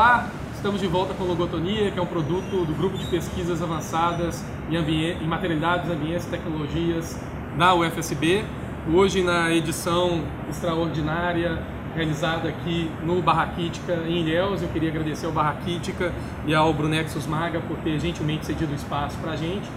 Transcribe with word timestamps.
Olá, 0.00 0.30
estamos 0.54 0.80
de 0.80 0.86
volta 0.86 1.12
com 1.12 1.24
Logotonia, 1.24 1.90
que 1.90 1.98
é 1.98 2.02
um 2.02 2.06
produto 2.06 2.64
do 2.64 2.74
Grupo 2.74 2.96
de 2.96 3.04
Pesquisas 3.04 3.62
Avançadas 3.62 4.42
em, 4.70 4.74
em 4.74 5.26
Materialidades, 5.26 5.90
Ambientes 5.90 6.24
e 6.24 6.30
Tecnologias 6.30 7.20
da 7.58 7.74
UFSB. 7.74 8.42
Hoje 8.90 9.22
na 9.22 9.52
edição 9.52 10.24
extraordinária 10.48 11.62
realizada 11.94 12.48
aqui 12.48 12.90
no 13.04 13.20
Barraquítica 13.20 13.92
em 14.08 14.22
Ilhéus. 14.22 14.62
Eu 14.62 14.68
queria 14.68 14.88
agradecer 14.88 15.26
ao 15.26 15.32
Barraquítica 15.32 16.14
e 16.46 16.54
ao 16.54 16.72
Brunexus 16.72 17.26
Maga 17.26 17.60
por 17.60 17.76
ter 17.80 18.00
gentilmente 18.00 18.46
cedido 18.46 18.72
o 18.72 18.76
espaço 18.76 19.18
para 19.18 19.32
a 19.32 19.36
gente. 19.36 19.68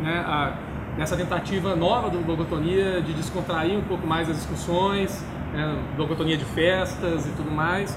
Né, 0.00 0.24
a, 0.26 0.54
nessa 0.96 1.16
tentativa 1.16 1.76
nova 1.76 2.10
do 2.10 2.26
Logotonia 2.26 3.00
de 3.00 3.12
descontrair 3.12 3.78
um 3.78 3.82
pouco 3.82 4.04
mais 4.04 4.28
as 4.28 4.38
discussões, 4.38 5.24
né, 5.52 5.80
logotonia 5.96 6.36
de 6.36 6.44
festas 6.46 7.28
e 7.28 7.30
tudo 7.36 7.52
mais. 7.52 7.96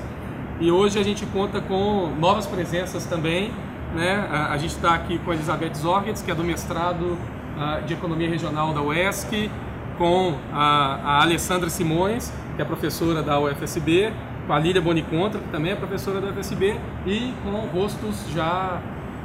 E 0.62 0.72
hoje 0.72 1.00
a 1.00 1.04
gente 1.04 1.26
conta 1.26 1.60
com 1.60 2.14
novas 2.20 2.46
presenças 2.46 3.08
também. 3.08 3.52
Né? 3.96 4.28
A, 4.30 4.54
a 4.54 4.58
gente 4.60 4.76
está 4.76 4.94
aqui 4.94 5.18
com 5.18 5.32
a 5.32 5.34
Elizabeth 5.34 5.74
Zorgetz, 5.74 6.22
que 6.22 6.30
é 6.30 6.36
do 6.36 6.44
mestrado 6.44 7.18
uh, 7.58 7.84
de 7.84 7.96
Economia 7.96 8.30
Regional 8.30 8.72
da 8.72 8.80
UESC, 8.80 9.50
com 9.98 10.36
a, 10.54 11.00
a, 11.04 11.22
Alessandra 11.24 11.68
Simões, 11.68 12.32
que 12.56 12.62
é 12.62 12.66
professora 12.66 13.24
da 13.24 13.40
UFSB, 13.40 14.14
com 14.46 14.54
a 14.54 14.60
Lília 14.60 14.80
Bonicontra, 14.80 15.40
que 15.42 15.48
também 15.48 15.72
é 15.72 15.76
professora 15.76 16.22
da 16.22 16.28
UFSB, 16.28 16.80
e 17.08 17.34
com 17.44 17.52
rostos 17.76 18.30
já 18.32 18.80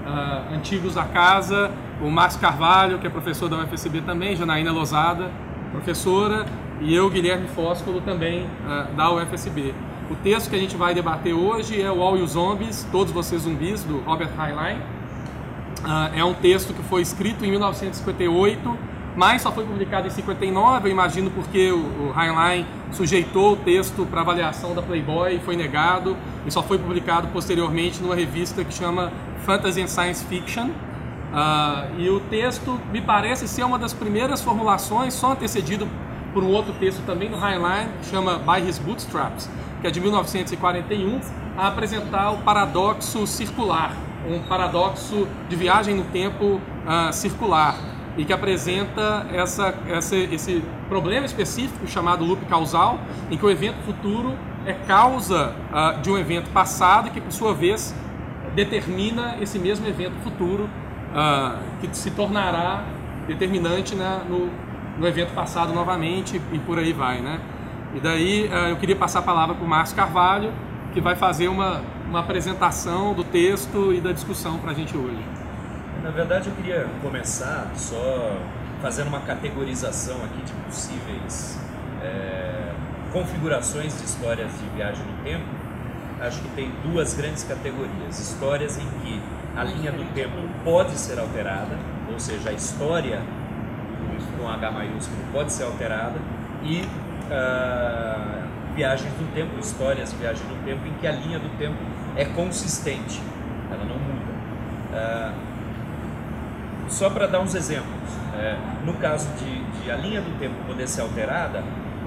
uh, 0.07 0.55
antigos 0.55 0.95
da 0.95 1.05
casa, 1.05 1.71
o 2.01 2.11
Márcio 2.11 2.41
Carvalho, 2.41 2.99
que 2.99 3.07
é 3.07 3.11
professor 3.11 3.51
da 3.51 3.59
UFSB 3.59 4.01
também, 4.01 4.35
Janaína 4.37 4.73
Lozada, 4.73 5.31
professora, 5.71 6.47
e 6.81 6.95
eu, 6.95 7.11
Guilherme 7.11 7.47
Fóscolo, 7.49 8.01
também 8.01 8.45
uh, 8.45 8.95
da 8.97 9.13
UFSB. 9.13 9.75
O 10.09 10.15
texto 10.15 10.51
que 10.51 10.55
a 10.55 10.59
gente 10.59 10.77
vai 10.77 10.95
debater 10.95 11.35
hoje 11.35 11.83
é 11.83 11.91
o 11.91 12.01
All 12.01 12.17
You 12.17 12.27
Zombies, 12.29 12.87
Todos 12.93 13.13
Vocês 13.13 13.43
Zumbis, 13.43 13.83
do 13.83 13.99
Robert 13.99 14.31
Heinlein. 14.39 14.77
Uh, 14.77 16.15
é 16.15 16.25
um 16.25 16.33
texto 16.33 16.73
que 16.73 16.83
foi 16.85 17.03
escrito 17.03 17.45
em 17.45 17.51
1958, 17.51 18.79
mas 19.17 19.43
só 19.43 19.51
foi 19.51 19.65
publicado 19.65 20.07
em 20.07 20.11
59, 20.11 20.87
eu 20.87 20.93
imagino 20.93 21.29
porque 21.33 21.73
o, 21.73 21.79
o 21.79 22.15
Heinlein 22.17 22.65
sujeitou 22.93 23.55
o 23.55 23.57
texto 23.57 24.07
para 24.07 24.21
avaliação 24.21 24.77
da 24.77 24.83
Playboy 24.83 25.35
e 25.35 25.39
foi 25.41 25.57
negado, 25.57 26.17
e 26.47 26.53
só 26.53 26.63
foi 26.63 26.79
publicado 26.79 27.27
posteriormente 27.29 28.01
numa 28.01 28.15
revista 28.15 28.63
que 28.63 28.73
chama 28.73 29.13
Fantasy 29.45 29.83
and 29.83 29.89
Science 29.89 30.25
Fiction. 30.27 30.67
Uh, 30.67 31.99
e 31.99 32.09
o 32.09 32.21
texto 32.21 32.81
me 32.93 33.01
parece 33.01 33.49
ser 33.49 33.65
uma 33.65 33.77
das 33.79 33.93
primeiras 33.93 34.41
formulações, 34.41 35.15
só 35.15 35.33
antecedido 35.33 35.89
por 36.33 36.45
um 36.45 36.53
outro 36.53 36.73
texto 36.75 37.05
também 37.05 37.29
do 37.29 37.35
Heinlein, 37.35 37.89
que 38.01 38.11
chama 38.11 38.39
By 38.39 38.69
His 38.69 38.79
Bootstraps, 38.79 39.51
que 39.87 39.89
é 39.89 39.93
de 39.93 40.01
1941, 40.01 41.21
a 41.57 41.69
apresentar 41.69 42.33
o 42.33 42.39
paradoxo 42.39 43.25
circular, 43.25 43.93
um 44.29 44.41
paradoxo 44.41 45.29
de 45.49 45.55
viagem 45.55 45.95
no 45.95 46.03
tempo 46.07 46.61
uh, 46.85 47.13
circular, 47.13 47.77
e 48.17 48.25
que 48.25 48.33
apresenta 48.33 49.27
essa, 49.33 49.75
essa, 49.89 50.17
esse 50.17 50.65
problema 50.89 51.25
específico 51.25 51.87
chamado 51.87 52.25
loop 52.25 52.45
causal, 52.47 52.99
em 53.31 53.39
que 53.39 53.47
o 53.47 53.51
evento 53.51 53.77
futuro 53.85 54.35
é 54.65 54.73
causa 54.73 55.55
uh, 55.71 56.01
de 56.01 56.11
um 56.11 56.19
evento 56.19 56.51
passado, 56.51 57.11
que 57.11 57.21
por 57.21 57.31
sua 57.31 57.55
vez 57.55 57.95
determina 58.57 59.37
esse 59.41 59.57
mesmo 59.57 59.87
evento 59.87 60.17
futuro, 60.25 60.65
uh, 60.65 61.59
que 61.81 61.97
se 61.97 62.11
tornará 62.11 62.83
determinante 63.29 63.95
né, 63.95 64.21
no, 64.29 64.51
no 64.99 65.07
evento 65.07 65.33
passado 65.33 65.73
novamente 65.73 66.43
e 66.53 66.59
por 66.59 66.77
aí 66.77 66.93
vai, 66.93 67.21
né? 67.21 67.39
E 67.97 68.01
daí 68.01 68.47
eh, 68.53 68.71
eu 68.73 68.77
queria 68.77 68.95
passar 68.95 69.21
a 69.21 69.23
palavra 69.23 69.55
para 69.55 69.65
o 69.65 69.67
Márcio 69.67 69.97
Carvalho, 69.97 70.53
que 70.93 71.01
vai 71.01 71.17
fazer 71.17 71.49
uma, 71.49 71.81
uma 72.07 72.21
apresentação 72.21 73.15
do 73.15 73.25
texto 73.25 73.91
e 73.91 74.03
da 74.03 74.13
discussão 74.13 74.59
para 74.59 74.73
a 74.73 74.75
gente 74.75 74.95
hoje. 74.95 75.25
Na 76.03 76.11
verdade, 76.11 76.51
eu 76.51 76.55
queria 76.55 76.87
começar 77.01 77.71
só 77.75 78.37
fazendo 78.83 79.09
uma 79.09 79.21
categorização 79.21 80.17
aqui 80.25 80.43
de 80.43 80.53
possíveis 80.67 81.59
é, 82.03 82.71
configurações 83.15 83.97
de 83.97 84.05
histórias 84.05 84.53
de 84.53 84.77
viagem 84.77 85.03
no 85.03 85.25
tempo. 85.25 85.47
Acho 86.21 86.43
que 86.43 86.49
tem 86.49 86.71
duas 86.85 87.15
grandes 87.15 87.45
categorias: 87.45 88.21
histórias 88.21 88.77
em 88.77 88.87
que 89.01 89.23
a 89.57 89.65
linha 89.65 89.91
do 89.91 90.05
tempo 90.13 90.37
pode 90.63 90.99
ser 90.99 91.19
alterada, 91.19 91.79
ou 92.13 92.21
seja, 92.21 92.51
a 92.51 92.53
história 92.53 93.23
com 94.39 94.47
H 94.47 94.71
maiúsculo 94.71 95.19
pode 95.33 95.51
ser 95.51 95.65
alterada, 95.65 96.21
e 96.63 96.87
uh, 97.27 98.75
viagens 98.75 99.13
no 99.21 99.27
tempo, 99.29 99.59
histórias 99.59 100.11
de 100.11 100.17
viagem 100.17 100.47
no 100.47 100.57
tempo, 100.65 100.87
em 100.87 100.93
que 100.95 101.07
a 101.07 101.13
linha 101.13 101.39
do 101.39 101.49
tempo 101.59 101.77
é 102.17 102.25
consistente, 102.25 103.21
ela 103.71 103.85
não 103.85 103.97
muda. 103.99 104.33
Uh, 104.93 105.47
só 106.89 107.11
para 107.11 107.27
dar 107.27 107.41
uns 107.41 107.55
exemplos, 107.55 108.11
uh, 108.11 108.85
no 108.85 108.95
caso 108.95 109.29
de, 109.39 109.83
de, 109.83 109.91
a 109.91 109.97
linha 109.97 110.21
do 110.21 110.39
tempo 110.39 110.55
poder 110.67 110.87
ser 110.89 111.01
alterada, 111.01 111.63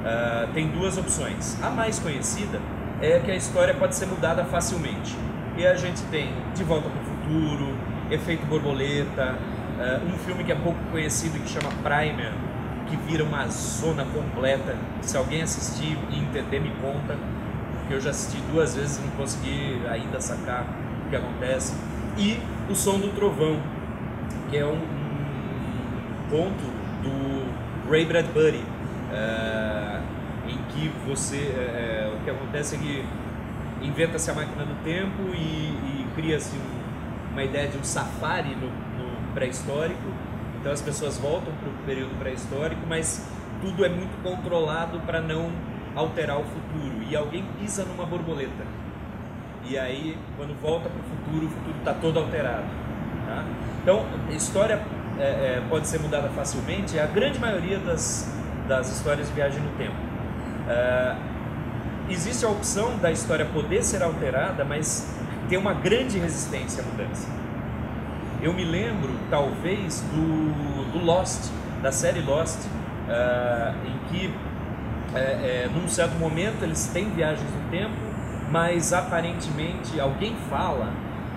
ah, 0.05 0.47
tem 0.53 0.67
duas 0.69 0.97
opções. 0.97 1.61
A 1.61 1.69
mais 1.69 1.99
conhecida 1.99 2.61
é 3.01 3.19
que 3.19 3.29
a 3.29 3.35
história 3.35 3.73
pode 3.73 3.95
ser 3.95 4.05
mudada 4.05 4.45
facilmente. 4.45 5.13
E 5.57 5.67
a 5.67 5.75
gente 5.75 6.01
tem 6.03 6.33
De 6.55 6.63
Volta 6.63 6.89
para 6.89 7.01
o 7.01 7.03
Futuro, 7.03 7.75
Efeito 8.09 8.45
Borboleta, 8.45 9.35
um 10.07 10.17
filme 10.19 10.45
que 10.45 10.53
é 10.53 10.55
pouco 10.55 10.79
conhecido 10.89 11.37
que 11.39 11.49
chama 11.49 11.69
Primer, 11.83 12.31
que 12.89 12.95
vira 12.97 13.23
uma 13.23 13.47
zona 13.47 14.03
completa. 14.05 14.75
Se 15.01 15.15
alguém 15.15 15.41
assistir 15.41 15.97
e 16.09 16.19
entender, 16.19 16.59
me 16.59 16.71
conta, 16.81 17.17
porque 17.71 17.93
eu 17.93 18.01
já 18.01 18.09
assisti 18.09 18.41
duas 18.51 18.75
vezes 18.75 18.97
e 18.97 19.01
não 19.01 19.11
consegui 19.11 19.81
ainda 19.89 20.19
sacar 20.19 20.65
o 21.05 21.09
que 21.09 21.15
acontece. 21.15 21.75
E 22.17 22.39
o 22.69 22.75
som 22.75 22.99
do 22.99 23.09
trovão, 23.09 23.59
que 24.49 24.57
é 24.57 24.65
um, 24.65 24.79
um 26.31 26.51
do 27.03 27.89
Ray 27.89 28.05
Bradbury, 28.05 28.63
é, 29.11 29.99
em 30.47 30.57
que 30.69 30.91
você 31.07 31.37
é, 31.37 32.11
o 32.13 32.23
que 32.23 32.29
acontece 32.29 32.75
é 32.75 32.79
que 32.79 33.05
inventa-se 33.81 34.29
a 34.29 34.33
máquina 34.33 34.65
do 34.65 34.83
tempo 34.83 35.33
e, 35.33 35.37
e 35.37 36.07
cria-se 36.15 36.55
um, 36.57 37.31
uma 37.31 37.43
ideia 37.43 37.67
de 37.67 37.77
um 37.77 37.83
safari 37.83 38.55
no, 38.55 38.67
no 38.67 39.33
pré-histórico 39.33 40.28
então 40.59 40.71
as 40.71 40.81
pessoas 40.81 41.17
voltam 41.17 41.53
para 41.53 41.69
o 41.69 41.73
período 41.85 42.17
pré-histórico, 42.19 42.81
mas 42.87 43.25
tudo 43.61 43.85
é 43.85 43.89
muito 43.89 44.21
controlado 44.21 44.99
para 45.01 45.21
não 45.21 45.51
alterar 45.95 46.37
o 46.37 46.43
futuro. 46.43 47.03
E 47.09 47.15
alguém 47.15 47.45
pisa 47.59 47.85
numa 47.85 48.05
borboleta. 48.05 48.65
E 49.65 49.77
aí, 49.77 50.17
quando 50.37 50.59
volta 50.61 50.89
para 50.89 50.99
o 50.99 51.03
futuro, 51.03 51.45
o 51.45 51.49
futuro 51.49 51.77
está 51.79 51.93
todo 51.93 52.19
alterado. 52.19 52.65
Tá? 53.25 53.45
Então, 53.81 54.05
história 54.31 54.81
é, 55.17 55.23
é, 55.23 55.63
pode 55.69 55.87
ser 55.87 55.99
mudada 55.99 56.29
facilmente. 56.29 56.99
A 56.99 57.05
grande 57.05 57.39
maioria 57.39 57.77
das, 57.79 58.33
das 58.67 58.91
histórias 58.95 59.29
viagem 59.29 59.61
no 59.61 59.71
tempo. 59.71 59.95
É, 60.67 61.15
existe 62.09 62.45
a 62.45 62.49
opção 62.49 62.97
da 62.97 63.11
história 63.11 63.45
poder 63.45 63.83
ser 63.83 64.01
alterada, 64.03 64.65
mas 64.65 65.13
tem 65.47 65.57
uma 65.57 65.73
grande 65.73 66.19
resistência 66.19 66.83
à 66.83 66.85
mudança. 66.85 67.38
Eu 68.41 68.53
me 68.53 68.63
lembro, 68.63 69.09
talvez, 69.29 69.99
do, 70.13 70.93
do 70.93 71.05
Lost, 71.05 71.51
da 71.81 71.91
série 71.91 72.21
Lost, 72.21 72.57
uh, 72.57 73.75
em 73.85 74.07
que, 74.07 74.33
é, 75.13 75.19
é, 75.19 75.69
num 75.73 75.89
certo 75.89 76.17
momento, 76.17 76.63
eles 76.63 76.87
têm 76.93 77.09
viagens 77.09 77.49
no 77.51 77.69
tempo, 77.69 77.97
mas 78.49 78.93
aparentemente 78.93 79.99
alguém 79.99 80.37
fala 80.49 80.85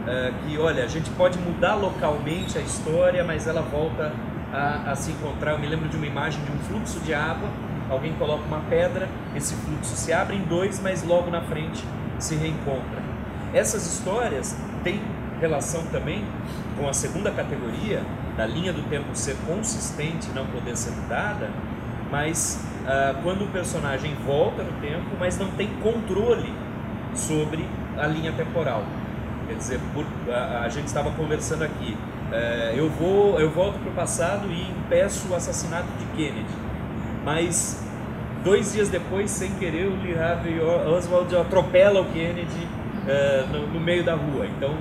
uh, 0.03 0.47
que, 0.47 0.57
olha, 0.59 0.85
a 0.85 0.87
gente 0.87 1.11
pode 1.11 1.41
mudar 1.41 1.75
localmente 1.75 2.57
a 2.57 2.61
história, 2.61 3.25
mas 3.25 3.49
ela 3.49 3.63
volta 3.63 4.13
a, 4.53 4.93
a 4.93 4.95
se 4.95 5.11
encontrar. 5.11 5.53
Eu 5.53 5.59
me 5.59 5.67
lembro 5.67 5.89
de 5.89 5.97
uma 5.97 6.07
imagem 6.07 6.41
de 6.45 6.53
um 6.53 6.59
fluxo 6.60 7.01
de 7.01 7.13
água, 7.13 7.48
alguém 7.91 8.13
coloca 8.13 8.45
uma 8.45 8.60
pedra, 8.71 9.09
esse 9.34 9.57
fluxo 9.57 9.97
se 9.97 10.13
abre 10.13 10.37
em 10.37 10.43
dois, 10.43 10.81
mas 10.81 11.03
logo 11.03 11.33
na 11.33 11.41
frente 11.41 11.84
se 12.21 12.37
reencontra. 12.37 13.03
Essas 13.53 13.87
histórias 13.87 14.57
têm 14.84 15.01
relação 15.41 15.84
também 15.87 16.25
com 16.83 16.89
a 16.89 16.93
segunda 16.93 17.31
categoria, 17.31 18.03
da 18.37 18.45
linha 18.45 18.73
do 18.73 18.83
tempo 18.91 19.15
ser 19.15 19.37
consistente 19.47 20.29
e 20.29 20.34
não 20.34 20.47
poder 20.47 20.77
ser 20.77 20.91
mudada, 20.91 21.49
mas 22.11 22.61
uh, 22.83 23.23
quando 23.23 23.45
o 23.45 23.47
personagem 23.49 24.17
volta 24.27 24.65
no 24.65 24.73
tempo, 24.81 25.07
mas 25.19 25.39
não 25.39 25.53
tem 25.53 25.69
controle 25.81 26.53
sobre 27.15 27.65
a 27.97 28.07
linha 28.09 28.33
temporal. 28.33 28.83
Quer 29.47 29.55
dizer, 29.55 29.81
por, 29.95 30.05
a, 30.29 30.63
a, 30.65 30.69
gente 30.69 30.89
estava 30.89 31.13
conversando 31.13 31.63
aqui, 31.63 31.97
uh, 32.33 32.77
eu, 32.77 32.91
vou, 32.91 33.39
eu 33.39 33.49
volto 33.49 33.79
para 33.79 33.91
o 33.91 33.95
passado 33.95 34.51
e 34.51 34.71
impeço 34.73 35.29
o 35.31 35.37
assassinato 35.37 35.87
de 36.01 36.05
Kennedy, 36.17 36.55
mas 37.25 37.81
dois 38.43 38.73
dias 38.73 38.89
depois, 38.89 39.31
sem 39.31 39.53
querer, 39.53 39.87
o 39.87 40.03
Lee 40.03 40.19
Harvey 40.19 40.61
Oswald 40.61 41.37
atropela 41.37 42.01
o 42.01 42.07
Kennedy 42.07 42.67
uh, 43.07 43.53
no, 43.53 43.69
no 43.69 43.81
meio 43.81 44.03
da 44.03 44.17
rua. 44.17 44.47
Então, 44.47 44.75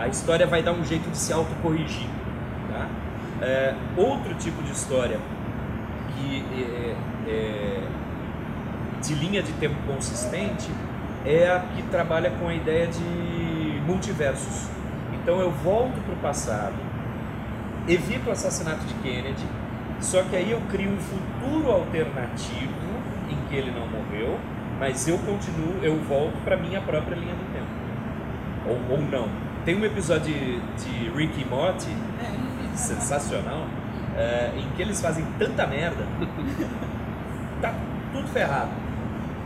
a 0.00 0.08
história 0.08 0.46
vai 0.46 0.62
dar 0.62 0.72
um 0.72 0.84
jeito 0.84 1.08
de 1.10 1.16
se 1.16 1.32
autocorrigir. 1.32 2.08
Tá? 2.70 2.88
É, 3.40 3.74
outro 3.96 4.34
tipo 4.34 4.62
de 4.62 4.72
história 4.72 5.18
que 6.14 6.44
é, 6.52 6.96
é, 7.28 7.82
de 9.00 9.14
linha 9.14 9.42
de 9.42 9.52
tempo 9.52 9.76
consistente 9.86 10.70
é 11.24 11.48
a 11.48 11.60
que 11.60 11.82
trabalha 11.84 12.30
com 12.30 12.48
a 12.48 12.54
ideia 12.54 12.86
de 12.86 13.80
multiversos. 13.86 14.68
Então 15.14 15.40
eu 15.40 15.50
volto 15.50 16.00
para 16.04 16.14
o 16.14 16.18
passado, 16.18 16.74
evito 17.86 18.28
o 18.28 18.32
assassinato 18.32 18.84
de 18.86 18.94
Kennedy, 18.94 19.44
só 20.00 20.22
que 20.22 20.36
aí 20.36 20.50
eu 20.50 20.60
crio 20.70 20.90
um 20.90 20.98
futuro 20.98 21.70
alternativo 21.70 22.72
em 23.30 23.36
que 23.48 23.56
ele 23.56 23.70
não 23.70 23.86
morreu, 23.86 24.38
mas 24.78 25.06
eu 25.06 25.18
continuo, 25.18 25.82
eu 25.82 25.96
volto 26.04 26.36
para 26.44 26.56
minha 26.56 26.80
própria 26.80 27.14
linha 27.14 27.34
do 27.34 27.52
tempo. 27.52 27.57
Ou, 28.68 28.96
ou 28.96 29.00
não. 29.00 29.28
Tem 29.64 29.74
um 29.74 29.84
episódio 29.84 30.32
de, 30.32 30.60
de 30.60 31.10
Rick 31.16 31.40
e 31.40 31.44
Morty, 31.44 31.88
sensacional, 32.74 33.66
é, 34.16 34.52
em 34.56 34.68
que 34.76 34.82
eles 34.82 35.00
fazem 35.00 35.24
tanta 35.38 35.66
merda, 35.66 36.04
tá 37.60 37.74
tudo 38.12 38.28
ferrado. 38.28 38.70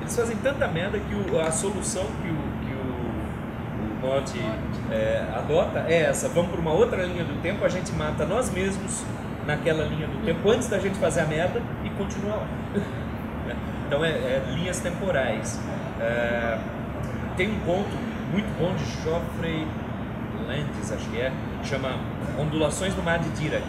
Eles 0.01 0.15
fazem 0.15 0.37
tanta 0.37 0.67
merda 0.69 0.99
que 0.99 1.15
o, 1.15 1.41
a 1.41 1.51
solução 1.51 2.05
que 2.05 2.29
o, 2.29 2.37
que 2.67 2.75
o, 2.75 4.05
o 4.05 4.07
Morty 4.07 4.41
é, 4.91 5.25
adota 5.35 5.85
é 5.89 6.03
essa: 6.03 6.29
vamos 6.29 6.51
para 6.51 6.61
uma 6.61 6.73
outra 6.73 7.05
linha 7.05 7.25
do 7.25 7.41
tempo, 7.41 7.65
a 7.65 7.69
gente 7.69 7.93
mata 7.93 8.27
nós 8.27 8.51
mesmos 8.51 9.05
naquela 9.47 9.85
linha 9.85 10.07
do 10.07 10.25
tempo 10.25 10.49
antes 10.51 10.69
da 10.69 10.79
gente 10.79 10.99
fazer 10.99 11.21
a 11.21 11.27
merda 11.27 11.61
e 11.85 11.91
continua 11.91 12.37
lá. 12.37 12.47
então 13.87 14.05
é, 14.05 14.11
é, 14.11 14.43
linhas 14.55 14.81
temporais. 14.81 15.61
É, 16.01 16.59
tem 17.37 17.51
um 17.51 17.61
ponto 17.61 18.12
muito 18.33 18.49
bom 18.59 18.75
de 18.75 18.85
Geoffrey 19.03 19.67
Landis, 20.49 20.91
acho 20.91 21.09
que 21.11 21.21
é, 21.21 21.31
chama 21.63 21.91
Ondulações 22.39 22.95
do 22.95 23.03
Mar 23.03 23.19
de 23.19 23.29
Dirac. 23.31 23.63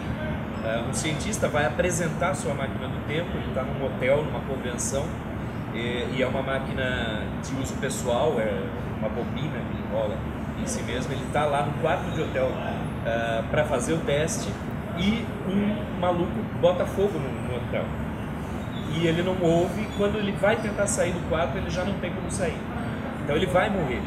É, 0.64 0.82
um 0.88 0.94
cientista 0.94 1.48
vai 1.48 1.66
apresentar 1.66 2.34
sua 2.34 2.54
máquina 2.54 2.88
do 2.88 3.06
tempo, 3.06 3.28
ele 3.34 3.48
está 3.48 3.62
num 3.62 3.84
hotel, 3.84 4.24
numa 4.24 4.40
convenção, 4.40 5.04
e, 5.74 6.16
e, 6.16 6.22
é 6.22 6.26
uma 6.26 6.42
máquina 6.42 7.22
de 7.42 7.54
uso 7.62 7.74
pessoal, 7.74 8.36
é 8.38 8.62
uma 8.98 9.08
bobina 9.08 9.58
que 9.70 9.82
enrola 9.82 10.16
em 10.62 10.66
si 10.66 10.82
mesmo. 10.82 11.12
Ele 11.12 11.24
está 11.24 11.44
lá 11.44 11.66
no 11.66 11.72
quarto 11.74 12.10
de 12.12 12.22
hotel 12.22 12.46
uh, 12.46 13.42
para 13.50 13.64
fazer 13.64 13.92
o 13.92 13.98
teste 13.98 14.48
e 14.96 15.26
um 15.48 16.00
maluco 16.00 16.32
bota 16.60 16.86
fogo 16.86 17.18
no, 17.18 17.48
no 17.48 17.56
hotel. 17.56 17.84
E 18.96 19.06
ele 19.06 19.22
não 19.22 19.36
ouve, 19.42 19.86
quando 19.98 20.16
ele 20.16 20.30
vai 20.30 20.54
tentar 20.56 20.86
sair 20.86 21.12
do 21.12 21.28
quarto, 21.28 21.58
ele 21.58 21.68
já 21.68 21.84
não 21.84 21.94
tem 21.94 22.12
como 22.12 22.30
sair. 22.30 22.56
Então 23.24 23.34
ele 23.34 23.46
vai 23.46 23.68
morrer. 23.68 24.00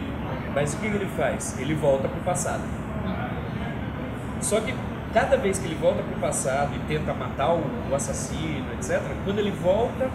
Mas 0.57 0.73
o 0.73 0.77
que 0.77 0.87
ele 0.87 1.05
faz? 1.15 1.55
Ele 1.59 1.75
volta 1.75 2.07
para 2.07 2.17
o 2.17 2.23
passado. 2.23 2.63
Só 4.41 4.59
que 4.59 4.73
cada 5.13 5.37
vez 5.37 5.59
que 5.59 5.67
ele 5.67 5.75
volta 5.75 6.01
para 6.01 6.17
o 6.17 6.19
passado 6.19 6.71
e 6.75 6.79
tenta 6.87 7.13
matar 7.13 7.53
o, 7.53 7.93
assassino, 7.93 8.65
etc., 8.73 8.99
quando 9.23 9.37
ele 9.37 9.51
volta, 9.51 10.09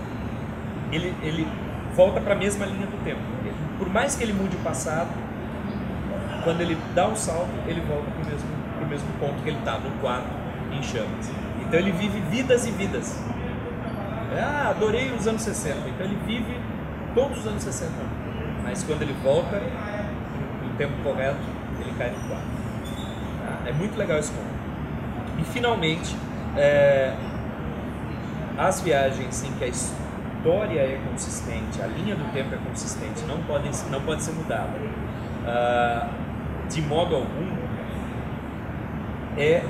ele, 0.90 1.14
ele 1.22 1.46
volta 1.94 2.20
para 2.20 2.32
a 2.32 2.36
mesma 2.36 2.66
linha 2.66 2.86
do 2.86 3.04
tempo. 3.04 3.20
Por 3.78 3.88
mais 3.88 4.16
que 4.16 4.24
ele 4.24 4.32
mude 4.32 4.56
o 4.56 4.58
passado, 4.64 5.10
quando 6.42 6.60
ele 6.60 6.76
dá 6.92 7.06
um 7.06 7.14
salto, 7.14 7.52
ele 7.68 7.80
volta 7.82 8.10
para 8.10 8.22
o 8.24 8.26
mesmo, 8.26 8.48
pro 8.78 8.86
mesmo 8.88 9.08
ponto 9.20 9.40
que 9.44 9.48
ele 9.48 9.58
está, 9.58 9.78
no 9.78 9.92
quarto 10.00 10.26
em 10.72 10.82
chamas. 10.82 11.30
Então 11.60 11.78
ele 11.78 11.92
vive 11.92 12.18
vidas 12.18 12.66
e 12.66 12.72
vidas. 12.72 13.16
Ah, 14.36 14.70
adorei 14.70 15.12
os 15.12 15.24
anos 15.28 15.42
60. 15.42 15.88
Então 15.88 16.04
ele 16.04 16.18
vive 16.26 16.60
todos 17.14 17.38
os 17.38 17.46
anos 17.46 17.62
60. 17.62 17.92
Mas 18.64 18.82
quando 18.82 19.02
ele 19.02 19.14
volta, 19.22 19.60
tempo 20.76 20.92
correto, 21.02 21.40
ele 21.80 21.92
cai 21.96 22.10
no 22.10 22.28
quarto. 22.28 22.46
Ah, 23.46 23.68
é 23.68 23.72
muito 23.72 23.96
legal 23.96 24.18
esse 24.18 24.32
ponto. 24.32 24.46
E 25.38 25.44
finalmente, 25.44 26.16
é, 26.56 27.14
as 28.58 28.80
viagens 28.80 29.42
em 29.44 29.52
que 29.52 29.64
a 29.64 29.68
história 29.68 30.80
é 30.80 31.00
consistente, 31.08 31.80
a 31.82 31.86
linha 31.86 32.14
do 32.14 32.32
tempo 32.32 32.54
é 32.54 32.58
consistente, 32.58 33.22
não, 33.24 33.42
podem, 33.42 33.70
não 33.90 34.00
pode 34.02 34.22
ser 34.22 34.32
mudada. 34.32 34.78
Ah, 35.46 36.08
de 36.68 36.80
modo 36.82 37.16
algum, 37.16 37.62
é 39.36 39.62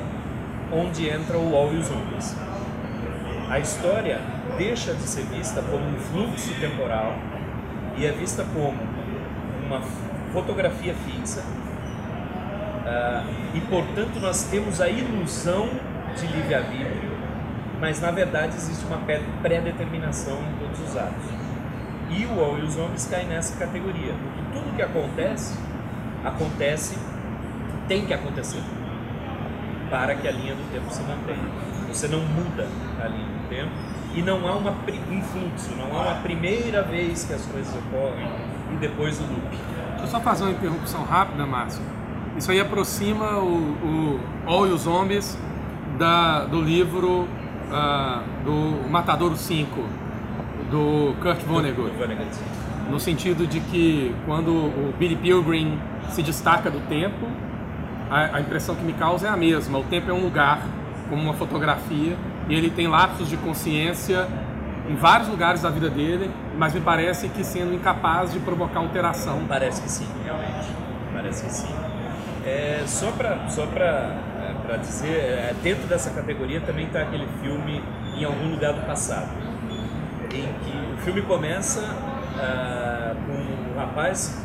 onde 0.73 1.09
entra 1.09 1.39
o 1.39 1.55
All 1.55 1.73
e 1.73 1.77
os 1.77 1.91
Homens. 1.91 2.37
A 3.49 3.59
história 3.59 4.21
deixa 4.57 4.95
de 4.95 5.03
ser 5.03 5.25
vista 5.25 5.63
como 5.63 5.85
um 5.85 5.99
fluxo 5.99 6.55
temporal 6.59 7.15
e 7.97 8.07
é 8.07 8.13
vista 8.13 8.45
como 8.55 8.79
uma 9.67 9.81
fotografia 10.33 10.95
fixa 10.95 11.41
uh, 11.41 13.27
e, 13.55 13.61
portanto, 13.63 14.19
nós 14.21 14.45
temos 14.45 14.81
a 14.81 14.89
ilusão 14.89 15.69
de 16.17 16.27
livre-arbítrio, 16.27 17.13
mas 17.81 18.01
na 18.01 18.11
verdade 18.11 18.57
existe 18.57 18.85
uma 18.87 18.99
pré-determinação 19.43 20.39
em 20.39 20.59
todos 20.59 20.81
os 20.81 20.97
atos. 20.97 21.25
E 22.11 22.27
o 22.27 22.45
All 22.45 22.59
e 22.59 22.63
os 22.63 22.77
Homens 22.77 23.07
caem 23.07 23.27
nessa 23.27 23.57
categoria, 23.57 24.13
porque 24.13 24.59
tudo 24.59 24.77
que 24.77 24.83
acontece, 24.83 25.59
acontece, 26.25 26.99
tem 27.89 28.05
que 28.05 28.13
acontecer 28.13 28.63
para 29.91 30.15
que 30.15 30.27
a 30.27 30.31
linha 30.31 30.55
do 30.55 30.73
tempo 30.73 30.91
se 30.91 31.03
mantenha. 31.03 31.73
Você 31.89 32.09
não 32.09 32.21
muda 32.21 32.67
a 33.03 33.09
linha 33.09 33.27
do 33.27 33.49
tempo 33.49 33.71
e 34.15 34.23
não 34.23 34.47
há 34.49 34.57
uma, 34.57 34.71
um 34.71 35.23
fluxo, 35.23 35.75
não 35.77 35.99
há 35.99 36.03
uma 36.03 36.23
primeira 36.23 36.83
vez 36.83 37.25
que 37.25 37.35
as 37.35 37.45
coisas 37.47 37.75
ocorrem 37.75 38.27
e 38.73 38.77
depois 38.77 39.19
o 39.21 39.23
loop. 39.23 39.82
Deixa 40.03 40.17
eu 40.17 40.21
só 40.21 40.25
fazer 40.25 40.43
uma 40.43 40.51
interrupção 40.51 41.05
rápida, 41.05 41.47
Márcio. 41.47 41.81
Isso 42.37 42.51
aí 42.51 42.59
aproxima 42.59 43.39
o, 43.39 43.55
o 43.55 44.21
All 44.45 44.67
e 44.67 44.73
os 44.73 44.81
Zombies 44.81 45.39
da, 45.97 46.45
do 46.45 46.61
livro 46.61 47.29
uh, 47.71 48.45
do 48.45 48.91
Matadouro 48.91 49.37
5, 49.37 49.71
do 50.73 51.15
Kurt 51.23 51.41
Vonnegut. 51.43 51.93
No 52.91 52.99
sentido 52.99 53.47
de 53.47 53.61
que 53.61 54.13
quando 54.27 54.51
o 54.51 54.93
Billy 54.99 55.15
Pilgrim 55.15 55.79
se 56.11 56.21
destaca 56.21 56.69
do 56.69 56.81
tempo, 56.89 57.29
a, 58.11 58.39
a 58.39 58.41
impressão 58.41 58.75
que 58.75 58.83
me 58.83 58.95
causa 58.95 59.29
é 59.29 59.31
a 59.31 59.37
mesma. 59.37 59.79
O 59.79 59.85
tempo 59.85 60.11
é 60.11 60.13
um 60.13 60.25
lugar, 60.25 60.67
como 61.09 61.23
uma 61.23 61.35
fotografia, 61.35 62.17
e 62.49 62.55
ele 62.55 62.71
tem 62.71 62.89
lapsos 62.89 63.29
de 63.29 63.37
consciência 63.37 64.27
em 64.91 64.97
vários 64.97 65.29
lugares 65.29 65.63
da 65.63 65.71
vida 65.71 65.89
dele, 65.89 66.29
mas 66.57 66.75
me 66.75 66.81
parece 66.81 67.29
que 67.29 67.45
sendo 67.45 67.75
incapaz 67.75 68.33
de 68.33 68.39
provocar 68.41 68.81
alteração. 68.81 69.43
Parece 69.49 69.83
que 69.83 69.91
sim, 69.91 70.09
realmente. 70.25 70.69
Parece 71.13 71.45
que 71.45 71.53
sim. 71.53 71.75
É, 72.45 72.83
só 72.87 73.11
para 73.13 73.49
só 73.49 73.63
é, 73.63 74.77
dizer, 74.79 75.09
é, 75.09 75.55
dentro 75.63 75.87
dessa 75.87 76.11
categoria 76.11 76.61
também 76.61 76.87
está 76.87 77.03
aquele 77.03 77.27
filme 77.41 77.83
Em 78.17 78.25
Algum 78.25 78.51
Lugar 78.51 78.73
do 78.73 78.85
Passado, 78.85 79.29
em 80.25 80.43
que 80.43 80.95
o 80.95 80.97
filme 81.05 81.23
começa 81.23 81.81
uh, 81.81 83.17
com 83.27 83.33
um 83.33 83.79
rapaz 83.79 84.43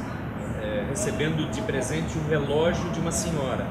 é, 0.62 0.86
recebendo 0.90 1.50
de 1.50 1.62
presente 1.62 2.18
um 2.18 2.30
relógio 2.30 2.90
de 2.92 3.00
uma 3.00 3.12
senhora. 3.12 3.66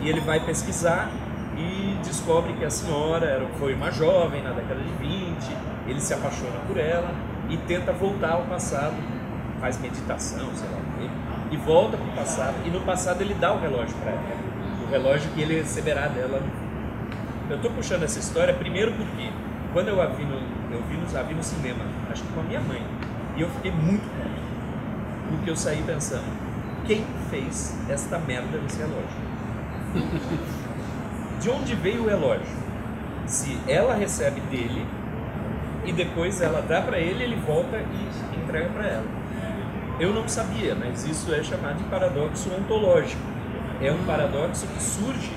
E 0.00 0.08
ele 0.08 0.20
vai 0.20 0.40
pesquisar 0.40 1.10
e 1.56 1.98
descobre 2.02 2.54
que 2.54 2.64
a 2.64 2.70
senhora 2.70 3.26
era, 3.26 3.46
foi 3.58 3.74
uma 3.74 3.90
jovem 3.90 4.42
na 4.42 4.52
década 4.52 4.80
de 4.80 4.92
20, 4.92 5.56
ele 5.86 6.00
se 6.00 6.14
apaixona 6.14 6.58
por 6.66 6.78
ela 6.78 7.29
e 7.50 7.56
tenta 7.58 7.92
voltar 7.92 8.32
ao 8.32 8.42
passado, 8.44 8.94
faz 9.60 9.78
meditação, 9.78 10.48
sei 10.54 10.68
lá 10.70 10.78
o 10.78 10.98
quê, 10.98 11.10
e 11.50 11.56
volta 11.56 11.96
para 11.96 12.06
o 12.06 12.12
passado, 12.12 12.54
e 12.64 12.70
no 12.70 12.80
passado 12.80 13.20
ele 13.20 13.34
dá 13.34 13.52
o 13.52 13.60
relógio 13.60 13.94
para 13.98 14.12
ela, 14.12 14.22
o 14.86 14.90
relógio 14.90 15.30
que 15.32 15.42
ele 15.42 15.60
receberá 15.60 16.08
dela. 16.08 16.40
Eu 17.50 17.56
estou 17.56 17.70
puxando 17.72 18.04
essa 18.04 18.18
história 18.18 18.54
primeiro 18.54 18.92
porque 18.92 19.30
quando 19.72 19.88
eu 19.88 20.00
a 20.00 20.06
vi 20.06 20.24
no, 20.24 20.36
eu 20.72 20.82
vi 20.88 20.96
no, 20.96 21.18
a 21.18 21.22
vi 21.22 21.34
no 21.34 21.42
cinema, 21.42 21.84
acho 22.10 22.22
que 22.22 22.32
com 22.32 22.40
a 22.40 22.44
minha 22.44 22.60
mãe, 22.60 22.82
e 23.36 23.40
eu 23.40 23.48
fiquei 23.50 23.72
muito 23.72 24.02
puto 24.02 24.40
porque 25.30 25.50
eu 25.50 25.56
saí 25.56 25.82
pensando, 25.82 26.24
quem 26.86 27.04
fez 27.30 27.76
esta 27.88 28.18
merda 28.18 28.58
nesse 28.58 28.78
relógio? 28.78 29.30
De 31.40 31.50
onde 31.50 31.74
veio 31.74 32.02
o 32.02 32.08
relógio? 32.08 32.46
Se 33.26 33.58
ela 33.66 33.94
recebe 33.94 34.40
dele 34.42 34.84
e 35.84 35.92
depois 35.92 36.40
ela 36.40 36.60
dá 36.60 36.80
para 36.80 36.98
ele, 36.98 37.24
ele 37.24 37.36
volta 37.36 37.78
e 37.78 38.40
entrega 38.40 38.68
para 38.70 38.86
ela. 38.86 39.06
Eu 39.98 40.14
não 40.14 40.26
sabia, 40.28 40.74
mas 40.74 41.04
isso 41.04 41.32
é 41.34 41.42
chamado 41.42 41.78
de 41.78 41.84
paradoxo 41.84 42.50
ontológico. 42.54 43.22
É 43.82 43.92
um 43.92 44.02
paradoxo 44.04 44.66
que 44.66 44.82
surge 44.82 45.30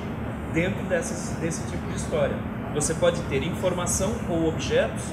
dentro 0.54 0.84
dessas, 0.84 1.38
desse 1.40 1.70
tipo 1.70 1.86
de 1.90 1.98
história. 1.98 2.36
Você 2.74 2.94
pode 2.94 3.22
ter 3.24 3.44
informação 3.44 4.14
ou 4.30 4.48
objetos 4.48 5.04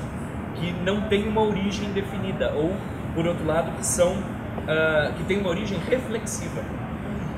que 0.55 0.73
não 0.85 1.03
têm 1.03 1.29
uma 1.29 1.43
origem 1.43 1.93
definida, 1.93 2.53
ou, 2.55 2.75
por 3.15 3.27
outro 3.27 3.47
lado, 3.47 3.73
que 3.77 3.85
são 3.85 4.13
uh, 4.13 5.13
que 5.17 5.25
tem 5.25 5.39
uma 5.39 5.51
origem 5.51 5.79
reflexiva. 5.79 6.63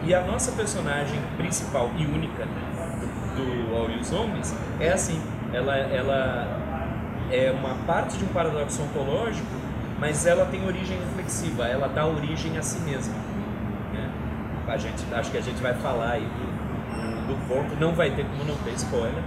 E 0.05 0.15
a 0.15 0.21
nossa 0.23 0.53
personagem 0.53 1.21
principal 1.37 1.91
e 1.97 2.05
única 2.05 2.45
do, 3.37 3.77
All 3.77 3.89
Zombies 4.03 4.55
é 4.81 4.93
assim, 4.93 5.21
ela, 5.53 5.77
ela 5.77 6.62
é 7.33 7.51
uma 7.51 7.75
parte 7.87 8.17
de 8.17 8.25
um 8.25 8.29
paradoxo 8.29 8.83
ontológico, 8.83 9.49
mas 9.99 10.27
ela 10.27 10.47
tem 10.47 10.65
origem 10.67 10.99
reflexiva, 10.99 11.67
ela 11.67 11.89
dá 11.89 12.07
origem 12.07 12.57
a 12.59 12.63
si 12.63 12.79
mesma. 12.81 13.15
Né? 13.93 14.11
A 14.69 14.77
gente, 14.77 15.03
acho 15.15 15.31
que 15.31 15.39
a 15.39 15.43
gente 15.43 15.61
vai 15.63 15.75
falar 15.75 16.13
aí 16.13 16.27
do, 16.27 17.29
do 17.29 17.49
ponto, 17.49 17.75
não 17.81 17.95
vai 17.95 18.11
ter 18.11 18.25
como 18.25 18.45
não 18.45 18.57
ter 18.59 18.73
spoiler 18.75 19.23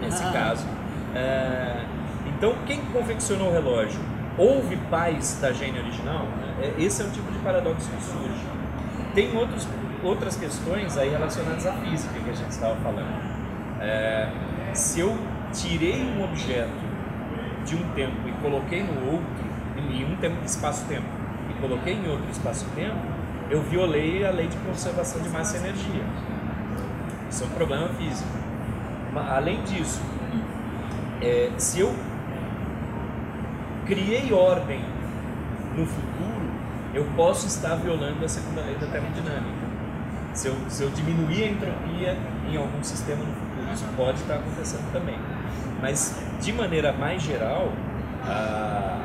nesse 0.00 0.22
ah. 0.22 0.32
caso. 0.32 0.66
Uh, 0.66 1.86
então, 2.26 2.54
quem 2.66 2.80
confeccionou 2.86 3.48
o 3.48 3.52
relógio? 3.52 4.00
houve 4.38 4.76
pais 4.88 5.38
da 5.40 5.52
gene 5.52 5.80
original? 5.80 6.26
É, 6.62 6.80
esse 6.80 7.02
é 7.02 7.04
o 7.04 7.10
tipo 7.10 7.30
de 7.32 7.38
paradoxo 7.40 7.90
que 7.90 8.02
surge. 8.02 8.46
Tem 9.14 9.36
outros, 9.36 9.68
outras 10.02 10.36
questões 10.36 10.96
aí 10.96 11.10
relacionadas 11.10 11.66
à 11.66 11.72
física 11.72 12.14
que 12.20 12.30
a 12.30 12.34
gente 12.34 12.50
estava 12.50 12.76
falando. 12.76 13.80
É, 13.80 14.30
se 14.72 15.00
eu 15.00 15.18
tirei 15.52 16.00
um 16.02 16.22
objeto 16.22 16.87
de 17.68 17.76
um 17.76 17.88
tempo 17.94 18.26
e 18.26 18.32
coloquei 18.42 18.82
no 18.82 19.12
outro, 19.12 19.44
em 19.76 20.04
um 20.04 20.16
tempo 20.16 20.44
espaço-tempo, 20.44 21.06
e 21.50 21.60
coloquei 21.60 21.94
em 21.94 22.08
outro 22.08 22.28
espaço-tempo, 22.30 22.96
eu 23.50 23.62
violei 23.62 24.26
a 24.26 24.30
lei 24.30 24.48
de 24.48 24.56
conservação 24.58 25.20
de 25.20 25.28
massa 25.28 25.56
e 25.56 25.60
energia. 25.60 26.04
Isso 27.30 27.44
é 27.44 27.46
um 27.46 27.50
problema 27.50 27.88
físico. 27.90 28.30
Além 29.14 29.62
disso, 29.62 30.00
é, 31.20 31.50
se 31.56 31.80
eu 31.80 31.94
criei 33.86 34.32
ordem 34.32 34.84
no 35.76 35.86
futuro, 35.86 36.48
eu 36.94 37.04
posso 37.16 37.46
estar 37.46 37.74
violando 37.76 38.24
a 38.24 38.28
segunda 38.28 38.62
lei 38.62 38.76
da 38.76 38.86
termodinâmica. 38.86 39.68
Se 40.34 40.48
eu, 40.48 40.56
se 40.68 40.82
eu 40.82 40.90
diminuir 40.90 41.42
a 41.42 41.46
entropia 41.48 42.16
em 42.48 42.56
algum 42.56 42.82
sistema 42.82 43.24
no 43.24 43.32
futuro, 43.34 43.72
isso 43.72 43.84
pode 43.96 44.18
estar 44.20 44.36
acontecendo 44.36 44.92
também. 44.92 45.18
Mas, 45.80 46.16
de 46.40 46.52
maneira 46.52 46.92
mais 46.92 47.22
geral, 47.22 47.72
a, 48.24 49.00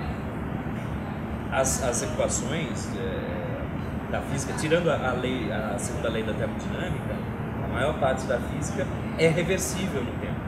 as, 1.52 1.84
as 1.84 2.04
equações 2.04 2.90
é, 2.98 4.12
da 4.12 4.22
física, 4.22 4.54
tirando 4.54 4.90
a, 4.90 5.10
a, 5.10 5.14
lei, 5.14 5.52
a 5.52 5.78
segunda 5.78 6.10
lei 6.10 6.24
da 6.24 6.34
termodinâmica, 6.34 7.16
a 7.64 7.68
maior 7.68 8.00
parte 8.00 8.26
da 8.26 8.40
física 8.40 8.88
é 9.18 9.28
reversível 9.28 10.04
no 10.04 10.12
tempo. 10.14 10.42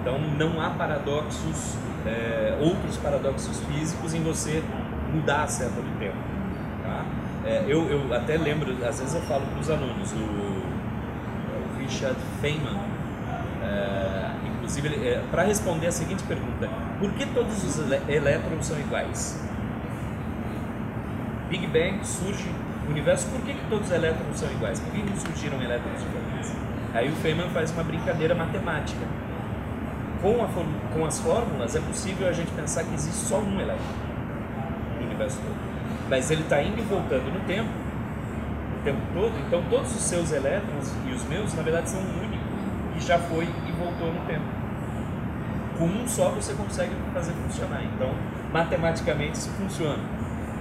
Então, 0.00 0.18
não 0.18 0.60
há 0.60 0.70
paradoxos, 0.70 1.76
é, 2.04 2.56
outros 2.60 2.96
paradoxos 2.96 3.60
físicos 3.60 4.14
em 4.14 4.22
você 4.22 4.62
mudar 5.12 5.44
a 5.44 5.46
seta 5.46 5.80
do 5.80 5.98
tempo. 5.98 6.16
Tá? 6.82 7.04
É, 7.44 7.64
eu, 7.68 7.88
eu 7.88 8.12
até 8.12 8.36
lembro, 8.36 8.72
às 8.84 8.98
vezes 8.98 9.14
eu 9.14 9.20
falo 9.22 9.46
para 9.46 9.60
os 9.60 9.70
alunos, 9.70 10.12
o, 10.12 10.16
o 10.16 11.78
Richard 11.78 12.16
Feynman, 12.40 12.78
é, 13.62 14.31
inclusive, 14.62 15.08
é, 15.08 15.22
para 15.30 15.42
responder 15.42 15.88
a 15.88 15.92
seguinte 15.92 16.22
pergunta: 16.22 16.68
por 17.00 17.10
que 17.12 17.26
todos 17.26 17.64
os 17.64 17.90
elétrons 18.08 18.66
são 18.66 18.78
iguais? 18.78 19.40
Big 21.48 21.66
Bang 21.66 21.98
surge 22.06 22.48
o 22.86 22.90
universo, 22.90 23.26
por 23.28 23.40
que, 23.42 23.52
que 23.52 23.64
todos 23.68 23.86
os 23.86 23.92
elétrons 23.92 24.38
são 24.38 24.50
iguais? 24.50 24.80
Por 24.80 24.92
que, 24.92 25.02
que 25.02 25.18
surgiram 25.18 25.60
elétrons 25.60 25.98
diferentes? 26.00 26.52
Aí 26.94 27.08
o 27.08 27.16
Feynman 27.16 27.48
faz 27.50 27.72
uma 27.72 27.82
brincadeira 27.82 28.34
matemática. 28.34 29.04
Com, 30.22 30.42
a, 30.42 30.48
com 30.94 31.04
as 31.04 31.18
fórmulas 31.18 31.74
é 31.74 31.80
possível 31.80 32.28
a 32.28 32.32
gente 32.32 32.50
pensar 32.52 32.84
que 32.84 32.94
existe 32.94 33.26
só 33.26 33.38
um 33.38 33.60
elétron 33.60 33.84
no 34.98 35.06
universo 35.06 35.38
todo. 35.38 35.56
Mas 36.08 36.30
ele 36.30 36.42
está 36.42 36.62
indo 36.62 36.78
e 36.78 36.82
voltando 36.82 37.32
no 37.32 37.40
tempo, 37.40 37.68
o 38.78 38.84
tempo 38.84 39.00
todo, 39.12 39.32
então 39.46 39.62
todos 39.68 39.90
os 39.90 40.02
seus 40.02 40.30
elétrons 40.30 40.92
e 41.06 41.10
os 41.10 41.24
meus, 41.24 41.52
na 41.54 41.62
verdade, 41.62 41.90
são 41.90 42.00
que 42.00 42.31
já 43.02 43.18
foi 43.18 43.44
e 43.44 43.72
voltou 43.72 44.12
no 44.12 44.20
tempo. 44.26 44.44
Com 45.78 45.86
um 45.86 46.06
só 46.06 46.30
você 46.30 46.54
consegue 46.54 46.92
fazer 47.12 47.32
funcionar. 47.32 47.82
Então, 47.84 48.10
matematicamente 48.52 49.38
isso 49.38 49.50
funciona. 49.50 50.02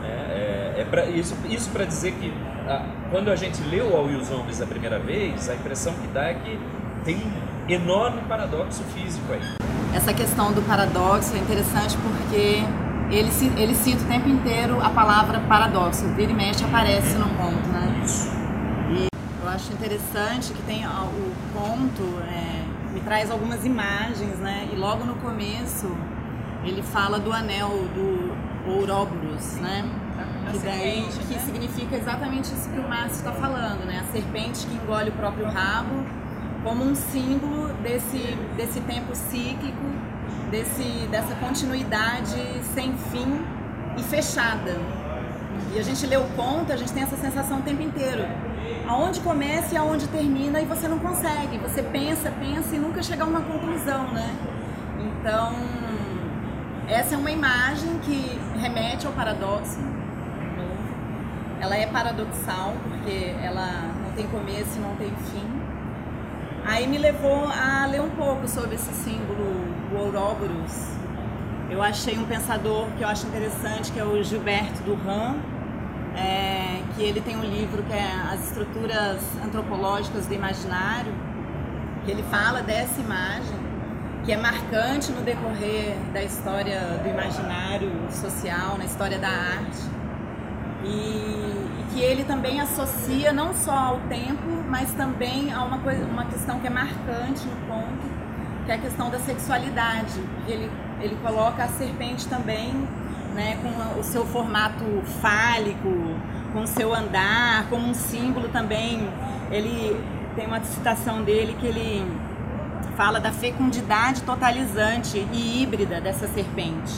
É, 0.04 0.76
é, 0.78 0.82
é 0.82 0.86
pra, 0.90 1.06
isso 1.06 1.36
isso 1.48 1.70
para 1.70 1.86
dizer 1.86 2.14
que 2.14 2.34
a, 2.68 2.86
quando 3.12 3.30
a 3.30 3.36
gente 3.36 3.62
leu 3.64 3.96
All 3.96 4.10
You 4.10 4.24
Zombies 4.24 4.62
a 4.62 4.66
primeira 4.66 4.98
vez, 5.00 5.50
a 5.50 5.56
impressão 5.56 5.94
que 5.94 6.08
dá 6.08 6.26
é 6.26 6.34
que 6.34 6.60
tem 7.04 7.18
um 7.18 7.72
enorme 7.72 8.22
paradoxo 8.28 8.84
físico 8.96 9.32
aí. 9.32 9.42
Essa 9.94 10.14
questão 10.14 10.52
do 10.54 10.62
paradoxo 10.62 11.36
é 11.36 11.40
interessante 11.40 11.98
porque 11.98 12.64
ele, 13.12 13.30
ele 13.58 13.76
cita 13.76 14.04
o 14.04 14.08
tempo 14.08 14.30
inteiro 14.30 14.82
a 14.82 14.90
palavra 14.90 15.40
paradoxo, 15.42 16.08
vira 16.16 16.32
e 16.32 16.36
mexe 16.36 16.64
aparece 16.64 17.16
no 17.18 17.28
conto, 17.36 17.68
né? 17.68 18.02
Isso. 18.04 18.32
E 18.92 19.08
eu 19.44 19.50
acho 19.62 19.74
interessante 19.74 20.54
que 20.54 20.64
tem 20.64 20.86
o 20.88 21.32
conto, 21.54 22.04
é, 22.28 22.64
me 22.92 23.00
traz 23.02 23.30
algumas 23.30 23.64
imagens, 23.64 24.38
né? 24.40 24.68
E 24.74 24.76
logo 24.76 25.06
no 25.06 25.16
começo 25.16 25.96
ele 26.64 26.82
fala 26.82 27.20
do 27.20 27.32
anel 27.32 27.70
do 27.70 28.36
Ouroboros, 28.68 29.56
né? 29.58 29.86
Que, 30.52 30.58
daí, 30.60 31.04
que 31.28 31.34
né? 31.34 31.40
significa 31.40 31.96
exatamente 31.96 32.46
isso 32.46 32.70
que 32.70 32.80
o 32.80 32.90
Márcio 32.90 33.20
está 33.20 33.32
falando, 33.34 33.86
né? 33.86 34.04
A 34.04 34.12
serpente 34.12 34.66
que 34.66 34.74
engole 34.74 35.10
o 35.10 35.14
próprio 35.14 35.46
rabo 35.46 36.04
como 36.64 36.84
um 36.84 36.96
símbolo 36.96 37.72
desse, 37.84 38.36
desse 38.58 38.80
tempo 38.82 39.16
cíclico, 39.16 39.86
desse, 40.50 41.08
dessa 41.12 41.36
continuidade 41.36 42.36
sem 42.74 42.94
fim 43.12 43.46
e 43.98 44.04
fechada. 44.04 44.76
E 45.74 45.80
a 45.80 45.84
gente 45.84 46.06
lê 46.08 46.18
o 46.18 46.26
conto, 46.36 46.74
a 46.74 46.76
gente 46.76 46.92
tem 46.92 47.04
essa 47.04 47.18
sensação 47.18 47.60
o 47.60 47.62
tempo 47.62 47.82
inteiro. 47.82 48.26
Aonde 48.88 49.20
começa 49.22 49.74
e 49.74 49.78
aonde 49.78 50.08
termina 50.08 50.60
e 50.60 50.66
você 50.66 50.88
não 50.88 51.00
consegue. 51.00 51.58
Você 51.60 51.82
pensa, 51.82 52.32
pensa 52.32 52.76
e 52.76 52.80
nunca 52.80 53.02
chega 53.02 53.24
a 53.24 53.28
uma 53.28 53.42
conclusão, 53.42 54.08
né? 54.12 54.36
Então, 55.00 55.54
essa 56.88 57.16
é 57.16 57.18
uma 57.18 57.32
imagem 57.32 58.00
que 58.00 58.40
remete 58.60 59.08
ao 59.08 59.14
paradoxo. 59.14 59.80
Ela 61.60 61.78
é 61.78 61.86
paradoxal 61.86 62.74
porque 62.84 63.34
ela 63.42 63.94
não 64.04 64.12
tem 64.14 64.28
começo 64.28 64.78
e 64.78 64.80
não 64.80 64.96
tem 64.96 65.10
fim. 65.10 65.48
Aí 66.66 66.88
me 66.88 66.98
levou 66.98 67.46
a 67.48 67.86
ler 67.86 68.02
um 68.02 68.10
pouco 68.10 68.48
sobre 68.48 68.76
esse 68.76 68.92
símbolo, 68.94 69.66
o 69.94 69.98
Ouroboros. 69.98 70.92
Eu 71.70 71.82
achei 71.82 72.18
um 72.18 72.26
pensador 72.26 72.88
que 72.98 73.04
eu 73.04 73.08
acho 73.08 73.26
interessante, 73.28 73.92
que 73.92 74.00
é 74.00 74.04
o 74.04 74.22
Gilberto 74.22 74.84
Durand, 74.84 75.38
é, 76.16 76.82
que 76.96 77.04
ele 77.04 77.22
tem 77.22 77.38
um 77.38 77.44
livro 77.44 77.84
que 77.84 77.94
é 77.94 78.12
As 78.32 78.48
Estruturas 78.48 79.22
Antropológicas 79.44 80.26
do 80.26 80.34
Imaginário, 80.34 81.14
que 82.06 82.12
ele 82.12 82.24
fala 82.24 82.62
dessa 82.62 83.00
imagem 83.00 83.72
que 84.24 84.32
é 84.32 84.38
marcante 84.38 85.12
no 85.12 85.22
decorrer 85.22 85.98
da 86.14 86.22
história 86.22 86.80
do 87.02 87.10
imaginário 87.10 87.92
social, 88.12 88.78
na 88.78 88.86
história 88.86 89.18
da 89.18 89.28
arte. 89.28 89.82
E, 90.84 90.88
e, 90.88 91.86
que 91.92 92.02
ele 92.02 92.24
também 92.24 92.60
associa 92.60 93.34
não 93.34 93.54
só 93.54 93.72
ao 93.72 94.00
tempo, 94.02 94.64
mas 94.68 94.92
também 94.94 95.52
a 95.52 95.64
uma, 95.64 95.80
coisa, 95.80 96.06
uma 96.06 96.26
questão 96.26 96.60
que 96.60 96.68
é 96.68 96.70
marcante 96.70 97.46
no 97.46 97.56
conto, 97.68 98.66
que 98.66 98.72
é 98.72 98.76
a 98.76 98.78
questão 98.78 99.10
da 99.10 99.20
sexualidade. 99.20 100.20
Ele, 100.48 100.70
ele 101.00 101.18
coloca 101.24 101.64
a 101.64 101.68
serpente 101.68 102.28
também 102.28 102.88
né, 103.34 103.58
com 103.62 104.00
o 104.00 104.04
seu 104.04 104.26
formato 104.26 104.86
fálico, 105.22 105.90
com 106.54 106.62
o 106.62 106.68
seu 106.68 106.94
andar, 106.94 107.68
como 107.70 107.88
um 107.88 107.94
símbolo 107.94 108.50
também. 108.50 109.08
Ele 109.52 110.00
tem 110.36 110.48
uma 110.48 110.62
citação 110.62 111.24
dele 111.24 111.56
que 111.60 111.68
ele 111.68 112.06
fala 112.96 113.20
da 113.20 113.32
fecundidade 113.32 114.22
totalizante 114.22 115.26
e 115.34 115.62
híbrida 115.62 116.00
dessa 116.00 116.28
serpente, 116.28 116.94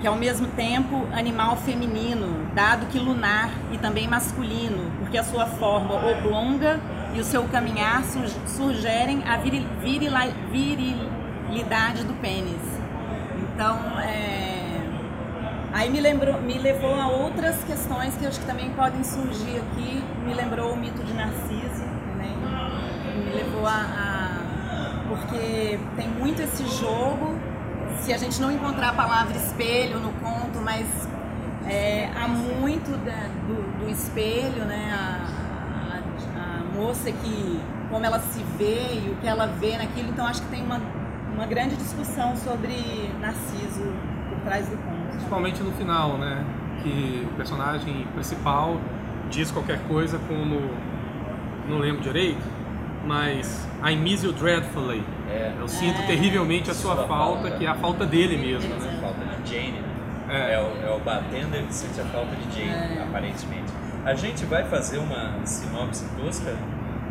que 0.00 0.06
ao 0.06 0.16
mesmo 0.16 0.48
tempo 0.48 1.06
animal 1.12 1.56
feminino, 1.56 2.46
dado 2.54 2.86
que 2.86 2.98
lunar 2.98 3.50
e 3.72 3.78
também 3.78 4.08
masculino, 4.08 4.90
porque 4.98 5.18
a 5.18 5.24
sua 5.24 5.46
forma 5.46 5.94
oblonga 6.10 6.80
e 7.14 7.20
o 7.20 7.24
seu 7.24 7.42
caminhar 7.44 8.02
sugerem 8.46 9.22
a 9.26 9.36
viril, 9.36 9.66
virilidade 10.50 12.04
do 12.04 12.14
pênis. 12.14 12.80
Então, 13.52 14.00
é, 14.00 14.49
aí 15.72 15.90
me, 15.90 16.00
lembrou, 16.00 16.40
me 16.40 16.58
levou 16.58 16.94
a 16.94 17.08
outras 17.08 17.62
questões 17.64 18.16
que 18.16 18.26
acho 18.26 18.40
que 18.40 18.46
também 18.46 18.70
podem 18.70 19.02
surgir 19.04 19.58
aqui. 19.58 20.02
Me 20.24 20.34
lembrou 20.34 20.72
o 20.72 20.76
mito 20.76 21.02
de 21.02 21.12
Narciso, 21.12 21.84
né? 22.16 22.34
me 23.24 23.32
levou 23.32 23.66
a, 23.66 23.72
a 23.72 24.30
porque 25.10 25.78
tem 25.96 26.08
muito 26.08 26.40
esse 26.40 26.64
jogo. 26.66 27.38
Se 28.00 28.12
a 28.12 28.16
gente 28.16 28.40
não 28.40 28.50
encontrar 28.50 28.90
a 28.90 28.92
palavra 28.92 29.36
espelho 29.36 29.98
no 29.98 30.12
conto, 30.14 30.60
mas 30.62 30.86
é, 31.66 32.08
há 32.16 32.26
muito 32.28 32.96
da, 33.04 33.28
do, 33.46 33.84
do, 33.84 33.90
espelho, 33.90 34.64
né? 34.64 34.92
A, 34.92 35.40
a, 36.36 36.60
a, 36.60 36.80
moça 36.80 37.10
que, 37.10 37.60
como 37.90 38.04
ela 38.06 38.20
se 38.20 38.42
vê 38.56 39.04
e 39.04 39.10
o 39.10 39.16
que 39.20 39.26
ela 39.26 39.46
vê 39.46 39.76
naquilo, 39.76 40.08
então 40.08 40.26
acho 40.26 40.40
que 40.42 40.48
tem 40.48 40.62
uma, 40.62 40.80
uma 41.34 41.46
grande 41.46 41.76
discussão 41.76 42.36
sobre 42.36 43.12
Narciso 43.20 43.92
por 44.30 44.40
trás 44.44 44.66
do 44.68 44.76
conto. 44.78 44.99
Principalmente 45.20 45.62
no 45.62 45.72
final, 45.72 46.16
né? 46.18 46.44
Que 46.82 47.28
o 47.30 47.36
personagem 47.36 48.06
principal 48.14 48.80
diz 49.30 49.50
qualquer 49.50 49.78
coisa 49.86 50.18
como 50.26 50.60
não 51.68 51.78
lembro 51.78 52.02
direito, 52.02 52.42
mas 53.04 53.68
I 53.84 53.94
miss 53.96 54.22
you 54.22 54.32
dreadfully. 54.32 55.04
É. 55.28 55.52
Eu 55.60 55.68
sinto 55.68 56.00
é. 56.00 56.06
terrivelmente 56.06 56.70
a 56.70 56.74
sua, 56.74 56.96
sua 56.96 57.06
falta, 57.06 57.42
falta, 57.42 57.56
que 57.58 57.66
é 57.66 57.68
a 57.68 57.74
falta 57.74 58.06
dele 58.06 58.36
mesmo. 58.36 58.74
Né? 58.74 58.98
A 58.98 59.00
falta 59.00 59.42
de 59.42 59.50
Jane, 59.54 59.72
né? 59.72 59.88
É. 60.28 60.54
é. 60.54 60.60
o, 60.60 60.90
é 60.90 60.96
o 60.96 60.98
bartender 61.00 61.64
que 61.64 61.74
sente 61.74 62.00
a 62.00 62.04
falta 62.04 62.34
de 62.34 62.58
Jane, 62.58 62.98
é. 62.98 63.02
aparentemente. 63.02 63.72
A 64.04 64.14
gente 64.14 64.44
vai 64.46 64.64
fazer 64.64 64.98
uma 64.98 65.44
sinopse 65.44 66.06
tosca 66.16 66.56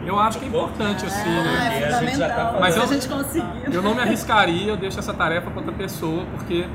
eu 0.05 0.17
acho 0.17 0.39
que 0.39 0.45
é 0.45 0.47
importante, 0.47 1.05
assim, 1.05 1.29
né? 1.29 1.81
É 1.81 1.93
a 1.93 1.99
gente 1.99 2.17
já 2.17 2.29
tá 2.29 2.57
Mas 2.59 2.75
eu, 2.75 2.83
a 2.83 2.85
gente 2.85 3.07
conseguiu. 3.07 3.71
Eu 3.71 3.81
não 3.81 3.93
me 3.93 4.01
arriscaria, 4.01 4.67
eu 4.67 4.77
deixo 4.77 4.97
essa 4.97 5.13
tarefa 5.13 5.49
para 5.51 5.59
outra 5.59 5.73
pessoa, 5.73 6.25
porque 6.31 6.65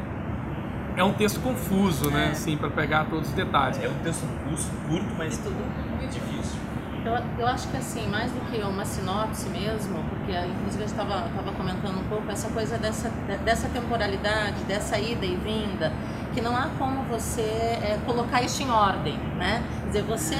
é 0.96 1.04
um 1.04 1.12
texto 1.12 1.40
confuso, 1.40 2.10
né? 2.10 2.28
É. 2.28 2.30
Assim, 2.30 2.56
para 2.56 2.70
pegar 2.70 3.04
todos 3.06 3.28
os 3.28 3.34
detalhes. 3.34 3.82
É 3.82 3.88
um 3.88 4.02
texto 4.02 4.26
curto, 4.44 4.88
curto 4.88 5.14
mas 5.16 5.36
tudo. 5.38 5.56
difícil. 6.00 6.60
Eu, 7.04 7.12
eu 7.38 7.46
acho 7.46 7.68
que 7.68 7.76
assim, 7.76 8.08
mais 8.08 8.32
do 8.32 8.40
que 8.50 8.62
uma 8.62 8.84
sinopse 8.84 9.46
mesmo, 9.50 10.02
porque 10.08 10.32
inclusive 10.32 10.84
a 10.84 10.86
gente 10.86 10.98
estava 10.98 11.52
comentando 11.52 12.00
um 12.00 12.04
pouco 12.04 12.30
essa 12.30 12.48
coisa 12.48 12.78
dessa, 12.78 13.10
dessa 13.44 13.68
temporalidade, 13.68 14.64
dessa 14.64 14.98
ida 14.98 15.26
e 15.26 15.36
vinda, 15.36 15.92
que 16.32 16.40
não 16.40 16.56
há 16.56 16.70
como 16.78 17.02
você 17.02 17.42
é, 17.42 17.98
colocar 18.06 18.42
isso 18.42 18.62
em 18.62 18.70
ordem, 18.70 19.18
né? 19.36 19.62
Quer 19.82 19.86
dizer, 19.86 20.02
você 20.04 20.36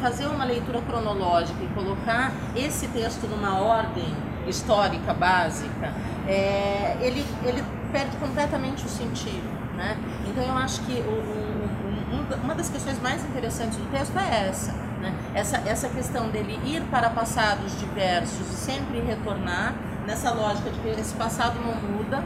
fazer 0.00 0.26
uma 0.26 0.44
leitura 0.44 0.80
cronológica 0.82 1.62
e 1.62 1.68
colocar 1.68 2.32
esse 2.56 2.88
texto 2.88 3.28
numa 3.28 3.60
ordem 3.60 4.12
histórica 4.48 5.14
básica, 5.14 5.94
é, 6.26 6.96
ele, 7.00 7.24
ele 7.44 7.62
perde 7.92 8.16
completamente 8.16 8.84
o 8.84 8.88
sentido, 8.88 9.48
né? 9.80 9.96
Então 10.28 10.44
eu 10.44 10.56
acho 10.58 10.82
que 10.82 10.92
o, 11.00 11.10
o- 11.10 12.14
um- 12.14 12.44
uma 12.44 12.54
das 12.54 12.68
questões 12.68 13.00
mais 13.00 13.24
interessantes 13.24 13.78
do 13.78 13.90
texto 13.90 14.16
é 14.18 14.48
essa, 14.48 14.72
né? 15.00 15.12
Essa, 15.34 15.56
essa 15.66 15.88
questão 15.88 16.28
dele 16.28 16.60
ir 16.64 16.82
para 16.90 17.08
passados 17.10 17.78
diversos 17.80 18.40
e 18.40 18.56
sempre 18.56 19.00
retornar 19.00 19.74
nessa 20.06 20.30
lógica 20.32 20.70
de 20.70 20.78
que 20.80 20.88
esse 21.00 21.14
passado 21.14 21.58
não 21.60 21.74
muda, 21.96 22.22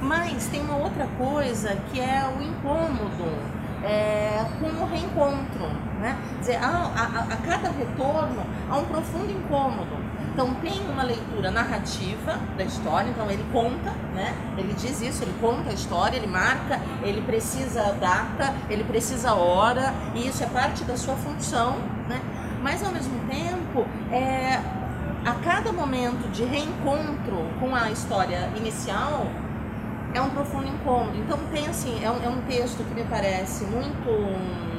mas 0.00 0.46
tem 0.48 0.60
uma 0.62 0.76
outra 0.76 1.06
coisa 1.18 1.76
que 1.92 2.00
é 2.00 2.22
o 2.36 2.42
incômodo 2.42 3.28
é, 3.84 4.44
com 4.60 4.66
o 4.66 4.86
reencontro, 4.88 5.66
né? 6.00 6.16
Quer 6.34 6.40
dizer, 6.40 6.56
a, 6.56 6.68
a, 6.68 7.34
a 7.34 7.36
cada 7.36 7.70
retorno 7.70 8.42
há 8.70 8.76
um 8.78 8.84
profundo 8.84 9.30
incômodo. 9.30 9.96
Então 10.36 10.52
tem 10.56 10.82
uma 10.90 11.02
leitura 11.02 11.50
narrativa 11.50 12.38
da 12.58 12.64
história, 12.64 13.08
então 13.08 13.30
ele 13.30 13.42
conta, 13.50 13.90
né? 14.14 14.36
Ele 14.58 14.74
diz 14.74 15.00
isso, 15.00 15.24
ele 15.24 15.32
conta 15.40 15.70
a 15.70 15.72
história, 15.72 16.18
ele 16.18 16.26
marca, 16.26 16.78
ele 17.02 17.22
precisa 17.22 17.94
data, 17.94 18.54
ele 18.68 18.84
precisa 18.84 19.32
hora, 19.32 19.94
e 20.14 20.28
isso 20.28 20.44
é 20.44 20.46
parte 20.46 20.84
da 20.84 20.94
sua 20.94 21.14
função, 21.14 21.78
né? 22.06 22.20
Mas 22.62 22.84
ao 22.84 22.92
mesmo 22.92 23.18
tempo, 23.26 23.86
é, 24.12 24.60
a 25.24 25.32
cada 25.42 25.72
momento 25.72 26.30
de 26.30 26.44
reencontro 26.44 27.48
com 27.58 27.74
a 27.74 27.90
história 27.90 28.50
inicial 28.58 29.26
é 30.12 30.20
um 30.20 30.28
profundo 30.28 30.68
incômodo. 30.68 31.16
Então 31.16 31.38
tem 31.50 31.66
assim, 31.66 32.04
é 32.04 32.10
um, 32.10 32.22
é 32.22 32.28
um 32.28 32.42
texto 32.42 32.84
que 32.84 32.94
me 32.94 33.04
parece 33.04 33.64
muito 33.64 34.75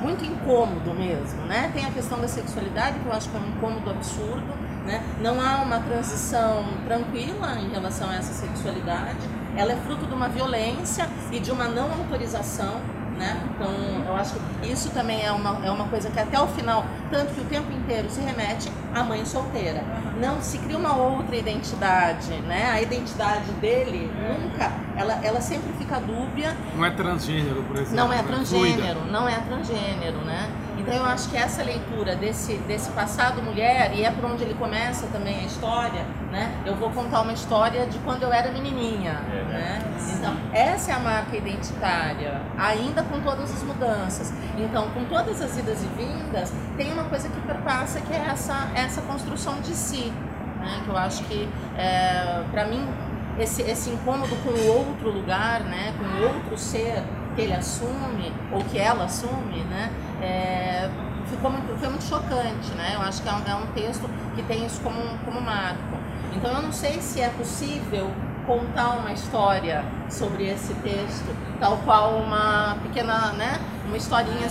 muito 0.00 0.24
incômodo 0.24 0.94
mesmo, 0.94 1.42
né? 1.46 1.70
Tem 1.72 1.84
a 1.84 1.90
questão 1.90 2.20
da 2.20 2.28
sexualidade 2.28 2.98
que 2.98 3.06
eu 3.06 3.12
acho 3.12 3.28
que 3.28 3.36
é 3.36 3.40
um 3.40 3.48
incômodo 3.48 3.90
absurdo, 3.90 4.54
né? 4.86 5.02
Não 5.20 5.40
há 5.40 5.62
uma 5.62 5.80
transição 5.80 6.64
tranquila 6.86 7.58
em 7.60 7.70
relação 7.70 8.08
a 8.08 8.16
essa 8.16 8.32
sexualidade. 8.32 9.18
Ela 9.56 9.72
é 9.72 9.76
fruto 9.76 10.06
de 10.06 10.14
uma 10.14 10.28
violência 10.28 11.08
e 11.32 11.40
de 11.40 11.50
uma 11.50 11.66
não 11.66 11.90
autorização, 11.92 12.80
né? 13.16 13.40
Então 13.54 13.70
eu 14.06 14.16
acho 14.16 14.34
que 14.34 14.70
isso 14.70 14.90
também 14.90 15.24
é 15.24 15.32
uma, 15.32 15.64
é 15.66 15.70
uma 15.70 15.88
coisa 15.88 16.10
que 16.10 16.18
até 16.18 16.40
o 16.40 16.46
final, 16.48 16.84
tanto 17.10 17.34
que 17.34 17.40
o 17.40 17.44
tempo 17.44 17.70
inteiro 17.72 18.08
se 18.10 18.20
remete 18.20 18.70
à 18.94 19.02
mãe 19.02 19.24
solteira. 19.24 19.82
Não 20.20 20.40
se 20.40 20.58
cria 20.58 20.78
uma 20.78 20.96
outra 20.96 21.36
identidade, 21.36 22.30
né? 22.42 22.70
A 22.70 22.80
identidade 22.80 23.50
dele 23.60 24.10
nunca, 24.16 24.72
ela, 24.96 25.14
ela 25.22 25.40
sempre 25.40 25.72
fica 25.74 25.98
dúbia 26.00 26.56
Não 26.74 26.84
é 26.84 26.90
transgênero, 26.90 27.62
por 27.64 27.76
exemplo. 27.76 27.96
não 27.96 28.12
é 28.12 28.16
né? 28.16 28.22
transgênero, 28.22 29.04
não 29.10 29.28
é 29.28 29.36
transgênero, 29.40 30.18
né? 30.18 30.48
Então 30.86 30.98
eu 30.98 31.04
acho 31.06 31.28
que 31.28 31.36
essa 31.36 31.64
leitura 31.64 32.14
desse, 32.14 32.54
desse 32.58 32.90
passado 32.92 33.42
mulher, 33.42 33.92
e 33.92 34.04
é 34.04 34.10
por 34.12 34.24
onde 34.24 34.44
ele 34.44 34.54
começa 34.54 35.08
também 35.08 35.40
a 35.40 35.42
história, 35.42 36.04
né? 36.30 36.62
Eu 36.64 36.76
vou 36.76 36.90
contar 36.90 37.22
uma 37.22 37.32
história 37.32 37.86
de 37.86 37.98
quando 37.98 38.22
eu 38.22 38.32
era 38.32 38.52
menininha, 38.52 39.20
É. 39.28 39.42
né? 39.52 39.82
Então, 40.16 40.36
essa 40.52 40.92
é 40.92 40.94
a 40.94 41.00
marca 41.00 41.36
identitária, 41.36 42.40
ainda 42.56 43.02
com 43.02 43.20
todas 43.20 43.52
as 43.52 43.64
mudanças. 43.64 44.32
Então, 44.56 44.88
com 44.90 45.04
todas 45.06 45.42
as 45.42 45.58
idas 45.58 45.82
e 45.82 45.86
vindas, 45.88 46.52
tem 46.76 46.92
uma 46.92 47.04
coisa 47.04 47.28
que 47.28 47.40
perpassa 47.40 48.00
que 48.00 48.12
é 48.12 48.24
essa, 48.30 48.68
essa 48.76 49.02
construção 49.02 49.60
de 49.60 49.74
si, 49.74 50.12
né? 50.60 50.82
Que 50.84 50.88
eu 50.88 50.96
acho 50.96 51.24
que, 51.24 51.48
é, 51.76 52.44
para 52.52 52.64
mim, 52.64 52.88
esse, 53.40 53.60
esse 53.62 53.90
incômodo 53.90 54.36
com 54.36 54.50
o 54.50 54.76
outro 54.78 55.10
lugar, 55.10 55.60
né? 55.64 55.92
Com 55.98 56.04
o 56.04 56.28
outro 56.28 56.56
ser 56.56 57.02
que 57.36 57.42
ele 57.42 57.52
assume, 57.52 58.32
ou 58.50 58.64
que 58.64 58.78
ela 58.78 59.04
assume, 59.04 59.62
né? 59.70 59.92
É, 60.22 60.88
ficou 61.26 61.50
muito, 61.50 61.78
foi 61.78 61.88
muito 61.88 62.04
chocante, 62.04 62.72
né? 62.76 62.92
Eu 62.94 63.02
acho 63.02 63.22
que 63.22 63.28
é 63.28 63.32
um, 63.32 63.42
é 63.46 63.54
um 63.54 63.66
texto 63.72 64.08
que 64.34 64.42
tem 64.42 64.64
isso 64.64 64.80
como, 64.80 65.00
como 65.24 65.40
marco. 65.40 65.98
Então 66.34 66.50
eu 66.52 66.62
não 66.62 66.72
sei 66.72 67.00
se 67.00 67.20
é 67.20 67.28
possível 67.28 68.10
contar 68.46 68.90
uma 68.92 69.12
história 69.12 69.84
sobre 70.08 70.48
esse 70.48 70.72
texto, 70.74 71.36
tal 71.60 71.76
qual 71.78 72.16
uma 72.16 72.76
pequena, 72.82 73.32
né? 73.32 73.60
Uma 73.86 73.96
historinha, 73.96 74.48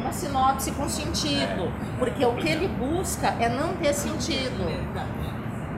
uma 0.00 0.12
sinopse 0.12 0.72
com 0.72 0.88
sentido, 0.88 1.72
porque 1.98 2.24
o 2.24 2.34
que 2.34 2.48
ele 2.48 2.68
busca 2.68 3.28
é 3.38 3.48
não 3.48 3.74
ter 3.74 3.94
sentido. 3.94 4.66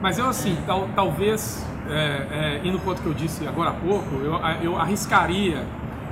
Mas 0.01 0.17
eu, 0.17 0.27
assim, 0.27 0.57
tal, 0.65 0.87
talvez, 0.95 1.65
é, 1.89 2.59
é, 2.63 2.67
indo 2.67 2.79
para 2.79 2.93
o 2.93 2.95
que 2.95 3.05
eu 3.05 3.13
disse 3.13 3.45
agora 3.45 3.71
há 3.71 3.73
pouco, 3.73 4.15
eu, 4.15 4.33
eu 4.61 4.77
arriscaria 4.77 5.65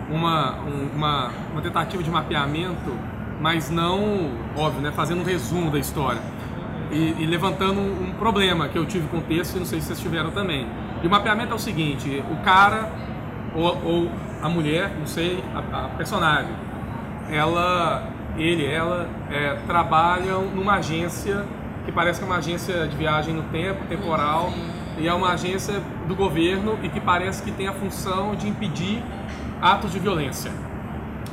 uma, 0.10 0.56
um- 0.60 0.90
uma, 0.96 1.32
uma 1.52 1.62
tentativa 1.62 2.02
de 2.04 2.10
mapeamento, 2.10 2.92
mas 3.42 3.70
não, 3.70 4.32
óbvio, 4.56 4.82
né, 4.82 4.92
fazendo 4.92 5.22
um 5.22 5.24
resumo 5.24 5.70
da 5.70 5.80
história. 5.80 6.22
E, 6.92 7.16
e 7.20 7.26
levantando 7.26 7.80
um, 7.80 8.10
um 8.10 8.14
problema 8.14 8.68
que 8.70 8.78
eu 8.78 8.86
tive 8.86 9.08
com 9.10 9.18
o 9.18 9.22
texto 9.22 9.56
e 9.58 9.60
não 9.60 9.66
sei 9.66 9.80
se 9.82 9.88
vocês 9.88 10.00
tiveram 10.00 10.32
também. 10.32 10.66
E 11.04 11.08
o 11.08 11.10
mapeamento 11.10 11.52
é 11.52 11.56
o 11.56 11.60
seguinte, 11.60 12.24
o 12.32 12.38
cara 12.38 12.90
ou, 13.54 13.66
ou 13.84 14.12
a 14.42 14.48
mulher, 14.50 14.92
não 14.98 15.06
sei, 15.06 15.44
a, 15.54 15.86
a 15.86 15.90
personagem, 15.90 16.52
ela, 17.30 18.04
ele, 18.38 18.66
ela 18.66 19.08
é, 19.30 19.58
trabalham 19.68 20.44
numa 20.56 20.76
agência 20.76 21.44
que 21.86 21.92
parece 21.92 22.20
que 22.20 22.26
é 22.26 22.28
uma 22.28 22.38
agência 22.38 22.88
de 22.88 22.96
viagem 22.96 23.34
no 23.34 23.44
tempo, 23.44 23.86
temporal, 23.86 24.52
e 24.98 25.08
é 25.08 25.14
uma 25.14 25.32
agência 25.32 25.82
do 26.08 26.16
governo 26.16 26.78
e 26.84 26.90
que 26.90 27.00
parece 27.00 27.44
que 27.44 27.52
tem 27.52 27.68
a 27.68 27.74
função 27.74 28.36
de 28.36 28.48
impedir 28.48 29.02
atos 29.62 29.92
de 29.92 30.00
violência. 30.00 30.52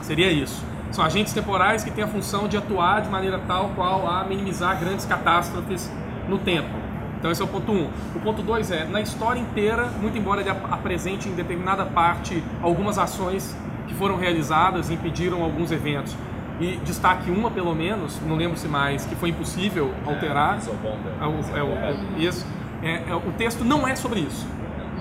Seria 0.02 0.30
isso. 0.30 0.64
São 0.90 1.04
agentes 1.04 1.32
temporais 1.32 1.82
que 1.82 1.90
têm 1.90 2.04
a 2.04 2.08
função 2.08 2.46
de 2.46 2.56
atuar 2.56 3.02
de 3.02 3.08
maneira 3.08 3.40
tal 3.46 3.70
qual 3.74 4.08
a 4.08 4.24
minimizar 4.24 4.78
grandes 4.78 5.04
catástrofes 5.04 5.90
no 6.28 6.38
tempo. 6.38 6.68
Então 7.18 7.30
esse 7.30 7.40
é 7.40 7.44
o 7.44 7.48
ponto 7.48 7.72
1. 7.72 7.74
Um. 7.74 7.90
O 8.14 8.20
ponto 8.20 8.42
2 8.42 8.70
é, 8.70 8.84
na 8.84 9.00
história 9.00 9.40
inteira, 9.40 9.86
muito 10.00 10.16
embora 10.16 10.40
ele 10.42 10.50
ap- 10.50 10.70
apresente 10.72 11.28
em 11.28 11.32
determinada 11.34 11.84
parte 11.86 12.42
algumas 12.62 12.98
ações 12.98 13.56
que 13.88 13.94
foram 13.94 14.16
realizadas 14.16 14.90
e 14.90 14.94
impediram 14.94 15.42
alguns 15.42 15.72
eventos, 15.72 16.14
e 16.60 16.76
destaque 16.84 17.30
uma 17.30 17.50
pelo 17.50 17.74
menos, 17.74 18.20
não 18.26 18.36
lembro 18.36 18.56
se 18.56 18.68
mais, 18.68 19.04
que 19.06 19.16
foi 19.16 19.30
impossível 19.30 19.92
alterar, 20.06 20.58
Isobonda. 20.58 21.12
é 21.20 21.24
o, 21.26 21.58
é 21.58 21.62
o- 21.62 21.78
é 21.78 21.92
o- 21.92 22.18
isso. 22.20 22.46
É- 22.82 23.02
é- 23.10 23.14
o 23.14 23.32
texto 23.36 23.64
não 23.64 23.88
é 23.88 23.96
sobre 23.96 24.20
isso. 24.20 24.46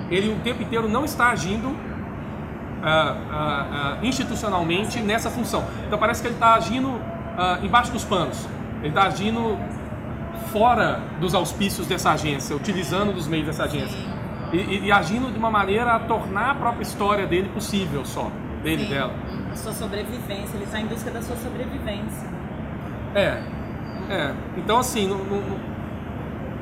Ele 0.09 0.29
o 0.31 0.35
tempo 0.39 0.63
inteiro 0.63 0.87
não 0.89 1.05
está 1.05 1.27
agindo 1.29 1.75
ah, 2.83 3.15
ah, 3.31 3.65
ah, 3.71 3.97
institucionalmente 4.05 4.99
nessa 4.99 5.29
função. 5.29 5.63
Então 5.87 5.97
parece 5.97 6.21
que 6.21 6.27
ele 6.27 6.35
está 6.35 6.53
agindo 6.55 6.99
embaixo 7.63 7.91
dos 7.91 8.03
panos. 8.03 8.47
Ele 8.79 8.89
está 8.89 9.03
agindo 9.03 9.57
fora 10.51 10.99
dos 11.19 11.33
auspícios 11.33 11.87
dessa 11.87 12.11
agência, 12.11 12.55
utilizando 12.55 13.13
dos 13.13 13.27
meios 13.27 13.47
dessa 13.47 13.63
agência. 13.63 13.97
E, 14.51 14.85
e- 14.87 14.91
agindo 14.91 15.31
de 15.31 15.37
uma 15.39 15.49
maneira 15.49 15.93
a 15.95 15.99
tornar 15.99 16.51
a 16.51 16.55
própria 16.55 16.83
história 16.83 17.25
dele 17.25 17.49
possível 17.49 18.05
só, 18.05 18.29
dele 18.61 18.83
Sim. 18.83 18.89
dela. 18.89 19.13
A 19.51 19.55
sua 19.55 19.73
sobrevivência, 19.73 20.55
ele 20.55 20.65
está 20.65 20.79
em 20.79 20.85
busca 20.85 21.09
da 21.09 21.21
sua 21.23 21.35
sobrevivência. 21.37 22.27
É, 23.15 23.41
é. 24.11 24.33
Então, 24.57 24.77
assim, 24.77 25.07
não- 25.07 25.17
não- 25.23 25.72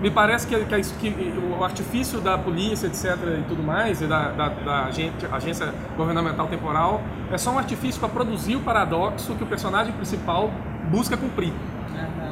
me 0.01 0.09
parece 0.09 0.47
que, 0.47 0.55
que, 0.65 0.81
que 1.11 1.39
o 1.59 1.63
artifício 1.63 2.19
da 2.19 2.37
polícia, 2.37 2.87
etc. 2.87 3.15
e 3.39 3.43
tudo 3.47 3.61
mais, 3.63 4.01
e 4.01 4.07
da, 4.07 4.29
da, 4.31 4.49
da 4.49 4.85
agente- 4.85 5.25
agência 5.31 5.73
governamental 5.95 6.47
temporal, 6.47 7.01
é 7.31 7.37
só 7.37 7.51
um 7.51 7.57
artifício 7.59 7.99
para 7.99 8.09
produzir 8.09 8.55
o 8.55 8.61
paradoxo 8.61 9.35
que 9.35 9.43
o 9.43 9.47
personagem 9.47 9.93
principal 9.93 10.49
busca 10.89 11.15
cumprir. 11.15 11.53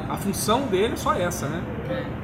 A 0.08 0.16
função 0.16 0.62
dele 0.62 0.94
é 0.94 0.96
só 0.96 1.14
essa, 1.14 1.46
né? 1.46 1.62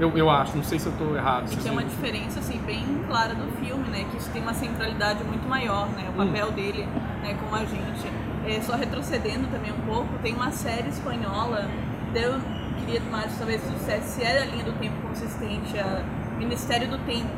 Eu, 0.01 0.11
eu 0.19 0.29
acho, 0.29 0.57
não 0.57 0.65
sei 0.65 0.77
se 0.81 0.87
eu 0.87 0.93
estou 0.93 1.17
errado. 1.17 1.45
E 1.53 1.57
que 1.57 1.69
é 1.69 1.71
uma 1.71 1.85
diferença 1.85 2.41
assim, 2.41 2.59
bem 2.67 2.85
clara 3.07 3.33
do 3.33 3.47
filme, 3.65 3.89
né? 3.89 4.05
Que 4.11 4.17
isso 4.17 4.29
tem 4.33 4.43
uma 4.43 4.55
centralidade 4.55 5.23
muito 5.23 5.49
maior, 5.49 5.87
né? 5.91 6.09
O 6.09 6.21
Hum. 6.21 6.27
papel 6.27 6.51
dele 6.51 6.83
né, 7.23 7.37
como 7.41 7.55
agente. 7.55 8.11
É, 8.45 8.61
só 8.61 8.75
retrocedendo 8.75 9.47
também 9.49 9.71
um 9.73 9.81
pouco, 9.87 10.09
tem 10.21 10.35
uma 10.35 10.51
série 10.51 10.89
espanhola, 10.89 11.69
eu 12.15 12.35
queria 12.79 13.01
mais 13.11 13.37
talvez 13.39 13.61
se 14.05 14.23
é 14.23 14.43
a 14.43 14.45
linha 14.45 14.65
do 14.65 14.73
tempo 14.79 14.97
consistente, 15.09 15.79
a 15.79 16.03
Ministério 16.39 16.89
do 16.89 16.99
Tempo, 16.99 17.31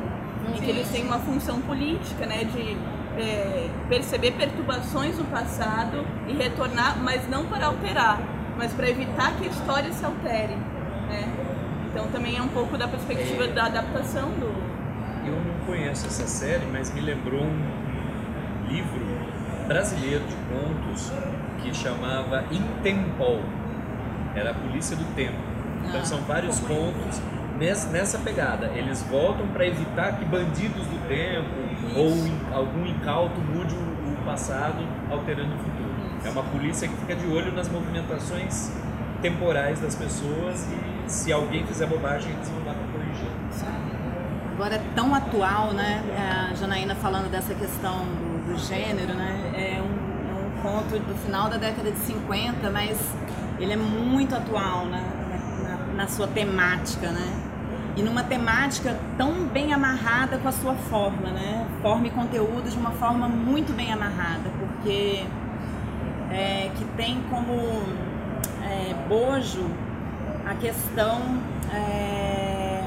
em 0.48 0.61
que 0.61 0.70
eles 0.70 0.88
têm 0.88 1.05
uma 1.05 1.18
função 1.18 1.61
política, 1.61 2.27
né? 2.27 2.44
De 2.44 2.77
é, 3.20 3.68
perceber 3.88 4.33
perturbações 4.33 5.18
no 5.18 5.24
passado 5.24 6.05
e 6.29 6.33
retornar, 6.35 6.98
mas 7.03 7.29
não 7.29 7.46
para 7.46 7.66
alterar, 7.66 8.20
mas 8.57 8.72
para 8.72 8.88
evitar 8.88 9.33
que 9.37 9.44
a 9.44 9.48
história 9.48 9.92
se 9.92 10.05
altere, 10.05 10.55
né? 11.09 11.29
Então 11.90 12.07
também 12.09 12.37
é 12.37 12.42
um 12.42 12.48
pouco 12.48 12.77
da 12.77 12.87
perspectiva 12.87 13.44
É. 13.44 13.48
da 13.48 13.66
adaptação 13.66 14.31
do. 14.31 14.46
Eu 15.27 15.35
não 15.35 15.66
conheço 15.66 16.07
essa 16.07 16.27
série, 16.27 16.64
mas 16.66 16.92
me 16.92 17.01
lembrou 17.01 17.42
um 17.42 18.68
livro 18.68 19.07
brasileiro 19.66 20.24
de 20.24 20.35
contos 20.48 21.12
que 21.62 21.74
chamava 21.74 22.44
Intempol. 22.51 23.40
Era 24.38 24.51
a 24.51 24.55
polícia 24.55 24.96
do 24.96 25.05
tempo. 25.14 25.37
Então 25.87 26.01
Ah, 26.01 26.05
são 26.05 26.20
vários 26.20 26.61
contos 26.61 27.20
nessa, 27.59 27.88
nessa 27.90 28.18
pegada. 28.18 28.66
Eles 28.74 29.03
voltam 29.03 29.46
para 29.48 29.66
evitar 29.66 30.16
que 30.18 30.24
bandidos 30.24 30.87
do 30.87 31.09
tempo 31.09 31.48
ou 31.96 32.12
algum 32.55 32.87
incauto 32.87 33.40
mude 33.40 33.74
o, 33.74 33.98
passado, 34.24 34.87
alterando 35.11 35.55
o 35.55 35.59
futuro. 35.59 35.88
É 36.22 36.29
uma 36.29 36.42
polícia 36.42 36.87
que 36.87 36.94
fica 36.96 37.14
de 37.16 37.27
olho 37.27 37.51
nas 37.53 37.66
movimentações 37.68 38.70
temporais 39.22 39.81
das 39.81 39.94
pessoas 39.94 40.66
e 40.70 41.11
se 41.11 41.33
alguém 41.33 41.66
fizer 41.66 41.87
bobagem, 41.87 42.31
eles 42.31 42.48
vão 42.51 42.59
lá 42.66 42.74
para 42.74 42.87
corrigir. 42.92 43.31
Agora 44.53 44.74
é 44.74 44.83
tão 44.94 45.14
atual, 45.14 45.72
né? 45.72 46.03
A 46.51 46.55
Janaína 46.55 46.94
falando 46.96 47.31
dessa 47.31 47.55
questão 47.55 48.01
do, 48.01 48.53
do 48.53 48.59
gênero, 48.59 49.14
né? 49.14 49.53
É 49.55 49.81
um, 49.81 50.31
é 50.31 50.46
um 50.46 50.62
conto 50.62 50.98
do 50.98 51.14
final 51.24 51.48
da 51.48 51.57
década 51.57 51.90
de 51.90 51.98
50, 52.01 52.68
mas 52.70 52.98
ele 53.59 53.73
é 53.73 53.77
muito 53.77 54.35
atual 54.35 54.85
na, 54.87 55.01
na- 55.01 55.94
na 55.97 56.07
sua 56.07 56.27
temática, 56.29 57.09
né? 57.11 57.33
E 57.97 58.03
numa 58.03 58.23
temática 58.23 58.97
tão 59.16 59.47
bem 59.47 59.73
amarrada 59.75 60.38
com 60.38 60.47
a 60.49 60.53
sua 60.53 60.75
forma, 60.75 61.31
né? 61.31 61.66
Forma 61.83 62.07
e 62.07 62.11
conteúdo 62.11 62.71
de 62.71 62.77
uma 62.77 62.92
forma 62.92 63.27
muito 63.29 63.73
bem 63.73 63.92
amarrada, 63.92 64.49
porque 64.61 65.25
é, 66.31 66.71
que 66.77 66.85
tem 66.97 67.21
como 67.31 67.83
é, 68.62 68.94
bojo 69.09 69.66
a 70.49 70.55
questão 70.55 71.21
é, 71.75 72.85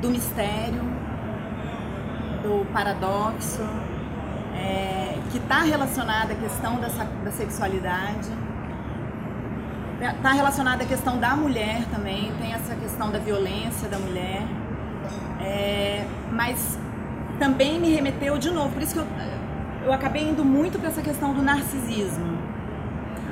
do 0.00 0.08
mistério, 0.10 0.82
do 2.42 2.64
paradoxo, 2.72 3.62
é, 4.56 5.18
que 5.30 5.38
está 5.38 5.60
relacionada 5.60 6.32
à 6.32 6.36
questão 6.36 6.76
dessa, 6.76 7.04
da 7.24 7.30
sexualidade, 7.30 8.28
está 10.10 10.32
relacionada 10.32 10.82
à 10.82 10.86
questão 10.86 11.18
da 11.18 11.36
mulher 11.36 11.84
também, 11.90 12.32
tem 12.40 12.52
essa 12.52 12.74
questão 12.74 13.10
da 13.10 13.18
violência 13.18 13.88
da 13.88 13.98
mulher, 13.98 14.42
é, 15.40 16.04
mas 16.32 16.78
também 17.38 17.78
me 17.78 17.92
remeteu 17.94 18.38
de 18.38 18.50
novo, 18.50 18.70
por 18.70 18.82
isso 18.82 18.94
que 18.94 19.00
eu, 19.00 19.06
eu 19.84 19.92
acabei 19.92 20.22
indo 20.22 20.44
muito 20.44 20.78
para 20.78 20.88
essa 20.88 21.02
questão 21.02 21.32
do 21.32 21.42
narcisismo. 21.42 22.38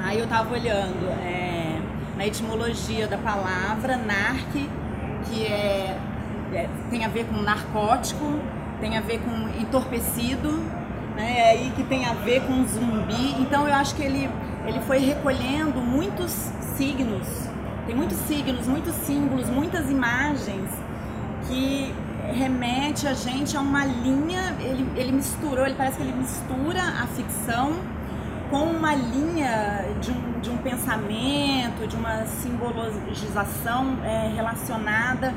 Aí 0.03 0.19
eu 0.19 0.25
estava 0.25 0.53
olhando 0.55 1.09
é, 1.23 1.79
na 2.17 2.27
etimologia 2.27 3.07
da 3.07 3.19
palavra 3.19 3.97
narc, 3.97 4.53
que 5.27 5.47
é, 5.47 5.99
é- 6.53 6.69
tem 6.91 7.05
a 7.05 7.09
ver 7.09 7.27
com 7.27 7.37
narcótico, 7.43 8.41
tem 8.81 8.97
a 8.97 9.01
ver 9.01 9.21
com 9.21 9.61
entorpecido, 9.61 10.51
né? 11.17 11.51
Aí 11.51 11.73
que 11.77 11.85
tem 11.85 12.07
a 12.07 12.15
ver 12.15 12.41
com 12.47 12.65
zumbi. 12.65 13.37
Então 13.41 13.69
eu 13.69 13.75
acho 13.75 13.95
que 13.95 14.03
ele, 14.03 14.29
ele 14.67 14.81
foi 14.81 14.99
recolhendo 14.99 15.81
muitos 15.81 16.31
signos, 16.77 17.27
tem 17.87 17.95
muitos 17.95 18.19
signos, 18.19 18.67
muitos 18.67 18.95
símbolos, 18.95 19.49
muitas 19.49 19.91
imagens 19.91 20.71
que 21.47 21.95
remete 22.33 23.07
a 23.07 23.15
gente 23.15 23.57
a 23.57 23.61
uma 23.61 23.85
linha, 23.85 24.57
ele, 24.61 24.87
ele 24.97 25.13
misturou, 25.13 25.67
ele 25.67 25.75
parece 25.75 25.97
que 25.97 26.03
ele 26.03 26.13
mistura 26.13 26.83
a 26.83 27.07
ficção 27.09 27.73
com 28.51 28.65
uma 28.65 28.95
linha 28.95 29.85
de 30.01 30.11
um, 30.11 30.41
de 30.41 30.51
um 30.51 30.57
pensamento, 30.59 31.87
de 31.87 31.97
uma 31.97 32.27
simbologização 32.27 33.99
é, 34.05 34.33
relacionada 34.35 35.33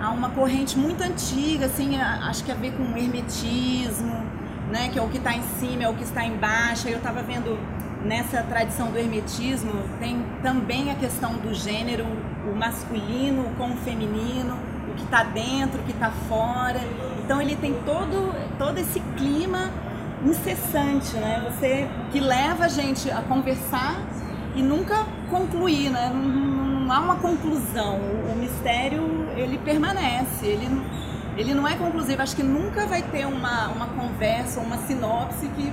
a 0.00 0.10
uma 0.10 0.30
corrente 0.30 0.76
muito 0.76 1.02
antiga, 1.02 1.66
assim, 1.66 1.98
acho 2.00 2.44
que 2.44 2.50
a 2.50 2.54
ver 2.54 2.72
com 2.72 2.82
o 2.82 2.96
hermetismo, 2.98 4.22
né, 4.70 4.88
que 4.92 4.98
é 4.98 5.02
o 5.02 5.08
que 5.08 5.18
está 5.18 5.32
em 5.34 5.42
cima, 5.58 5.84
é 5.84 5.88
o 5.88 5.94
que 5.94 6.02
está 6.02 6.24
embaixo. 6.24 6.88
Eu 6.88 6.98
estava 6.98 7.22
vendo 7.22 7.58
nessa 8.04 8.42
tradição 8.42 8.90
do 8.90 8.98
hermetismo 8.98 9.72
tem 10.00 10.24
também 10.42 10.90
a 10.90 10.94
questão 10.94 11.34
do 11.34 11.54
gênero, 11.54 12.04
o 12.50 12.54
masculino 12.56 13.44
com 13.56 13.70
o 13.72 13.76
feminino, 13.78 14.56
o 14.90 14.94
que 14.94 15.04
está 15.04 15.22
dentro, 15.22 15.80
o 15.80 15.84
que 15.84 15.92
está 15.92 16.10
fora. 16.28 16.80
Então 17.24 17.40
ele 17.40 17.56
tem 17.56 17.74
todo 17.84 18.34
todo 18.58 18.78
esse 18.78 19.00
clima 19.16 19.70
incessante, 20.24 21.16
né? 21.16 21.42
Você 21.50 21.88
que 22.12 22.20
leva 22.20 22.64
a 22.64 22.68
gente 22.68 23.10
a 23.10 23.22
conversar 23.22 23.96
e 24.54 24.62
nunca 24.62 25.04
concluir, 25.30 25.90
né? 25.90 26.10
Não, 26.12 26.22
não- 26.22 26.62
não 26.82 26.92
há 26.92 27.00
uma 27.00 27.16
conclusão. 27.16 27.96
O, 27.98 28.32
o 28.32 28.36
mistério 28.36 29.02
ele 29.36 29.58
permanece, 29.58 30.46
ele 30.46 30.68
ele 31.36 31.54
não 31.54 31.66
é 31.66 31.74
conclusivo. 31.76 32.20
Acho 32.22 32.36
que 32.36 32.42
nunca 32.42 32.86
vai 32.86 33.02
ter 33.02 33.26
uma, 33.26 33.68
uma 33.68 33.86
conversa, 33.86 34.60
uma 34.60 34.76
sinopse 34.78 35.48
que 35.56 35.72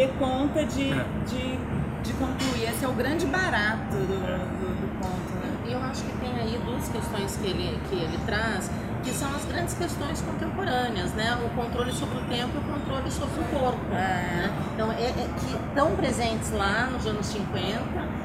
dê 0.00 0.08
conta 0.18 0.64
de, 0.64 0.90
É. 0.92 1.04
de, 1.28 1.58
de 2.02 2.12
concluir. 2.14 2.64
Esse 2.70 2.84
é 2.84 2.88
o 2.88 2.92
grande 2.92 3.26
barato 3.26 3.94
do, 3.96 4.06
do, 4.06 4.68
do 4.80 4.98
conto, 4.98 5.32
né? 5.42 5.52
E 5.66 5.72
eu 5.72 5.78
acho 5.82 6.02
que 6.04 6.12
tem 6.18 6.30
aí 6.40 6.58
duas 6.64 6.88
questões 6.88 7.36
que 7.36 7.46
ele, 7.46 7.78
que 7.88 7.96
ele 7.96 8.18
traz, 8.24 8.70
que 9.02 9.10
são 9.10 9.28
as 9.34 9.44
grandes 9.44 9.74
questões 9.74 10.22
contemporâneas, 10.22 11.12
né? 11.12 11.36
O 11.44 11.48
controle 11.54 11.92
sobre 11.92 12.16
o 12.18 12.22
tempo 12.22 12.50
e 12.54 12.58
o 12.58 12.62
controle 12.72 13.10
sobre 13.10 13.40
o 13.40 13.44
corpo. 13.44 13.84
né? 13.90 14.50
Então, 14.74 14.90
é, 14.92 15.04
é 15.04 15.28
que 15.38 15.54
estão 15.68 15.94
presentes 15.96 16.50
lá 16.52 16.88
nos 16.90 17.06
anos 17.06 17.26
50 17.26 17.60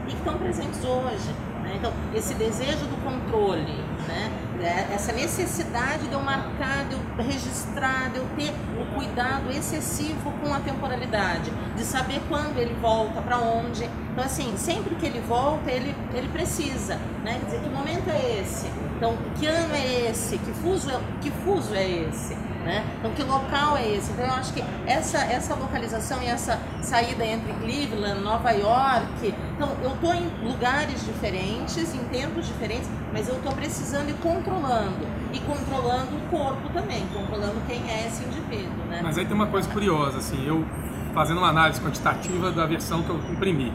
e 0.08 0.12
que 0.12 0.14
estão 0.16 0.38
presentes 0.38 0.80
hoje. 0.84 1.30
né? 1.64 1.74
Então, 1.76 1.92
esse 2.14 2.34
desejo 2.36 2.86
do 2.86 3.04
controle, 3.04 3.84
né? 4.08 4.32
É, 4.62 4.94
Essa 4.94 5.12
necessidade 5.12 6.08
de 6.08 6.14
eu 6.14 6.22
marcar, 6.22 6.86
de 6.86 6.94
eu 6.96 7.26
registrar, 7.26 8.10
de 8.12 8.18
eu 8.18 8.26
ter 8.36 8.54
o 8.80 8.96
cuidado 8.96 9.52
excessivo 9.52 10.32
com 10.42 10.54
a 10.54 10.60
temporalidade, 10.60 11.52
de 11.76 11.84
saber 11.84 12.22
quando 12.30 12.58
ele 12.58 12.74
volta, 12.76 13.22
para 13.22 13.38
onde. 13.38 13.84
Então, 14.12 14.24
assim, 14.24 14.56
sempre 14.58 14.96
que 14.96 15.06
ele 15.06 15.20
volta, 15.20 15.70
ele, 15.70 15.96
ele 16.14 16.30
precisa, 16.30 16.96
né? 17.24 17.40
Quer 17.40 17.46
dizer, 17.46 17.62
que 17.62 17.70
momento 17.70 18.10
é 18.10 18.40
esse? 18.42 18.68
Então, 18.96 19.18
que 19.38 19.46
ano 19.46 19.76
é 19.76 20.10
esse? 20.10 20.38
Que 20.38 20.52
fuso 20.54 20.90
é, 20.90 21.00
que 21.22 21.30
fuso 21.30 21.76
é 21.76 21.88
esse? 21.88 22.38
Né? 22.66 22.84
Então, 22.98 23.12
que 23.12 23.22
local 23.22 23.78
é 23.78 23.92
esse? 23.92 24.12
Então, 24.12 24.26
eu 24.26 24.34
acho 24.34 24.52
que 24.52 24.64
essa, 24.88 25.20
essa 25.20 25.54
localização 25.54 26.20
e 26.24 26.26
essa 26.26 26.60
saída 26.82 27.24
entre 27.24 27.54
Cleveland, 27.54 28.22
Nova 28.22 28.50
York, 28.50 29.36
então, 29.54 29.70
eu 29.84 29.92
estou 29.92 30.16
em 30.16 30.28
lugares 30.44 31.06
diferentes, 31.06 31.94
em 31.94 32.04
tempos 32.06 32.48
diferentes, 32.48 32.90
mas 33.14 33.30
eu 33.30 33.36
estou 33.36 33.52
precisando 33.54 34.10
e 34.10 34.14
controlando. 34.14 35.06
E 35.32 35.40
controlando 35.42 36.16
o 36.16 36.22
corpo 36.32 36.68
também, 36.74 37.06
controlando 37.14 37.62
quem 37.68 37.88
é 37.88 38.08
esse 38.08 38.24
indivíduo, 38.24 38.86
né? 38.90 39.02
Mas 39.04 39.16
aí 39.16 39.26
tem 39.26 39.36
uma 39.36 39.48
coisa 39.48 39.70
curiosa, 39.70 40.18
assim, 40.18 40.44
eu 40.48 40.66
fazendo 41.14 41.38
uma 41.38 41.50
análise 41.50 41.80
quantitativa 41.80 42.52
da 42.52 42.66
versão 42.66 43.04
que 43.04 43.10
eu 43.10 43.18
imprimi, 43.32 43.72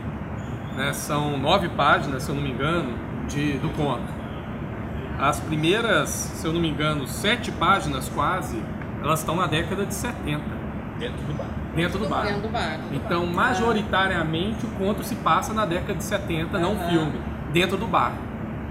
né, 0.77 0.93
são 0.93 1.39
nove 1.39 1.69
páginas, 1.71 2.25
se 2.25 2.31
eu 2.31 2.35
não 2.35 2.43
me 2.43 2.51
engano, 2.51 2.93
de, 3.29 3.53
do 3.59 3.71
conto. 3.71 4.21
As 5.19 5.39
primeiras, 5.39 6.09
se 6.09 6.47
eu 6.47 6.53
não 6.53 6.61
me 6.61 6.69
engano, 6.69 7.07
sete 7.07 7.53
páginas 7.53 8.09
quase, 8.09 8.61
elas 9.03 9.21
estão 9.21 9.37
na 9.37 9.47
década 9.47 9.85
de 9.87 9.95
70, 9.95 10.41
Dentro 10.99 11.19
do 11.27 11.33
bar. 11.33 11.47
dentro 11.75 11.99
do 11.99 12.09
bar. 12.09 12.23
Dentro 12.27 12.41
do 12.43 12.49
bar. 12.49 12.79
Então, 12.93 13.27
majoritariamente, 13.27 14.67
o 14.67 14.71
conto 14.71 15.03
se 15.03 15.15
passa 15.17 15.55
na 15.55 15.65
década 15.65 15.95
de 15.95 16.05
70, 16.05 16.59
não 16.59 16.77
filme, 16.89 17.21
dentro 17.53 17.77
do 17.79 17.87
bar. 17.87 18.13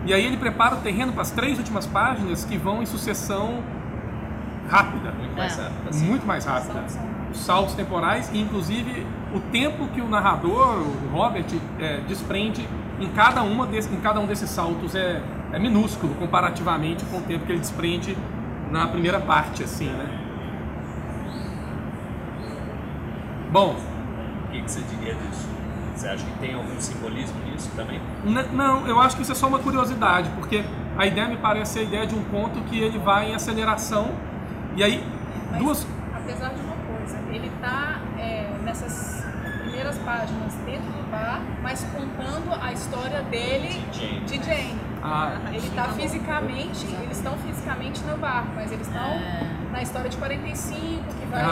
E 0.06 0.14
aí 0.14 0.24
ele 0.26 0.38
prepara 0.38 0.76
o 0.76 0.80
terreno 0.80 1.12
para 1.12 1.24
as 1.24 1.32
três 1.32 1.58
últimas 1.58 1.86
páginas 1.88 2.46
que 2.46 2.58
vão 2.58 2.82
em 2.82 2.86
sucessão 2.86 3.64
rápida, 4.70 5.12
Muito 5.12 5.36
mais 5.36 5.58
É. 5.58 5.64
rápido. 5.64 5.90
assim. 5.90 6.06
muito 6.06 6.26
mais 6.26 6.46
rápida. 6.46 6.84
Os 7.32 7.40
saltos 7.40 7.74
temporais 7.74 8.30
e, 8.34 8.40
inclusive, 8.40 9.06
o 9.34 9.40
tempo 9.40 9.88
que 9.88 10.02
o 10.02 10.08
narrador, 10.08 10.78
o 10.78 11.10
Robert, 11.12 11.46
é, 11.80 12.02
desprende 12.08 12.68
em 13.00 13.08
cada, 13.10 13.42
uma 13.44 13.66
desse, 13.66 13.92
em 13.94 14.00
cada 14.00 14.20
um 14.20 14.26
desses 14.26 14.50
saltos 14.50 14.94
é, 14.96 15.22
é 15.52 15.60
minúsculo 15.60 16.14
comparativamente 16.16 17.04
com 17.06 17.18
o 17.18 17.22
tempo 17.22 17.46
que 17.46 17.52
ele 17.52 17.60
desprende 17.60 18.16
na 18.72 18.88
primeira 18.88 19.20
parte, 19.20 19.64
assim, 19.64 19.88
né? 19.90 20.19
Bom, 23.52 23.76
O 24.48 24.52
que, 24.52 24.62
que 24.62 24.72
você 24.72 24.82
diria 24.82 25.14
disso? 25.16 25.48
Você 25.96 26.08
acha 26.08 26.24
que 26.26 26.32
tem 26.40 26.54
algum 26.56 26.80
simbolismo 26.80 27.36
nisso 27.46 27.70
também? 27.76 28.00
N- 28.26 28.48
Não, 28.54 28.88
eu 28.88 29.00
acho 29.00 29.16
que 29.16 29.22
isso 29.24 29.32
é 29.32 29.36
só 29.36 29.48
uma 29.48 29.60
curiosidade, 29.60 30.30
porque 30.32 30.64
a 30.98 31.06
ideia 31.06 31.28
me 31.28 31.38
parece 31.38 31.74
ser 31.74 31.80
a 31.80 31.84
ideia 31.84 32.08
de 32.08 32.16
um 32.16 32.24
conto 32.26 32.60
que 32.62 32.80
ele 32.80 32.98
vai 32.98 33.32
em 33.32 33.36
aceleração 33.36 34.12
e 34.76 34.84
aí 34.84 35.04
Mas, 35.52 35.60
duas 35.60 35.88
apesar 36.16 36.50
de 36.50 36.62
uma 36.62 36.76
coisa, 36.76 37.18
ele 37.32 37.52
tá 37.62 38.00
é, 38.18 38.50
nessas 38.64 39.26
primeiras 39.62 39.98
páginas 40.00 40.54
dentro 40.66 40.92
do 40.92 41.12
bar, 41.12 41.42
mas 41.62 41.84
contando 41.86 42.54
a 42.62 42.72
história 42.72 43.22
dele 43.24 43.84
Jane. 43.92 44.20
de 44.22 44.44
Jane. 44.44 44.76
ah, 45.04 45.34
Ele 45.52 45.70
tá 45.72 45.84
fisicamente, 45.90 46.86
eles 47.04 47.18
estão 47.18 47.34
fisicamente 47.38 48.02
no 48.04 48.18
bar, 48.18 48.46
mas 48.56 48.72
eles 48.72 48.88
estão 48.88 49.20
na 49.72 49.82
história 49.82 50.10
de 50.10 50.18
45, 50.18 51.04
que 51.20 51.26
vai. 51.28 51.44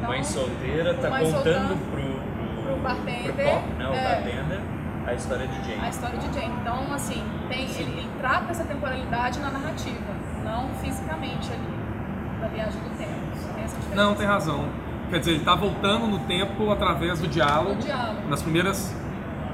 Então, 0.00 0.08
Mãe 0.08 0.24
solteira 0.24 0.94
tá 0.94 1.10
Mãe 1.10 1.30
contando 1.30 1.90
pro, 1.90 2.02
pro, 2.02 2.62
pro 2.64 2.76
bartender, 2.82 3.34
pro 3.34 3.44
pop, 3.44 3.68
né, 3.74 3.86
o 3.86 3.92
é. 3.92 4.04
bartender, 4.04 4.60
a 5.06 5.14
história 5.14 5.46
de 5.46 5.56
Jane. 5.68 5.80
a 5.84 5.88
história 5.90 6.18
de 6.18 6.40
Jane. 6.40 6.54
Então, 6.60 6.94
assim, 6.94 7.22
tem, 7.48 7.64
ele, 7.64 7.98
ele 7.98 8.10
trata 8.18 8.50
essa 8.50 8.64
temporalidade 8.64 9.38
na 9.40 9.50
narrativa, 9.50 9.98
não 10.42 10.70
fisicamente 10.80 11.52
ali, 11.52 12.40
da 12.40 12.48
viagem 12.48 12.80
do 12.80 12.96
tempo. 12.96 13.10
Tem 13.54 13.94
não 13.96 14.14
tem 14.14 14.26
razão. 14.26 14.68
quer 15.10 15.18
dizer, 15.18 15.32
ele 15.32 15.40
está 15.40 15.54
voltando 15.54 16.06
no 16.06 16.20
tempo 16.20 16.70
através 16.70 17.20
do 17.20 17.28
diálogo, 17.28 17.74
Do 17.74 17.84
diálogo. 17.84 18.28
nas 18.28 18.40
primeiras 18.42 18.94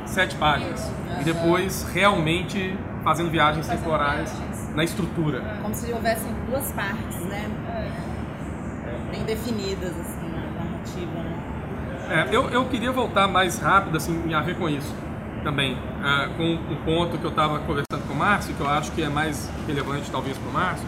sete 0.04 0.36
páginas. 0.36 0.80
Isso. 0.80 0.94
E 1.20 1.24
depois 1.24 1.82
realmente 1.92 2.78
fazendo 3.02 3.30
viagens 3.30 3.66
Fazendo 3.66 3.82
temporais 3.82 4.32
viagens. 4.32 4.74
na 4.76 4.84
estrutura. 4.84 5.40
Como 5.62 5.74
se 5.74 5.92
houvessem 5.92 6.32
duas 6.48 6.70
partes, 6.72 7.20
né? 7.26 7.44
É. 7.68 9.10
Bem 9.10 9.24
definidas, 9.24 9.90
assim, 9.98 10.15
né? 10.94 12.26
É, 12.30 12.34
eu, 12.34 12.48
eu 12.50 12.64
queria 12.66 12.92
voltar 12.92 13.26
mais 13.26 13.58
rápido, 13.58 13.96
assim, 13.96 14.32
a 14.32 14.70
isso 14.70 14.94
também, 15.42 15.76
é, 16.04 16.28
com 16.36 16.44
um 16.44 16.76
ponto 16.84 17.18
que 17.18 17.24
eu 17.24 17.30
estava 17.30 17.58
conversando 17.60 18.06
com 18.06 18.14
o 18.14 18.16
Márcio, 18.16 18.54
que 18.54 18.60
eu 18.60 18.68
acho 18.68 18.92
que 18.92 19.02
é 19.02 19.08
mais 19.08 19.50
relevante 19.66 20.10
talvez 20.10 20.36
para 20.36 20.48
o 20.48 20.52
Márcio, 20.52 20.86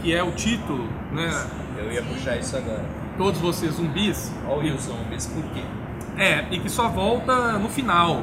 que 0.00 0.14
é 0.14 0.22
o 0.22 0.32
título, 0.32 0.88
né? 1.12 1.30
Eu 1.76 1.92
ia 1.92 2.02
puxar 2.02 2.36
isso 2.36 2.56
agora. 2.56 2.84
Todos 3.16 3.40
vocês 3.40 3.74
zumbis. 3.74 4.32
Olha 4.48 4.74
o 4.74 4.78
zombies, 4.78 5.26
por 5.26 5.44
quê? 5.52 5.62
É, 6.16 6.44
e 6.50 6.58
que 6.58 6.68
só 6.68 6.88
volta 6.88 7.58
no 7.58 7.68
final. 7.68 8.22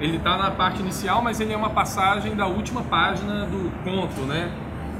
Ele 0.00 0.16
está 0.16 0.36
na 0.36 0.50
parte 0.50 0.80
inicial, 0.80 1.22
mas 1.22 1.40
ele 1.40 1.52
é 1.52 1.56
uma 1.56 1.70
passagem 1.70 2.34
da 2.34 2.46
última 2.46 2.82
página 2.82 3.46
do 3.46 3.70
conto, 3.84 4.22
né? 4.22 4.50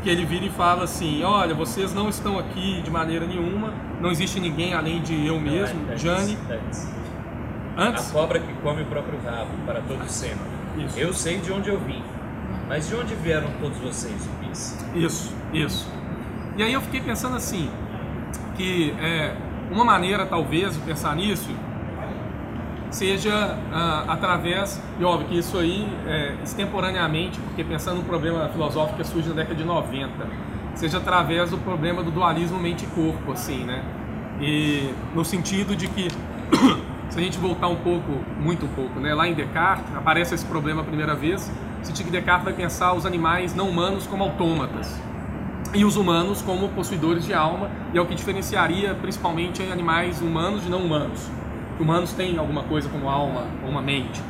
Que 0.02 0.08
ele 0.08 0.24
vira 0.24 0.44
e 0.46 0.50
fala 0.50 0.84
assim: 0.84 1.22
Olha, 1.22 1.54
vocês 1.54 1.92
não 1.92 2.08
estão 2.08 2.38
aqui 2.38 2.80
de 2.82 2.90
maneira 2.90 3.26
nenhuma, 3.26 3.72
não 4.00 4.10
existe 4.10 4.40
ninguém 4.40 4.72
além 4.74 5.02
de 5.02 5.26
eu 5.26 5.38
mesmo, 5.40 5.78
Antes, 5.90 6.02
Jane. 6.02 6.38
antes. 6.50 6.88
A 7.76 7.82
Antes, 7.84 8.10
cobra 8.10 8.38
que 8.38 8.52
come 8.62 8.82
o 8.82 8.86
próprio 8.86 9.18
rabo, 9.22 9.50
para 9.64 9.80
todo 9.82 10.06
sempre. 10.08 10.40
Isso. 10.78 10.98
Eu 10.98 11.12
sei 11.12 11.38
de 11.38 11.52
onde 11.52 11.68
eu 11.68 11.78
vim. 11.80 12.02
Mas 12.68 12.88
de 12.88 12.94
onde 12.94 13.14
vieram 13.16 13.48
todos 13.60 13.76
vocês, 13.78 14.14
zumbis? 14.22 14.78
Isso, 14.94 15.34
isso. 15.52 15.88
E 16.56 16.62
aí 16.62 16.72
eu 16.72 16.80
fiquei 16.80 17.00
pensando 17.00 17.36
assim, 17.36 17.70
que 18.56 18.94
é, 19.00 19.34
uma 19.70 19.84
maneira 19.84 20.26
talvez 20.26 20.74
de 20.74 20.80
pensar 20.80 21.14
nisso 21.16 21.50
seja 22.90 23.57
ah, 23.72 24.05
através, 24.09 24.83
e 24.98 25.05
óbvio 25.05 25.29
que 25.29 25.38
isso 25.38 25.57
aí 25.59 25.87
é, 26.07 26.35
extemporaneamente, 26.42 27.38
porque 27.40 27.62
pensando 27.64 27.98
no 27.98 28.05
problema 28.05 28.48
filosófico 28.48 28.98
que 28.98 29.05
surge 29.05 29.29
na 29.29 29.35
década 29.37 29.55
de 29.55 29.64
90, 29.64 30.11
seja 30.74 30.98
através 30.98 31.50
do 31.50 31.59
problema 31.59 32.03
do 32.03 32.11
dualismo 32.11 32.59
mente 32.59 32.85
e 32.85 32.88
corpo, 32.88 33.33
assim, 33.33 33.64
né? 33.64 33.83
E 34.40 34.92
no 35.14 35.24
sentido 35.24 35.76
de 35.76 35.87
que 35.88 36.09
se 37.11 37.18
a 37.18 37.22
gente 37.22 37.38
voltar 37.38 37.68
um 37.68 37.76
pouco, 37.76 38.12
muito 38.40 38.66
um 38.66 38.70
pouco, 38.70 38.98
né, 38.98 39.14
lá 39.14 39.29
em 39.29 39.35
Descartes 39.35 39.85
aparece 39.94 40.35
esse 40.35 40.46
problema 40.46 40.83
a 40.83 40.85
primeira 40.85 41.14
vez, 41.14 41.50
no 41.79 41.85
sentido 41.85 42.07
que 42.07 42.12
Descartes 42.12 42.44
vai 42.44 42.55
pensar 42.55 42.92
os 42.94 43.07
animais 43.07 43.55
não 43.55 43.68
humanos 43.68 44.07
como 44.07 44.24
autômatas 44.24 45.00
e 45.72 45.85
os 45.85 45.96
humanos 45.96 46.42
como 46.42 46.68
possuidores 46.70 47.24
de 47.24 47.33
alma, 47.33 47.70
e 47.94 47.98
é 47.98 48.00
o 48.00 48.07
que 48.07 48.14
diferenciaria 48.14 48.94
principalmente 48.94 49.62
animais 49.62 50.20
humanos 50.20 50.62
de 50.62 50.68
não 50.68 50.81
humanos. 50.81 51.31
Humanos 51.82 52.12
têm 52.12 52.38
alguma 52.38 52.62
coisa 52.64 52.88
como 52.88 53.08
alma 53.08 53.46
ou 53.62 53.70
uma 53.70 53.82
mente. 53.82 54.22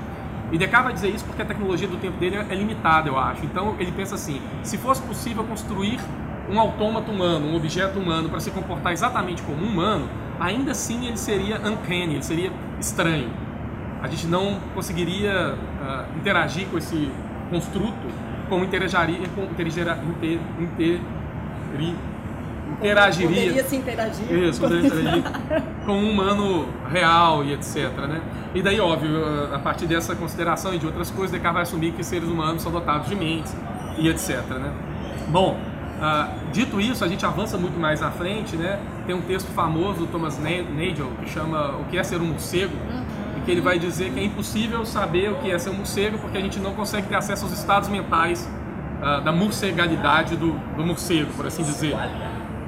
E 0.53 0.59
Descartes 0.59 0.85
vai 0.85 0.93
dizer 0.93 1.09
isso 1.11 1.25
porque 1.25 1.43
a 1.43 1.45
tecnologia 1.45 1.87
do 1.87 1.97
tempo 1.97 2.17
dele 2.19 2.37
é 2.37 2.55
limitada, 2.55 3.09
eu 3.09 3.19
acho. 3.19 3.45
Então 3.45 3.77
ele 3.79 3.93
pensa 3.93 4.15
assim: 4.15 4.41
se 4.63 4.77
fosse 4.77 5.03
possível 5.03 5.45
construir 5.45 6.01
um 6.51 6.59
autômato 6.59 7.11
humano, 7.13 7.47
um 7.47 7.57
objeto 7.57 7.99
humano 7.99 8.29
para 8.29 8.41
se 8.41 8.51
comportar 8.51 8.93
exatamente 8.93 9.43
como 9.43 9.65
um 9.65 9.69
humano, 9.69 10.09
ainda 10.41 10.73
assim 10.73 11.07
ele 11.07 11.17
seria 11.17 11.57
uncanny, 11.61 12.15
ele 12.15 12.23
seria 12.23 12.51
estranho. 12.81 13.31
A 14.03 14.09
gente 14.09 14.27
não 14.27 14.59
conseguiria 14.75 15.57
ah, 15.81 16.07
interagir 16.17 16.67
com 16.69 16.79
esse 16.79 17.11
construto 17.51 18.09
como 18.49 18.65
interagiria, 18.65 19.29
com, 19.35 19.43
interagera, 19.45 20.03
inter, 20.03 20.41
inter, 20.59 21.01
interagiria. 22.79 23.29
Poderia 23.29 23.65
se 23.65 23.77
interagir. 23.77 24.33
Isso, 24.33 24.61
poderia 24.61 24.87
interagir 24.87 25.23
com 25.87 25.93
um 25.93 26.11
humano 26.11 26.69
real 26.91 27.45
e 27.45 27.53
etc. 27.53 27.91
Né? 28.09 28.21
E 28.55 28.63
daí, 28.63 28.81
óbvio, 28.81 29.13
a 29.55 29.59
partir 29.59 29.87
dessa 29.87 30.15
consideração 30.15 30.75
e 30.75 30.79
de 30.79 30.87
outras 30.87 31.11
coisas, 31.11 31.31
Descartes 31.31 31.55
vai 31.55 31.63
assumir 31.63 31.93
que 31.93 32.03
seres 32.05 32.29
humanos 32.29 32.63
são 32.63 32.73
dotados 32.73 33.09
de 33.09 33.15
mentes 33.15 33.55
e 33.99 34.09
etc. 34.09 34.41
Né? 34.49 34.73
Bom, 35.29 35.57
ah, 36.01 36.29
dito 36.53 36.81
isso, 36.81 37.05
a 37.05 37.09
gente 37.09 37.25
avança 37.27 37.59
muito 37.59 37.79
mais 37.79 38.01
na 38.01 38.11
frente. 38.11 38.57
Né? 38.57 38.79
Tem 39.07 39.15
um 39.15 39.21
texto 39.21 39.49
famoso 39.49 40.01
do 40.01 40.07
Thomas 40.07 40.39
Na- 40.39 40.51
Nagel 40.51 41.11
que 41.23 41.31
chama 41.31 41.77
O 41.77 41.85
que 41.85 41.99
é 41.99 42.03
ser 42.03 42.21
um 42.21 42.27
morcego? 42.27 42.75
E 43.37 43.41
que 43.43 43.51
ele 43.51 43.61
vai 43.61 43.79
dizer 43.79 44.11
que 44.11 44.19
é 44.19 44.25
impossível 44.25 44.85
saber 44.85 45.31
o 45.31 45.37
que 45.37 45.51
é 45.51 45.59
ser 45.59 45.71
um 45.71 45.75
morcego 45.75 46.19
porque 46.19 46.39
a 46.39 46.41
gente 46.41 46.59
não 46.59 46.73
consegue 46.75 47.07
ter 47.07 47.17
acesso 47.17 47.45
aos 47.45 47.53
estados 47.53 47.89
mentais 47.89 48.49
ah, 49.03 49.21
da 49.21 49.31
morcegalidade 49.33 50.37
do, 50.37 50.53
do 50.77 50.85
morcego, 50.85 51.33
por 51.35 51.47
assim 51.47 51.63
dizer. 51.63 51.95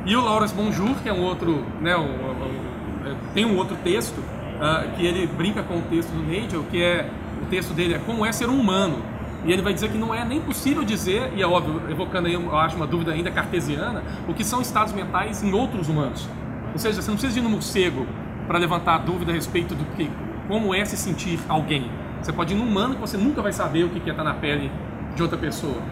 E 0.04 0.16
o 0.16 0.20
Lawrence 0.20 0.54
Bonjour, 0.54 0.96
que 1.02 1.08
é 1.08 1.12
um 1.12 1.22
outro, 1.22 1.64
né, 1.80 1.96
um- 1.96 2.00
um- 2.00 3.10
um- 3.12 3.16
tem 3.34 3.44
um 3.44 3.56
outro 3.56 3.76
texto 3.84 4.22
ah, 4.60 4.84
que 4.96 5.04
ele 5.04 5.26
brinca 5.26 5.62
com 5.62 5.78
o 5.78 5.82
texto 5.82 6.10
do 6.10 6.22
Nagel, 6.22 6.64
que 6.70 6.80
é 6.80 7.08
o 7.42 7.46
texto 7.46 7.74
dele 7.74 7.94
é 7.94 7.98
como 7.98 8.24
é 8.24 8.30
ser 8.30 8.48
um 8.48 8.60
humano. 8.60 8.98
E 9.44 9.52
ele 9.52 9.60
vai 9.60 9.74
dizer 9.74 9.90
que 9.90 9.98
não 9.98 10.14
é 10.14 10.24
nem 10.24 10.40
possível 10.40 10.84
dizer, 10.84 11.32
e 11.34 11.42
é 11.42 11.46
óbvio, 11.46 11.82
evocando 11.90 12.28
aí, 12.28 12.34
eu 12.34 12.56
acho 12.56 12.76
uma 12.76 12.86
dúvida 12.86 13.10
ainda 13.10 13.28
cartesiana, 13.28 14.04
o 14.28 14.34
que 14.34 14.44
são 14.44 14.60
estados 14.60 14.92
mentais 14.92 15.42
em 15.42 15.52
outros 15.52 15.88
humanos. 15.88 16.28
Ou 16.72 16.78
seja, 16.78 17.02
você 17.02 17.10
não 17.10 17.18
precisa 17.18 17.40
ir 17.40 17.42
no 17.42 17.50
morcego 17.50 18.06
para 18.46 18.56
levantar 18.56 18.94
a 18.94 18.98
dúvida 18.98 19.32
a 19.32 19.34
respeito 19.34 19.74
do 19.74 19.84
que, 19.96 20.08
como 20.46 20.72
é 20.72 20.84
se 20.84 20.96
sentir 20.96 21.40
alguém. 21.48 21.90
Você 22.20 22.32
pode 22.32 22.54
ir 22.54 22.56
num 22.56 22.66
humano 22.66 22.94
que 22.94 23.00
você 23.00 23.16
nunca 23.16 23.42
vai 23.42 23.52
saber 23.52 23.82
o 23.84 23.88
que 23.88 24.08
é 24.08 24.12
estar 24.12 24.22
na 24.22 24.34
pele 24.34 24.70
de 25.16 25.22
outra 25.22 25.36
pessoa. 25.36 25.82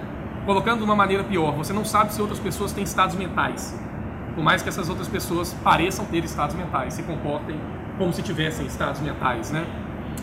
Colocando 0.46 0.78
de 0.78 0.84
uma 0.84 0.94
maneira 0.94 1.24
pior, 1.24 1.54
você 1.56 1.72
não 1.72 1.84
sabe 1.84 2.14
se 2.14 2.20
outras 2.20 2.38
pessoas 2.38 2.72
têm 2.72 2.84
estados 2.84 3.16
mentais. 3.16 3.76
Por 4.34 4.42
mais 4.44 4.62
que 4.62 4.68
essas 4.68 4.88
outras 4.88 5.08
pessoas 5.08 5.52
pareçam 5.64 6.04
ter 6.06 6.24
estados 6.24 6.54
mentais, 6.56 6.94
se 6.94 7.02
comportem 7.02 7.56
como 7.98 8.12
se 8.12 8.22
tivessem 8.22 8.66
estados 8.66 9.00
mentais, 9.00 9.50
né? 9.50 9.64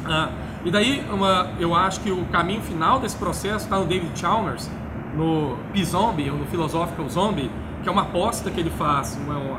Ah, 0.05 0.29
e 0.65 0.71
daí, 0.71 1.05
uma, 1.11 1.49
eu 1.59 1.75
acho 1.75 1.99
que 2.01 2.11
o 2.11 2.25
caminho 2.25 2.61
final 2.61 2.99
desse 2.99 3.15
processo 3.17 3.65
está 3.65 3.77
no 3.77 3.85
David 3.85 4.17
Chalmers, 4.17 4.69
no 5.15 5.57
P-Zombie, 5.73 6.29
ou 6.29 6.37
no 6.37 6.45
Philosophical 6.45 7.07
Zombie, 7.09 7.51
que 7.83 7.89
é 7.89 7.91
uma 7.91 8.03
aposta 8.03 8.49
que 8.49 8.59
ele 8.59 8.69
faz, 8.71 9.17
uma, 9.25 9.37
uma, 9.37 9.57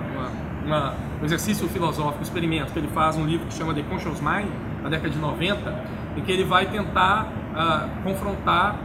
uma- 0.65 0.95
um 1.21 1.25
exercício 1.25 1.69
filosófico, 1.69 2.19
um 2.19 2.23
experimento 2.23 2.73
que 2.73 2.79
ele 2.79 2.89
faz 2.89 3.17
num 3.17 3.27
livro 3.27 3.47
que 3.47 3.55
chama 3.55 3.75
The 3.75 3.83
Conscious 3.83 4.21
Mind, 4.21 4.49
na 4.83 4.89
década 4.89 5.11
de 5.11 5.19
90, 5.19 5.85
em 6.17 6.21
que 6.23 6.31
ele 6.33 6.45
vai 6.45 6.67
tentar 6.67 7.29
ah, 7.55 7.89
confrontar, 8.05 8.77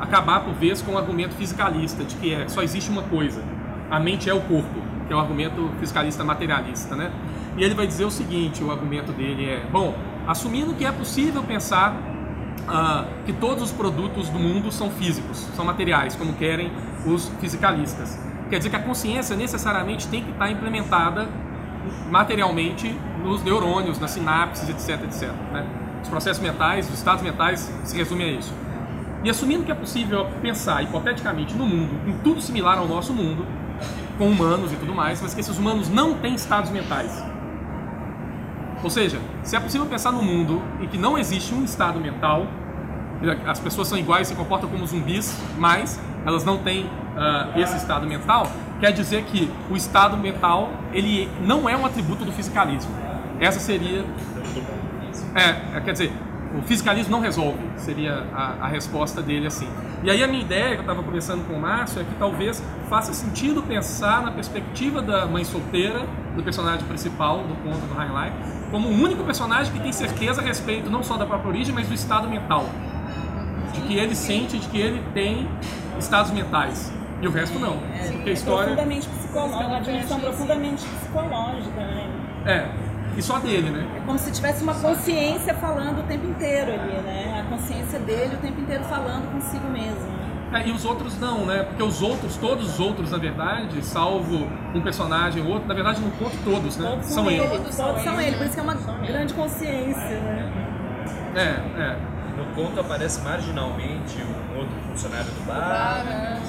acabar 0.00 0.40
por 0.40 0.54
vez 0.54 0.82
com 0.82 0.92
o 0.92 0.98
argumento 0.98 1.34
fisicalista, 1.34 2.04
de 2.04 2.14
que 2.16 2.34
é, 2.34 2.48
só 2.48 2.62
existe 2.62 2.90
uma 2.90 3.02
coisa, 3.02 3.42
a 3.90 3.98
mente 4.00 4.28
é 4.28 4.34
o 4.34 4.40
corpo, 4.40 4.80
que 5.06 5.12
é 5.12 5.16
o 5.16 5.18
argumento 5.18 5.70
fiscalista 5.78 6.24
materialista, 6.24 6.96
né? 6.96 7.12
E 7.56 7.64
ele 7.64 7.74
vai 7.74 7.86
dizer 7.86 8.04
o 8.04 8.10
seguinte, 8.10 8.62
o 8.62 8.70
argumento 8.70 9.12
dele 9.12 9.48
é, 9.48 9.66
bom, 9.70 9.96
assumindo 10.26 10.74
que 10.74 10.84
é 10.84 10.92
possível 10.92 11.42
pensar 11.42 11.96
ah, 12.68 13.06
que 13.24 13.32
todos 13.32 13.62
os 13.62 13.72
produtos 13.72 14.28
do 14.28 14.38
mundo 14.38 14.70
são 14.72 14.90
físicos, 14.90 15.38
são 15.54 15.64
materiais, 15.64 16.16
como 16.16 16.32
querem 16.34 16.70
os 17.06 17.28
fisicalistas. 17.40 18.18
Quer 18.50 18.58
dizer 18.58 18.70
que 18.70 18.76
a 18.76 18.82
consciência 18.82 19.36
necessariamente 19.36 20.08
tem 20.08 20.22
que 20.22 20.30
estar 20.30 20.50
implementada 20.50 21.28
materialmente 22.10 22.94
nos 23.22 23.42
neurônios, 23.42 23.98
nas 23.98 24.10
sinapses, 24.10 24.68
etc, 24.68 25.04
etc. 25.04 25.32
né? 25.52 25.66
Os 26.02 26.08
processos 26.08 26.42
mentais, 26.42 26.88
os 26.88 26.94
estados 26.94 27.22
mentais 27.22 27.72
se 27.84 27.96
resumem 27.96 28.28
a 28.28 28.32
isso. 28.32 28.54
E 29.24 29.30
assumindo 29.30 29.64
que 29.64 29.72
é 29.72 29.74
possível 29.74 30.26
pensar 30.40 30.82
hipoteticamente 30.82 31.54
no 31.54 31.66
mundo, 31.66 31.98
em 32.06 32.16
tudo 32.18 32.40
similar 32.40 32.78
ao 32.78 32.86
nosso 32.86 33.12
mundo, 33.12 33.44
com 34.18 34.28
humanos 34.28 34.72
e 34.72 34.76
tudo 34.76 34.94
mais, 34.94 35.20
mas 35.20 35.34
que 35.34 35.40
esses 35.40 35.56
humanos 35.58 35.88
não 35.88 36.14
têm 36.14 36.34
estados 36.34 36.70
mentais. 36.70 37.22
Ou 38.82 38.90
seja, 38.90 39.20
se 39.42 39.56
é 39.56 39.60
possível 39.60 39.86
pensar 39.86 40.12
no 40.12 40.22
mundo 40.22 40.62
em 40.80 40.86
que 40.86 40.98
não 40.98 41.18
existe 41.18 41.54
um 41.54 41.64
estado 41.64 41.98
mental, 41.98 42.46
as 43.46 43.58
pessoas 43.58 43.88
são 43.88 43.98
iguais, 43.98 44.28
se 44.28 44.34
comportam 44.34 44.68
como 44.68 44.86
zumbis, 44.86 45.40
mas 45.58 46.00
elas 46.24 46.44
não 46.44 46.58
têm 46.58 46.88
ah, 47.16 47.52
esse 47.56 47.76
estado 47.76 48.06
mental, 48.06 48.50
quer 48.78 48.92
dizer 48.92 49.24
que 49.24 49.50
o 49.70 49.76
estado 49.76 50.16
mental 50.16 50.70
ele 50.92 51.28
não 51.42 51.68
é 51.68 51.76
um 51.76 51.86
atributo 51.86 52.24
do 52.24 52.32
fisicalismo. 52.32 52.94
Essa 53.40 53.58
seria 53.58 54.04
é, 55.34 55.76
é, 55.76 55.80
quer 55.80 55.92
dizer, 55.92 56.12
o 56.58 56.62
fisicalismo 56.62 57.12
não 57.12 57.20
resolve, 57.20 57.58
seria 57.76 58.26
a, 58.32 58.64
a 58.64 58.68
resposta 58.68 59.20
dele 59.20 59.46
assim. 59.46 59.68
E 60.02 60.10
aí 60.10 60.22
a 60.22 60.26
minha 60.26 60.42
ideia, 60.42 60.70
que 60.70 60.76
eu 60.76 60.80
estava 60.80 61.02
conversando 61.02 61.46
com 61.46 61.54
o 61.54 61.60
Márcio, 61.60 62.00
é 62.00 62.04
que 62.04 62.14
talvez 62.18 62.62
faça 62.88 63.12
sentido 63.12 63.62
pensar 63.62 64.22
na 64.22 64.30
perspectiva 64.30 65.00
da 65.00 65.26
mãe 65.26 65.44
solteira, 65.44 66.02
do 66.36 66.42
personagem 66.42 66.86
principal 66.86 67.38
do 67.38 67.54
conto 67.62 67.86
do 67.86 68.00
Heinlein, 68.00 68.32
como 68.70 68.88
o 68.88 68.92
único 68.92 69.24
personagem 69.24 69.72
que 69.72 69.80
tem 69.80 69.92
certeza 69.92 70.40
a 70.40 70.44
respeito 70.44 70.90
não 70.90 71.02
só 71.02 71.16
da 71.16 71.24
própria 71.24 71.48
origem, 71.48 71.74
mas 71.74 71.88
do 71.88 71.94
estado 71.94 72.28
mental. 72.28 72.66
De 73.72 73.80
que 73.82 73.96
ele 73.96 74.14
sente, 74.14 74.58
de 74.58 74.68
que 74.68 74.78
ele 74.78 75.02
tem 75.12 75.48
estados 75.98 76.30
mentais. 76.30 76.92
E 77.20 77.26
o 77.26 77.30
resto 77.30 77.58
não. 77.58 77.78
Porque 78.12 78.30
a 78.30 78.32
história... 78.32 78.74
Profundamente 78.74 79.08
psicológica, 79.08 79.66
uma 79.66 79.80
dimensão 79.80 80.20
profundamente 80.20 80.84
psicológica, 80.86 81.80
né? 81.80 82.10
É, 82.44 82.68
e 83.16 83.22
só 83.22 83.38
dele, 83.38 83.70
né? 83.70 83.86
É 83.96 84.00
como 84.04 84.18
se 84.18 84.30
tivesse 84.30 84.62
uma 84.62 84.74
consciência 84.74 85.54
falando 85.54 86.00
o 86.00 86.02
tempo 86.02 86.26
inteiro 86.26 86.72
ali, 86.72 86.92
né? 87.02 87.44
A 87.46 87.50
consciência 87.50 87.98
dele 87.98 88.34
o 88.34 88.38
tempo 88.38 88.60
inteiro 88.60 88.84
falando 88.84 89.32
consigo 89.32 89.66
mesmo. 89.68 90.00
né? 90.00 90.26
É, 90.52 90.68
e 90.68 90.70
os 90.70 90.84
outros 90.84 91.18
não, 91.18 91.44
né? 91.44 91.64
Porque 91.64 91.82
os 91.82 92.02
outros, 92.02 92.36
todos 92.36 92.74
os 92.74 92.80
outros, 92.80 93.10
na 93.10 93.18
verdade, 93.18 93.84
salvo 93.84 94.46
um 94.74 94.80
personagem 94.80 95.42
ou 95.42 95.48
outro, 95.48 95.66
na 95.66 95.74
verdade 95.74 96.00
no 96.00 96.10
conto 96.12 96.36
todos, 96.44 96.76
né? 96.76 96.88
Todos 96.90 97.06
são 97.06 97.30
ele. 97.30 97.42
eles. 97.42 97.76
Todos 97.76 98.02
são 98.02 98.20
ele, 98.20 98.36
por 98.36 98.46
isso 98.46 98.54
que 98.54 98.60
é 98.60 98.62
uma 98.62 98.74
grande 98.74 99.34
consciência, 99.34 100.20
né? 100.20 100.52
É, 101.34 101.80
é. 101.80 101.96
No 102.36 102.44
conto 102.54 102.78
aparece 102.80 103.20
marginalmente 103.22 104.18
um 104.22 104.58
outro 104.58 104.74
funcionário 104.88 105.26
do 105.26 105.46
bar 105.46 105.58
bar, 105.58 106.04
né? 106.04 106.42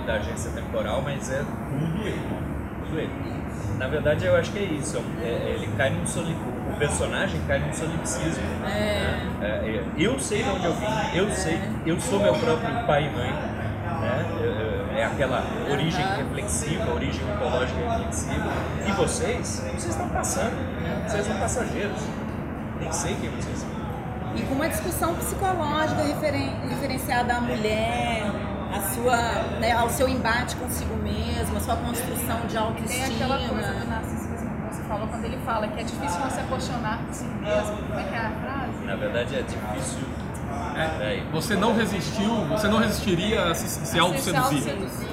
e 0.00 0.06
da 0.06 0.14
agência 0.14 0.50
temporal, 0.50 1.02
mas 1.02 1.30
é 1.30 1.38
tudo 1.38 2.06
ele. 2.06 2.53
Tudo 2.94 3.00
ele. 3.00 3.34
Na 3.78 3.88
verdade, 3.88 4.24
eu 4.24 4.36
acho 4.36 4.52
que 4.52 4.58
é 4.58 4.62
isso. 4.62 5.02
é- 5.22 5.26
é- 5.26 5.54
ele 5.56 5.68
cai 5.76 5.90
num 5.90 6.06
soli... 6.06 6.36
O 6.72 6.76
personagem 6.76 7.40
cai 7.46 7.58
num 7.60 7.72
solipsismo. 7.72 8.42
né? 8.62 9.20
É, 9.40 9.46
é, 9.46 9.84
eu 9.96 10.18
sei 10.18 10.42
de 10.42 10.48
onde 10.48 10.64
eu 10.64 10.74
vim, 10.74 10.86
eu 11.14 11.30
sei, 11.30 11.60
eu 11.86 12.00
sou 12.00 12.18
meu 12.18 12.34
próprio 12.34 12.84
pai 12.86 13.04
e 13.06 13.10
mãe. 13.16 13.30
Né? 14.00 14.24
Eu- 14.40 14.74
É 14.96 15.04
aquela 15.04 15.42
origem 15.70 16.04
reflexiva, 16.16 16.94
origem 16.94 17.20
ontológica 17.28 17.80
reflexiva. 17.80 18.46
E 18.86 18.92
vocês, 18.92 19.60
vocês 19.66 19.86
estão 19.86 20.08
passando. 20.08 20.52
Vocês 21.08 21.26
são 21.26 21.36
passageiros. 21.36 22.00
Nem 22.80 22.92
sei 22.92 23.16
quem 23.20 23.28
vocês 23.30 23.58
são. 23.58 23.68
E 24.36 24.42
com 24.42 24.54
uma 24.54 24.68
discussão 24.68 25.14
psicológica 25.16 26.00
referen- 26.02 26.52
referenciada 26.68 27.34
à 27.34 27.40
mulher, 27.40 28.13
sua, 29.04 29.58
né, 29.60 29.72
ao 29.72 29.88
seu 29.90 30.08
embate 30.08 30.56
consigo 30.56 30.96
mesmo, 30.96 31.56
a 31.56 31.60
sua 31.60 31.76
construção 31.76 32.40
de 32.42 32.48
Tem 32.48 32.58
autoestima. 32.58 33.06
aquela 33.06 33.48
coisa 33.48 33.72
do 33.74 33.86
narcisismo 33.88 34.50
que 34.50 34.74
você 34.74 34.82
falou 34.84 35.06
quando 35.08 35.24
ele 35.24 35.38
fala 35.44 35.68
que 35.68 35.80
é 35.80 35.84
difícil 35.84 36.20
se 36.30 36.40
apaixonar 36.40 36.98
por 37.06 37.14
si 37.14 37.24
mesmo. 37.24 37.76
Como 37.86 38.00
é 38.00 38.02
que 38.04 38.14
é 38.14 38.18
a 38.18 38.30
frase? 38.30 38.84
Na 38.84 38.96
verdade, 38.96 39.36
é 39.36 39.42
difícil. 39.42 40.00
É, 40.76 40.88
Peraí. 40.98 41.26
Você 41.32 41.54
não 41.56 41.74
resistiu, 41.74 42.30
você 42.46 42.68
não 42.68 42.78
resistiria 42.78 43.44
a 43.50 43.54
se, 43.54 43.68
se 43.68 43.86
Se 43.86 43.98
auto-seduzir. 43.98 44.70
autosseduzir. 44.70 45.08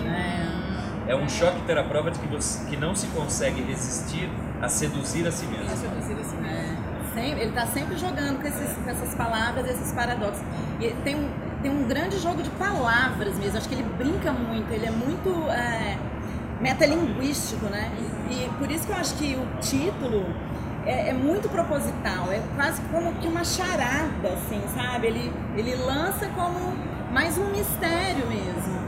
É 1.08 1.16
um 1.16 1.28
choque 1.28 1.62
ter 1.64 1.78
a 1.78 1.84
prova 1.84 2.10
de 2.12 2.20
que, 2.20 2.28
você, 2.28 2.64
que 2.70 2.78
não 2.78 2.96
se 2.96 3.08
consegue 3.08 3.62
resistir 3.64 4.30
a 4.62 4.70
seduzir 4.70 5.28
a 5.28 5.32
si 5.32 5.46
mesmo. 5.48 5.68
seduzir 5.70 6.14
a 6.14 6.24
si 6.24 6.36
mesmo. 6.36 6.46
É, 6.48 7.14
sempre- 7.14 7.42
ele 7.42 7.50
está 7.50 7.66
sempre 7.66 7.98
jogando 7.98 8.40
com, 8.42 8.48
esses- 8.48 8.78
com 8.78 8.90
essas 8.90 9.14
palavras, 9.16 9.68
esses 9.68 9.92
paradoxos. 9.92 10.42
E 10.80 10.90
tem 11.04 11.16
um, 11.16 11.30
tem 11.62 11.72
um 11.72 11.88
grande 11.88 12.18
jogo 12.20 12.42
de 12.42 12.50
palavras 12.52 13.36
mesmo. 13.38 13.58
Acho 13.58 13.70
que 13.70 13.76
ele 13.76 13.86
brinca 13.98 14.32
muito, 14.32 14.72
ele 14.72 14.86
é 14.86 14.92
muito 14.92 15.30
é, 15.52 15.98
metalinguístico, 16.60 17.66
né? 17.66 17.92
E, 18.30 18.34
e 18.46 18.50
por 18.58 18.70
isso 18.72 18.86
que 18.86 18.92
eu 18.94 18.98
acho 18.98 19.16
que 19.16 19.36
o 19.36 19.60
título 19.60 20.26
é, 20.86 21.10
é 21.10 21.14
muito 21.14 21.50
proposital, 21.50 22.32
é 22.32 22.42
quase 22.56 22.82
como 22.92 23.14
que 23.16 23.28
uma 23.28 23.44
charada, 23.44 24.30
assim, 24.34 24.62
sabe? 24.74 25.08
Ele, 25.08 25.34
ele 25.56 25.76
lança 25.76 26.28
como 26.30 26.74
mais 27.12 27.38
um 27.38 27.46
mistério 27.52 28.26
mesmo. 28.28 28.82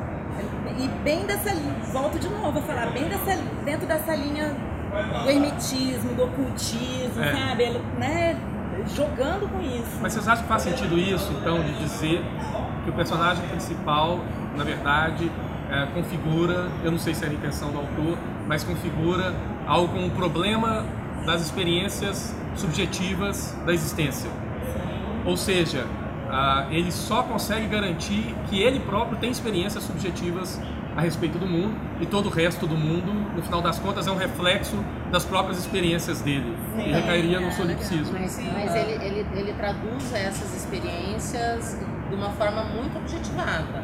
E 0.79 0.88
bem 1.03 1.25
dessa 1.25 1.53
volto 1.91 2.17
de 2.17 2.27
novo 2.29 2.57
a 2.57 2.62
falar, 2.63 2.88
bem 2.91 3.07
dessa, 3.07 3.39
dentro 3.63 3.86
dessa 3.86 4.15
linha 4.15 4.55
do 5.23 5.29
hermetismo, 5.29 6.13
do 6.15 6.23
ocultismo, 6.23 7.21
É. 7.23 7.31
sabe? 7.31 7.63
Ele, 7.63 7.81
né? 7.99 8.36
Jogando 8.96 9.50
com 9.50 9.62
isso. 9.62 10.00
Mas 10.02 10.13
vocês 10.13 10.28
acham 10.28 10.43
que 10.43 10.50
faz 10.50 10.63
sentido 10.63 10.98
isso, 10.98 11.32
então, 11.39 11.62
de 11.62 11.74
dizer 11.80 12.24
que 12.84 12.89
o 12.89 12.93
personagem 12.93 13.48
principal, 13.48 14.19
na 14.56 14.63
verdade, 14.63 15.32
é, 15.69 15.86
configura, 15.88 16.69
eu 16.84 16.91
não 16.91 17.00
sei 17.00 17.13
se 17.13 17.24
era 17.24 17.34
a 17.34 17.36
intenção 17.36 17.72
do 17.72 17.78
autor, 17.78 18.17
mas 18.48 18.63
configura 18.63 19.34
algo 19.65 19.98
um 19.98 20.10
problema 20.10 20.86
das 21.26 21.41
experiências 21.41 22.36
subjetivas 22.56 23.58
da 23.65 23.74
existência. 23.74 24.30
Ou 25.26 25.38
seja, 25.38 25.86
ah, 26.30 26.65
ele 26.69 26.91
só 26.91 27.24
consegue 27.24 27.67
garantir 27.67 28.36
que 28.50 28.62
ele 28.62 28.80
próprio 28.80 29.17
tem 29.17 29.32
experiências 29.32 29.84
subjetivas 29.84 30.60
a 30.95 31.01
respeito 31.01 31.38
do 31.39 31.45
mundo 31.47 31.75
e 31.99 32.06
todo 32.06 32.27
o 32.27 32.29
resto 32.29 32.67
do 32.67 32.75
mundo, 32.77 33.12
no 33.36 33.41
final 33.41 33.62
das 33.62 33.79
contas, 33.79 34.06
é 34.08 34.12
um 34.12 34.17
reflexo 34.17 34.77
das 35.12 35.25
próprias 35.25 35.58
experiências 35.58 36.21
dele 36.21 36.56
e 36.77 36.91
recairia 36.91 37.39
no 37.39 37.51
solipsismo. 37.51 38.13
Mas, 38.19 38.39
mas 38.53 38.75
ele, 38.75 39.03
ele, 39.03 39.27
ele 39.34 39.53
traduz 39.53 40.13
essas 40.13 40.56
experiências 40.56 41.79
de 42.10 42.15
uma 42.15 42.29
forma 42.32 42.63
muito 42.63 42.97
objetivada. 42.97 43.84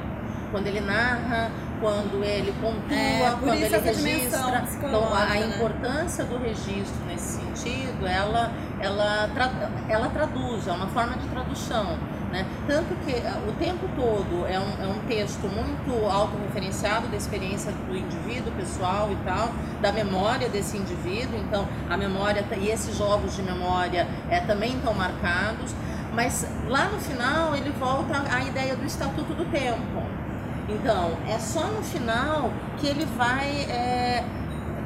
Quando 0.52 0.66
ele 0.66 0.82
narra, 0.82 1.52
quando 1.80 2.24
ele 2.24 2.52
pontua, 2.60 2.96
É, 2.98 3.36
quando 3.40 3.54
ele 3.54 3.78
registra. 3.78 4.64
Então, 4.84 5.14
a, 5.14 5.26
né? 5.26 5.46
importância 5.56 6.24
do 6.26 6.38
registro 6.40 7.06
nesse 7.08 7.40
sentido, 7.40 8.08
ela, 8.08 8.52
ela, 8.80 9.30
tra- 9.36 9.52
ela 9.88 10.10
traduz, 10.10 10.68
é 10.68 10.72
uma 10.72 10.88
forma 10.88 11.18
de 11.18 11.28
tradução. 11.28 11.98
Né? 12.32 12.46
Tanto 12.68 12.94
que 13.04 13.12
eh, 13.12 13.34
o 13.48 13.52
tempo 13.54 13.88
todo 13.96 14.46
é 14.48 14.60
um, 14.60 14.84
é 14.84 14.88
um 14.88 15.00
texto 15.08 15.48
muito 15.48 16.06
autorreferenciado 16.06 17.08
da 17.08 17.18
experiência 17.18 17.72
do 17.72 17.98
indivíduo, 17.98 18.52
pessoal 18.54 19.10
e 19.12 19.16
tal, 19.26 19.50
da 19.82 19.92
memória 19.92 20.48
desse 20.48 20.78
indivíduo. 20.78 21.40
Então, 21.40 21.68
a 21.90 21.98
memória 21.98 22.44
tá- 22.44 22.56
e 22.56 22.70
esses 22.70 22.96
jogos 22.98 23.36
de 23.36 23.42
memória 23.42 24.08
eh, 24.30 24.42
também 24.42 24.76
estão 24.76 24.94
marcados. 24.94 25.74
Mas 26.14 26.46
lá 26.68 26.86
no 26.90 27.00
final 27.00 27.56
ele 27.56 27.72
volta 27.80 28.24
à 28.32 28.44
ideia 28.44 28.76
do 28.76 28.86
estatuto 28.86 29.34
do 29.34 29.46
tempo. 29.46 30.04
Então, 30.68 31.12
é 31.28 31.38
só 31.40 31.66
no 31.68 31.82
final 31.82 32.52
que 32.78 32.86
ele 32.88 33.06
vai 33.18 33.66
eh, 33.70 34.24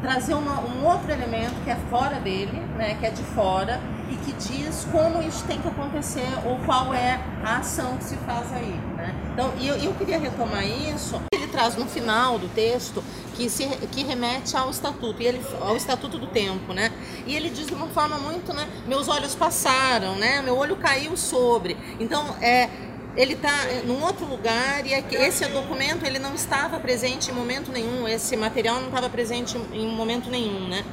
trazer 0.02 0.34
uma- 0.34 0.60
um 0.62 0.86
outro 0.86 1.12
elemento 1.12 1.56
que 1.64 1.70
é 1.70 1.78
fora 1.90 2.16
dele, 2.20 2.62
né, 2.78 2.96
que 3.00 3.06
é 3.06 3.10
de 3.10 3.24
fora, 3.24 3.80
e 4.10 4.16
que 4.18 4.34
diz 4.34 4.86
como 4.92 5.22
isso 5.22 5.44
tem 5.46 5.60
que 5.60 5.68
acontecer 5.68 6.28
ou 6.46 6.58
qual 6.66 6.94
é 6.94 7.20
a 7.44 7.58
ação 7.58 7.98
que 7.98 8.04
se 8.04 8.18
faz 8.18 8.52
aí. 8.52 8.80
Né? 8.98 9.16
Então, 9.34 9.52
eu, 9.62 9.76
eu 9.76 9.94
queria 9.94 10.20
retomar 10.20 10.66
isso. 10.66 11.22
Ele 11.34 11.48
traz 11.48 11.76
no 11.76 11.86
final 11.86 12.38
do 12.38 12.48
texto 12.50 13.04
que, 13.36 13.50
se, 13.50 13.66
que 13.92 14.04
remete 14.04 14.56
ao 14.56 14.70
estatuto, 14.70 15.22
e 15.22 15.26
ele, 15.26 15.42
ao 15.62 15.76
estatuto 15.76 16.18
do 16.18 16.28
tempo, 16.28 16.74
né? 16.74 16.92
E 17.26 17.36
ele 17.36 17.50
diz 17.50 17.68
de 17.68 17.74
uma 17.74 17.88
forma 17.88 18.18
muito, 18.18 18.54
né? 18.54 18.68
Meus 18.88 19.08
olhos 19.08 19.34
passaram, 19.36 20.16
né? 20.16 20.42
Meu 20.42 20.56
olho 20.58 20.76
caiu 20.76 21.18
sobre. 21.18 21.76
Então, 22.00 22.36
é, 22.42 22.70
ele 23.16 23.34
está 23.34 23.52
num 23.86 24.02
outro 24.04 24.26
lugar 24.26 24.86
e 24.86 24.94
é 24.94 25.04
esse 25.12 25.46
documento 25.46 26.06
ele 26.06 26.18
não 26.18 26.34
estava 26.34 26.80
presente 26.80 27.30
em 27.30 27.34
momento 27.34 27.72
nenhum, 27.72 28.08
esse 28.08 28.36
material 28.36 28.80
não 28.80 28.88
estava 28.88 29.10
presente 29.10 29.58
em 29.72 29.88
momento 29.88 30.30
nenhum, 30.30 30.68
né? 30.68 30.84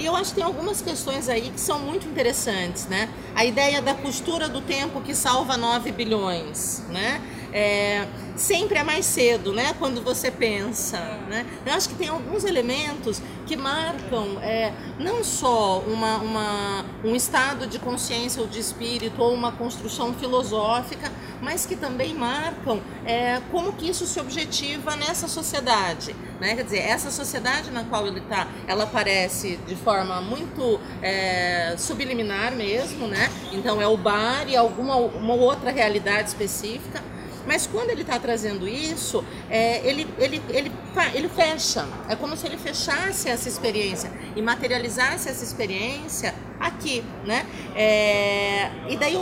E 0.00 0.06
eu 0.06 0.16
acho 0.16 0.30
que 0.30 0.36
tem 0.36 0.44
algumas 0.44 0.80
questões 0.80 1.28
aí 1.28 1.50
que 1.50 1.60
são 1.60 1.78
muito 1.78 2.08
interessantes, 2.08 2.86
né? 2.86 3.06
A 3.34 3.44
ideia 3.44 3.82
da 3.82 3.92
costura 3.92 4.48
do 4.48 4.62
tempo 4.62 5.02
que 5.02 5.14
salva 5.14 5.58
9 5.58 5.92
bilhões, 5.92 6.82
né? 6.88 7.20
É, 7.52 8.06
sempre 8.36 8.78
é 8.78 8.84
mais 8.84 9.04
cedo, 9.04 9.52
né? 9.52 9.74
Quando 9.78 10.02
você 10.02 10.30
pensa, 10.30 10.98
né? 11.28 11.46
Eu 11.66 11.74
acho 11.74 11.88
que 11.88 11.94
tem 11.94 12.08
alguns 12.08 12.44
elementos 12.44 13.20
que 13.46 13.56
marcam 13.56 14.38
é, 14.40 14.72
não 14.98 15.24
só 15.24 15.80
uma, 15.80 16.18
uma, 16.18 16.84
um 17.04 17.14
estado 17.14 17.66
de 17.66 17.78
consciência 17.78 18.40
ou 18.40 18.48
de 18.48 18.60
espírito 18.60 19.20
ou 19.20 19.34
uma 19.34 19.52
construção 19.52 20.14
filosófica, 20.14 21.10
mas 21.42 21.66
que 21.66 21.74
também 21.74 22.14
marcam 22.14 22.80
é, 23.04 23.40
como 23.50 23.72
que 23.72 23.88
isso 23.88 24.06
se 24.06 24.20
objetiva 24.20 24.94
nessa 24.96 25.26
sociedade, 25.26 26.14
né? 26.40 26.54
Quer 26.54 26.64
dizer, 26.64 26.78
essa 26.78 27.10
sociedade 27.10 27.70
na 27.70 27.84
qual 27.84 28.06
ele 28.06 28.20
está, 28.20 28.46
ela 28.66 28.84
aparece 28.84 29.56
de 29.66 29.74
forma 29.76 30.20
muito 30.20 30.80
é, 31.02 31.74
subliminar 31.76 32.52
mesmo, 32.52 33.06
né? 33.06 33.30
Então 33.52 33.80
é 33.80 33.86
o 33.86 33.96
bar 33.96 34.48
e 34.48 34.56
alguma 34.56 34.96
uma 34.96 35.34
outra 35.34 35.70
realidade 35.70 36.28
específica. 36.28 37.02
Mas 37.46 37.66
quando 37.66 37.90
ele 37.90 38.02
está 38.02 38.18
trazendo 38.18 38.68
isso, 38.68 39.24
é, 39.48 39.86
ele, 39.86 40.06
ele, 40.18 40.42
ele, 40.50 40.72
ele 41.14 41.28
fecha. 41.28 41.86
É 42.08 42.16
como 42.16 42.36
se 42.36 42.46
ele 42.46 42.56
fechasse 42.56 43.28
essa 43.28 43.48
experiência 43.48 44.10
e 44.36 44.42
materializasse 44.42 45.28
essa 45.28 45.42
experiência 45.44 46.34
aqui, 46.58 47.02
né? 47.24 47.46
É, 47.74 48.70
e 48.88 48.96
daí 48.96 49.16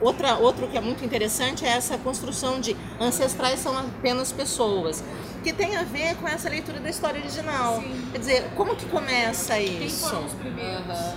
outra, 0.00 0.36
outro 0.36 0.66
que 0.68 0.78
é 0.78 0.80
muito 0.80 1.04
interessante 1.04 1.64
é 1.64 1.68
essa 1.68 1.98
construção 1.98 2.60
de 2.60 2.74
ancestrais 2.98 3.60
são 3.60 3.76
apenas 3.78 4.32
pessoas, 4.32 5.04
que 5.44 5.52
tem 5.52 5.76
a 5.76 5.82
ver 5.84 6.16
com 6.16 6.26
essa 6.26 6.48
leitura 6.48 6.80
da 6.80 6.88
história 6.88 7.20
original. 7.20 7.80
Sim. 7.80 8.08
Quer 8.12 8.18
dizer, 8.18 8.50
como 8.56 8.74
que 8.74 8.86
começa 8.86 9.54
Quem 9.54 9.84
isso? 9.84 10.08
foram 10.08 10.24
os 10.24 10.34
primeiros? 10.34 10.88
Aham. 10.88 11.14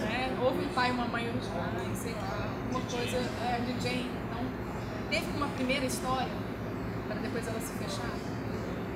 Né? 0.00 0.36
Houve 0.42 0.64
um 0.64 0.68
pai 0.68 0.90
uma 0.90 1.06
mãe 1.06 1.28
originais, 1.28 1.98
sei 1.98 2.12
lá, 2.12 2.48
uma 2.70 2.80
coisa 2.80 3.16
é, 3.16 3.60
de 3.60 3.82
Jane. 3.82 4.10
Teve 5.10 5.26
uma 5.36 5.48
primeira 5.48 5.86
história 5.86 6.28
para 7.06 7.16
depois 7.20 7.46
ela 7.46 7.60
se 7.60 7.72
fechar. 7.72 8.10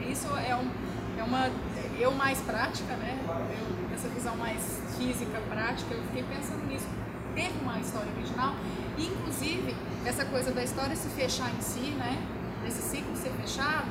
Isso 0.06 0.28
é, 0.36 0.54
um, 0.54 0.70
é 1.18 1.22
uma. 1.22 1.50
Eu 1.98 2.12
mais 2.12 2.38
prática, 2.40 2.94
né? 2.96 3.18
Eu, 3.26 3.94
essa 3.94 4.08
visão 4.08 4.36
mais 4.36 4.80
física, 4.98 5.40
prática, 5.48 5.94
eu 5.94 6.02
fiquei 6.04 6.22
pensando 6.24 6.66
nisso. 6.66 6.86
Teve 7.34 7.58
uma 7.62 7.78
história 7.78 8.08
original, 8.14 8.54
e 8.98 9.06
inclusive 9.06 9.74
essa 10.04 10.24
coisa 10.26 10.50
da 10.50 10.62
história 10.62 10.94
se 10.94 11.08
fechar 11.08 11.50
em 11.54 11.62
si, 11.62 11.90
né? 11.92 12.20
Desse 12.62 12.82
ciclo 12.82 13.16
ser 13.16 13.30
fechado, 13.30 13.88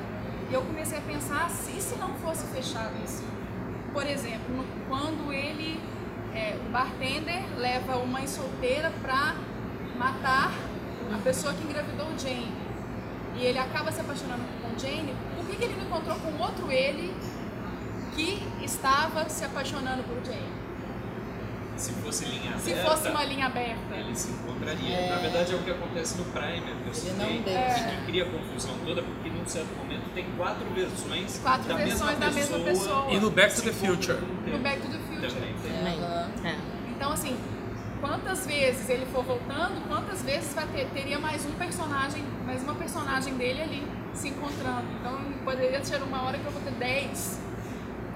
eu 0.52 0.62
comecei 0.62 0.98
a 0.98 1.02
pensar 1.02 1.50
se 1.50 1.82
se 1.82 1.96
não 1.96 2.14
fosse 2.16 2.46
fechado 2.48 2.92
em 3.02 3.08
si. 3.08 3.26
Por 3.92 4.06
exemplo, 4.06 4.64
quando 4.88 5.34
ele, 5.34 5.80
é, 6.34 6.58
o 6.68 6.72
bartender 6.72 7.42
leva 7.58 7.98
uma 7.98 8.26
solteira 8.28 8.92
para 9.02 9.36
matar 9.98 10.52
a 11.16 11.18
pessoa 11.20 11.54
que 11.54 11.64
engravidou 11.64 12.08
o 12.08 12.20
Jane. 12.20 12.52
e 13.36 13.46
ele 13.46 13.58
acaba 13.60 13.92
se 13.92 14.00
apaixonando 14.02 14.44
com 14.62 14.78
Jane, 14.80 15.14
por 15.36 15.46
que, 15.46 15.56
que 15.56 15.64
ele 15.64 15.76
não 15.76 15.86
encontrou 15.86 16.16
com 16.20 16.42
outro 16.44 16.72
ele 16.72 17.14
que 18.16 18.44
estava 18.64 19.28
se 19.30 19.44
apaixonando 19.46 20.04
por 20.04 20.24
Jane? 20.26 20.62
Se 21.78 21.94
fosse 21.94 22.26
linha 22.26 22.52
aberta, 22.52 22.60
Se 22.60 22.76
fosse 22.76 23.08
uma 23.10 23.24
linha 23.24 23.46
aberta. 23.48 23.96
ele 23.96 24.16
se 24.16 24.30
encontraria. 24.30 25.10
Na 25.10 25.16
verdade 25.18 25.52
é 25.54 25.56
o 25.56 25.60
que 25.64 25.72
acontece 25.72 26.16
no 26.18 26.26
Primer, 26.26 26.76
que 26.84 26.88
eu 26.88 26.94
citei, 26.94 27.14
não 27.14 27.32
e 27.32 27.40
deixa. 27.40 27.84
que 27.90 28.06
cria 28.06 28.24
a 28.24 28.30
confusão 28.30 28.76
toda, 28.86 29.02
porque 29.02 29.30
num 29.30 29.48
certo 29.48 29.74
momento 29.78 30.14
tem 30.14 30.26
quatro 30.38 30.64
versões 30.76 31.40
Quatro 31.42 31.70
da 31.70 31.76
versões 31.78 32.02
mesma 32.20 32.26
da 32.26 32.32
mesma 32.32 32.60
pessoa. 32.60 33.12
E 33.12 33.20
no 33.20 33.32
Back 33.32 33.56
to 33.56 33.62
the 33.64 33.72
Future. 33.72 34.20
no 34.46 34.60
quantas 38.02 38.46
vezes 38.46 38.90
ele 38.90 39.06
for 39.06 39.24
voltando, 39.24 39.88
quantas 39.88 40.24
vezes 40.24 40.54
vai 40.54 40.66
ter, 40.68 40.88
teria 40.90 41.20
mais 41.20 41.46
um 41.46 41.52
personagem, 41.52 42.24
mais 42.46 42.62
uma 42.64 42.74
personagem 42.74 43.36
dele 43.36 43.62
ali 43.62 43.88
se 44.14 44.28
encontrando. 44.28 44.88
Então, 45.00 45.18
poderia 45.46 45.84
ser 45.86 46.02
uma 46.02 46.24
hora 46.24 46.38
que 46.38 46.46
eu 46.46 46.52
vou 46.52 46.62
ter 46.62 46.72
10. 46.72 47.40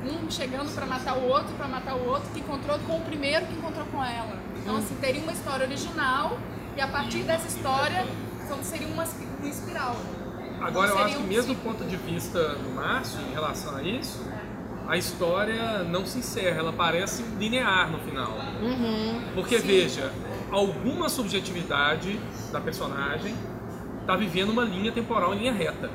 Um 0.04 0.30
chegando 0.30 0.74
pra 0.76 0.86
matar 0.86 1.18
o 1.18 1.24
outro, 1.28 1.56
pra 1.56 1.68
matar 1.68 1.96
o 1.96 2.06
outro, 2.08 2.30
que 2.32 2.40
encontrou 2.40 2.78
com 2.80 2.98
o 2.98 3.02
primeiro 3.02 3.46
que 3.46 3.54
encontrou 3.54 3.86
com 3.86 4.04
ela. 4.04 4.38
Então, 4.58 4.78
assim, 4.78 4.96
teria 4.96 5.22
uma 5.22 5.32
história 5.32 5.66
original 5.66 6.38
e 6.76 6.82
a 6.82 6.88
partir 6.88 7.24
dessa 7.24 7.48
história 7.48 8.06
então, 8.44 8.64
seria 8.64 8.88
uma, 8.88 9.04
uma 9.04 9.50
espiral. 9.50 9.96
Agora 10.62 10.88
eu 10.88 10.94
Seria 10.94 11.06
acho 11.06 11.18
que 11.18 11.24
um 11.24 11.28
mesmo 11.28 11.54
do 11.54 11.62
ponto 11.62 11.84
de 11.84 11.98
vista 11.98 12.50
do 12.56 12.76
Márcio, 12.76 13.20
em 13.22 13.34
relação 13.34 13.76
a 13.76 13.84
isso, 13.84 14.24
a 14.88 14.98
história 14.98 15.84
não 15.84 16.06
se 16.06 16.20
encerra, 16.20 16.60
ela 16.60 16.74
parece 16.74 17.24
linear 17.40 17.92
no 17.92 18.00
final. 18.00 18.34
Porque 19.34 19.58
veja, 19.58 20.12
alguma 20.52 21.10
subjetividade 21.10 22.20
da 22.52 22.60
personagem 22.62 23.34
está 24.02 24.16
vivendo 24.16 24.50
uma 24.52 24.64
linha 24.64 24.92
temporal 24.92 25.34
em 25.34 25.40
linha 25.40 25.54
reta. 25.54 25.90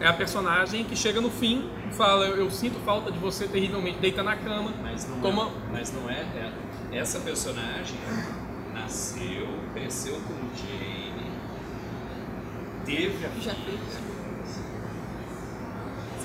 É 0.00 0.06
a 0.06 0.12
personagem 0.12 0.84
que 0.84 0.94
chega 0.94 1.20
no 1.20 1.30
fim 1.30 1.70
e 1.90 1.94
fala, 1.94 2.26
eu, 2.26 2.36
eu 2.36 2.50
sinto 2.50 2.78
falta 2.84 3.10
de 3.10 3.18
você 3.18 3.48
terrivelmente, 3.48 3.98
deita 3.98 4.22
na 4.22 4.36
cama, 4.36 4.72
Mas 4.82 5.08
não, 5.08 5.20
toma... 5.20 5.44
é, 5.48 5.72
mas 5.72 5.92
não 5.92 6.08
é, 6.08 6.20
é- 6.20 6.52
Essa 6.96 7.18
personagem 7.20 7.98
nasceu, 8.72 9.48
cresceu 9.74 10.14
com 10.14 10.34
Jane, 10.56 11.32
teve 12.84 13.24
a 13.26 13.28
Já 13.40 13.54
filha. 13.54 13.78
Se 13.90 14.17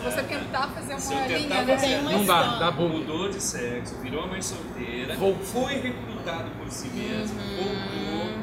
você 0.03 0.23
tentar 0.23 0.67
fazer 0.69 0.93
uma 0.95 1.27
linha, 1.27 1.63
né? 1.63 1.77
fazer- 1.77 2.01
Não 2.01 2.25
dá, 2.25 2.59
dá 2.59 2.71
bom. 2.71 2.89
Mudou 2.89 3.29
de 3.29 3.41
sexo, 3.41 3.95
virou 4.01 4.27
mãe 4.27 4.41
solteira, 4.41 5.15
Vol- 5.15 5.35
foi 5.35 5.75
recrutado 5.75 6.49
por 6.59 6.69
si 6.69 6.87
mesmo, 6.89 7.37
voltou, 7.57 8.37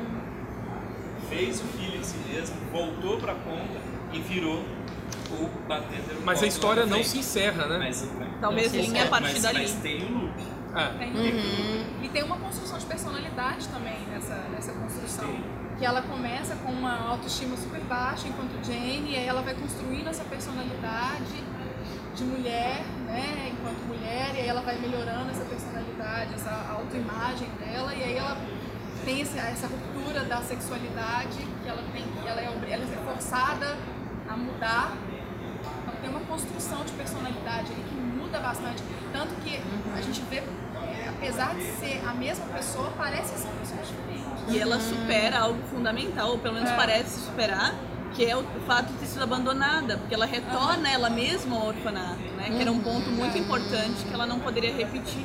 fez 1.29 1.61
o 1.61 1.65
filho 1.65 1.97
em 1.99 2.03
si 2.05 2.17
mesmo, 2.33 2.57
voltou 2.73 3.19
pra 3.19 3.35
ponta 3.35 3.79
e 4.13 4.21
virou 4.21 4.65
o 5.31 5.49
batendo 5.69 6.21
Mas 6.25 6.43
a 6.43 6.47
história 6.47 6.87
não 6.87 7.03
se 7.05 7.19
encerra, 7.19 7.67
né? 7.67 7.79
Mas, 7.79 8.09
Talvez 8.41 8.73
não 8.73 8.83
se 8.83 8.91
linha 8.91 9.05
a 9.05 9.09
partir 9.09 9.33
mas, 9.35 9.43
dali. 9.43 9.59
Mas 9.61 9.73
tem 9.75 10.05
o 10.05 10.13
loop. 10.19 10.35
É. 10.75 10.87
Tem. 10.99 11.13
Tem 11.13 11.87
E 12.03 12.09
tem 12.09 12.23
uma 12.25 12.37
construção 12.37 12.79
de 12.79 12.87
personalidade 12.87 13.69
também 13.69 13.99
nessa, 14.11 14.35
nessa 14.51 14.73
construção. 14.73 15.27
Sim. 15.27 15.45
Que 15.79 15.85
ela 15.85 16.03
começa 16.03 16.55
com 16.57 16.71
uma 16.73 17.09
autoestima 17.09 17.57
super 17.57 17.81
baixa 17.83 18.29
enquanto 18.29 18.65
Jane, 18.65 19.13
e 19.13 19.17
aí 19.17 19.27
ela 19.27 19.41
vai 19.43 19.55
construindo 19.55 20.09
essa 20.09 20.25
personalidade 20.25 21.43
de 22.21 22.25
mulher, 22.27 22.85
né, 23.07 23.51
enquanto 23.53 23.79
mulher, 23.89 24.33
e 24.35 24.41
aí 24.41 24.47
ela 24.49 24.61
vai 24.61 24.77
melhorando 24.79 25.31
essa 25.31 25.45
personalidade, 25.45 26.35
essa 26.35 26.53
autoimagem 26.71 27.49
dela, 27.59 27.95
e 27.95 28.03
aí 28.05 28.17
ela 28.19 28.37
tem 29.07 29.21
esse- 29.23 29.39
essa 29.39 29.67
ruptura 29.67 30.21
da 30.25 30.43
sexualidade, 30.43 31.39
que 31.63 31.69
ela 31.69 31.83
tem, 31.93 32.03
que 32.03 32.29
ela 32.29 32.41
é, 32.41 32.45
ela 32.45 32.85
é 32.85 33.05
forçada 33.13 33.75
a 34.29 34.37
mudar. 34.37 34.93
Então 35.83 35.95
tem 36.03 36.11
uma 36.11 36.21
construção 36.21 36.85
de 36.85 36.93
personalidade 36.93 37.73
ali 37.73 37.83
que 37.89 37.95
muda 37.95 38.39
bastante. 38.39 38.83
Tanto 39.13 39.35
que 39.37 39.59
a 39.97 40.01
gente 40.03 40.21
vê, 40.29 40.37
é, 40.37 41.09
apesar 41.09 41.55
de 41.55 41.65
ser 41.65 42.03
a 42.07 42.13
mesma 42.13 42.45
pessoa, 42.47 42.93
parece 42.99 43.39
ser 43.39 43.49
pessoas 43.49 43.89
diferentes. 43.89 44.55
E 44.55 44.59
ela 44.61 44.79
supera 44.79 45.41
algo 45.41 45.63
fundamental, 45.71 46.33
ou 46.33 46.39
pelo 46.39 46.55
menos 46.55 46.71
É. 46.71 46.77
parece 46.77 47.21
superar, 47.21 47.75
que 48.15 48.25
é 48.25 48.37
o 48.37 48.45
fato 48.67 48.87
de 48.93 48.99
ter 48.99 49.07
sido 49.07 49.23
abandonada, 49.23 49.97
porque 49.99 50.15
ela 50.15 50.27
retorna 50.27 50.89
ela 50.91 51.09
mesma 51.11 51.57
ao 51.57 51.69
orfanato, 51.69 52.19
né? 52.37 52.45
Que 52.51 52.61
era 52.61 52.73
um 52.73 52.81
ponto 52.81 53.11
muito 53.11 53.39
importante 53.39 54.05
que 54.07 54.13
ela 54.13 54.27
não 54.27 54.41
poderia 54.41 54.75
repetir. 54.75 55.25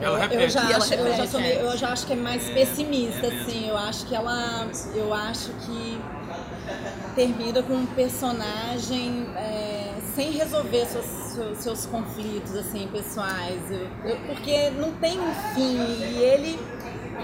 Ela 0.00 0.16
Eu 0.16 0.20
repete. 0.28 0.48
já, 0.52 0.62
E 0.64 0.72
ela 0.72 0.76
acho, 0.84 0.94
eu, 0.94 1.04
já 1.06 1.10
repete, 1.12 1.28
sou 1.30 1.40
é. 1.40 1.42
meio- 1.42 1.60
eu 1.60 1.76
já 1.76 1.88
acho 1.92 2.06
que 2.06 2.12
é 2.12 2.16
mais 2.16 2.44
pessimista, 2.50 3.26
é 3.26 3.40
assim. 3.40 3.68
Eu 3.68 3.76
acho 3.76 4.06
que 4.06 4.14
ela. 4.14 4.66
Eu 4.94 5.12
acho 5.14 5.50
que 5.64 6.00
termina 7.14 7.62
com 7.62 7.74
um 7.74 7.86
personagem 7.86 9.26
é, 9.36 9.94
sem 10.14 10.30
resolver 10.32 10.86
seus, 10.86 11.04
seus, 11.04 11.58
seus 11.58 11.86
conflitos, 11.86 12.54
assim, 12.56 12.88
pessoais. 12.92 13.60
Eu- 13.70 13.88
eu- 14.04 14.16
porque 14.26 14.70
não 14.70 14.92
tem 14.92 15.18
um 15.20 15.34
fim. 15.54 15.76
E 15.78 16.18
ele, 16.22 16.58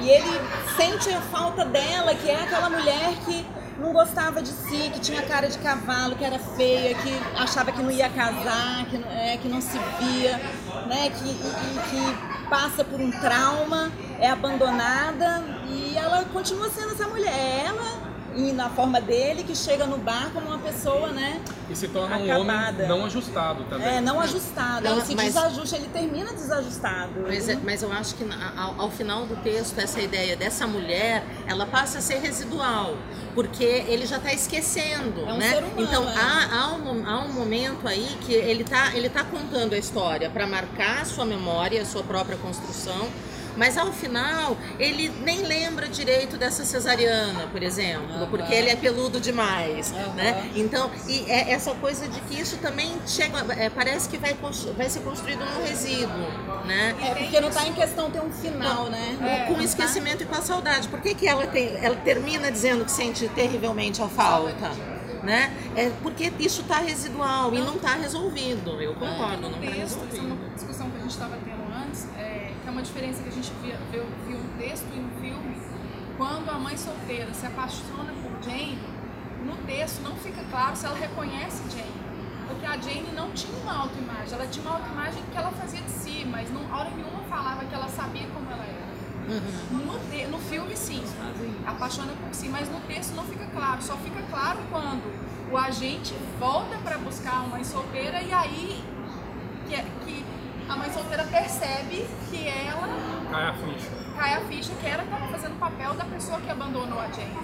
e 0.00 0.10
ele 0.10 0.40
sente 0.76 1.08
a 1.14 1.20
falta 1.22 1.64
dela, 1.64 2.14
que 2.14 2.28
é 2.28 2.42
aquela 2.42 2.68
mulher 2.70 3.14
que 3.24 3.46
não 3.78 3.92
gostava 3.92 4.42
de 4.42 4.48
si, 4.48 4.90
que 4.92 5.00
tinha 5.00 5.22
cara 5.22 5.48
de 5.48 5.58
cavalo, 5.58 6.16
que 6.16 6.24
era 6.24 6.38
feia, 6.38 6.94
que 6.94 7.12
achava 7.36 7.72
que 7.72 7.82
não 7.82 7.90
ia 7.90 8.08
casar, 8.08 8.86
que 8.86 8.98
não, 8.98 9.10
é, 9.10 9.36
que 9.36 9.48
não 9.48 9.60
se 9.60 9.78
via, 9.98 10.36
né? 10.86 11.10
Que, 11.10 11.34
que 11.90 12.48
passa 12.48 12.84
por 12.84 13.00
um 13.00 13.10
trauma, 13.10 13.90
é 14.18 14.30
abandonada 14.30 15.44
e 15.68 15.96
ela 15.96 16.24
continua 16.32 16.70
sendo 16.70 16.92
essa 16.92 17.06
mulher. 17.08 17.64
Ela 17.66 18.05
e 18.36 18.52
na 18.52 18.68
forma 18.68 19.00
dele 19.00 19.42
que 19.42 19.56
chega 19.56 19.86
no 19.86 19.96
bar 19.98 20.30
como 20.32 20.46
uma 20.48 20.58
pessoa, 20.58 21.08
né? 21.08 21.40
E 21.70 21.74
se 21.74 21.88
torna 21.88 22.18
um 22.18 22.24
Acabada. 22.24 22.84
homem 22.84 22.88
não 22.88 23.04
ajustado 23.06 23.64
também. 23.64 23.86
É, 23.96 24.00
não 24.00 24.20
ajustado. 24.20 24.84
Não, 24.84 24.92
Ela 24.92 25.04
se 25.04 25.14
mas- 25.16 25.34
desajusta, 25.34 25.76
ele 25.76 25.88
termina 25.88 26.32
desajustado. 26.32 27.22
Mas, 27.26 27.48
é- 27.48 27.58
mas 27.64 27.82
eu 27.82 27.90
acho 27.92 28.14
que 28.14 28.24
ao, 28.56 28.80
ao 28.82 28.90
final 28.90 29.26
do 29.26 29.36
texto, 29.36 29.78
essa 29.78 30.00
ideia 30.00 30.36
dessa 30.36 30.66
mulher, 30.66 31.24
ela 31.46 31.66
passa 31.66 31.98
a 31.98 32.00
ser 32.00 32.18
residual, 32.20 32.96
porque 33.34 33.64
ele 33.64 34.06
já 34.06 34.18
está 34.18 34.32
esquecendo, 34.32 35.22
É 35.26 35.32
um 35.32 35.38
né? 35.38 35.48
ser 35.50 35.64
humano, 35.64 35.82
então 35.82 36.08
é. 36.08 36.14
há, 36.14 36.48
há, 36.60 36.74
um, 36.74 37.06
há 37.08 37.20
um 37.24 37.32
momento 37.32 37.88
aí 37.88 38.16
que 38.20 38.32
ele 38.32 38.62
está 38.62 38.94
ele 38.94 39.08
tá 39.08 39.24
contando 39.24 39.72
a 39.74 39.78
história 39.78 40.28
para 40.30 40.46
marcar 40.46 41.00
a 41.00 41.04
sua 41.04 41.24
memória, 41.24 41.80
a 41.80 41.84
sua 41.86 42.02
própria 42.02 42.36
construção. 42.36 43.08
Mas 43.56 43.76
ao 43.78 43.92
final, 43.92 44.56
ele 44.78 45.08
nem 45.24 45.42
lembra 45.42 45.88
direito 45.88 46.36
dessa 46.36 46.64
cesariana, 46.64 47.46
por 47.50 47.62
exemplo, 47.62 48.26
porque 48.28 48.52
ele 48.54 48.68
é 48.70 48.76
peludo 48.76 49.20
demais, 49.20 49.92
né? 50.14 50.50
Então, 50.54 50.90
e 51.08 51.24
é 51.30 51.52
essa 51.52 51.74
coisa 51.74 52.06
de 52.08 52.20
que 52.22 52.40
isso 52.40 52.58
também 52.58 52.96
chega, 53.06 53.38
é, 53.58 53.70
parece 53.70 54.08
que 54.08 54.18
vai, 54.18 54.36
vai 54.76 54.88
ser 54.90 55.00
construído 55.00 55.40
num 55.44 55.66
resíduo, 55.66 56.26
né? 56.66 56.94
É, 57.02 57.14
porque 57.14 57.40
não 57.40 57.48
está 57.48 57.66
em 57.66 57.72
questão 57.72 58.10
ter 58.10 58.20
um 58.20 58.30
final, 58.30 58.90
né? 58.90 59.16
Com- 59.46 59.54
com 59.54 59.60
o 59.60 59.64
esquecimento 59.64 60.22
e 60.22 60.26
com 60.26 60.34
a 60.34 60.42
saudade. 60.42 60.88
Por 60.88 61.00
que, 61.00 61.14
que 61.14 61.26
ela, 61.26 61.46
tem, 61.46 61.76
ela 61.82 61.96
termina 61.96 62.50
dizendo 62.52 62.84
que 62.84 62.90
sente 62.92 63.28
terrivelmente 63.28 64.02
a 64.02 64.08
falta? 64.08 64.70
Né? 65.22 65.50
É 65.74 65.90
porque 66.04 66.32
isso 66.38 66.60
está 66.60 66.76
residual 66.78 67.52
e 67.52 67.58
não 67.58 67.74
está 67.76 67.94
resolvido. 67.94 68.80
Eu 68.80 68.94
concordo, 68.94 69.40
não 69.42 69.50
está 69.50 69.60
texto, 69.60 69.80
isso 69.80 69.98
é 69.98 70.04
resolvido. 70.04 70.34
uma 70.34 70.48
discussão 70.54 70.88
que 70.90 70.96
a 70.96 71.00
gente 71.00 71.10
estava 71.10 71.36
tendo 71.44 71.74
antes, 71.84 72.06
é, 72.16 72.52
que 72.62 72.65
é 72.65 72.65
uma 72.76 72.82
diferença 72.82 73.22
que 73.22 73.28
a 73.30 73.32
gente 73.32 73.50
via, 73.62 73.78
viu, 73.90 74.04
viu 74.28 74.38
no 74.38 74.58
texto 74.58 74.86
e 74.94 74.98
no 74.98 75.08
filme. 75.18 75.56
Quando 76.18 76.50
a 76.50 76.58
mãe 76.58 76.76
solteira 76.76 77.32
se 77.32 77.46
apaixona 77.46 78.12
por 78.22 78.42
Jane, 78.44 78.78
no 79.44 79.56
texto 79.66 80.02
não 80.02 80.14
fica 80.16 80.44
claro 80.50 80.76
se 80.76 80.84
ela 80.84 80.94
reconhece 80.96 81.62
Jane. 81.70 82.06
Porque 82.46 82.66
a 82.66 82.76
Jane 82.76 83.10
não 83.14 83.30
tinha 83.32 83.56
uma 83.62 83.74
autoimagem, 83.78 84.34
ela 84.34 84.46
tinha 84.46 84.64
uma 84.66 84.76
autoimagem 84.76 85.22
que 85.32 85.38
ela 85.38 85.50
fazia 85.52 85.80
de 85.80 85.90
si, 85.90 86.26
mas 86.30 86.50
não, 86.52 86.70
hora 86.70 86.90
nenhuma 86.90 87.22
falava 87.30 87.64
que 87.64 87.74
ela 87.74 87.88
sabia 87.88 88.26
como 88.28 88.50
ela 88.50 88.62
era. 88.64 88.86
No, 89.72 89.98
te- 90.10 90.26
no 90.26 90.38
filme, 90.38 90.76
sim, 90.76 91.02
apaixona 91.66 92.12
por 92.12 92.34
si, 92.34 92.48
mas 92.48 92.68
no 92.70 92.78
texto 92.80 93.14
não 93.14 93.24
fica 93.24 93.46
claro. 93.46 93.82
Só 93.82 93.96
fica 93.96 94.22
claro 94.30 94.58
quando 94.70 95.02
o 95.50 95.56
agente 95.56 96.14
volta 96.38 96.76
para 96.84 96.98
buscar 96.98 97.36
a 97.38 97.46
mãe 97.48 97.64
solteira 97.64 98.20
e 98.22 98.32
aí 98.32 98.84
que, 99.66 99.74
é- 99.74 99.84
que 100.04 100.24
a 100.68 100.76
mãe 100.76 100.90
solteira 100.92 101.24
percebe 101.24 102.06
que 102.30 102.48
ela 102.48 102.88
Cai 103.30 103.44
a 103.44 103.52
ficha. 103.54 103.90
cai 104.16 104.34
a 104.34 104.40
ficha 104.42 104.72
que 104.80 104.86
ela 104.86 105.02
estava 105.04 105.26
fazendo 105.28 105.54
o 105.54 105.58
papel 105.58 105.94
da 105.94 106.04
pessoa 106.04 106.40
que 106.40 106.50
abandonou 106.50 106.98
a 106.98 107.06
Jane. 107.08 107.36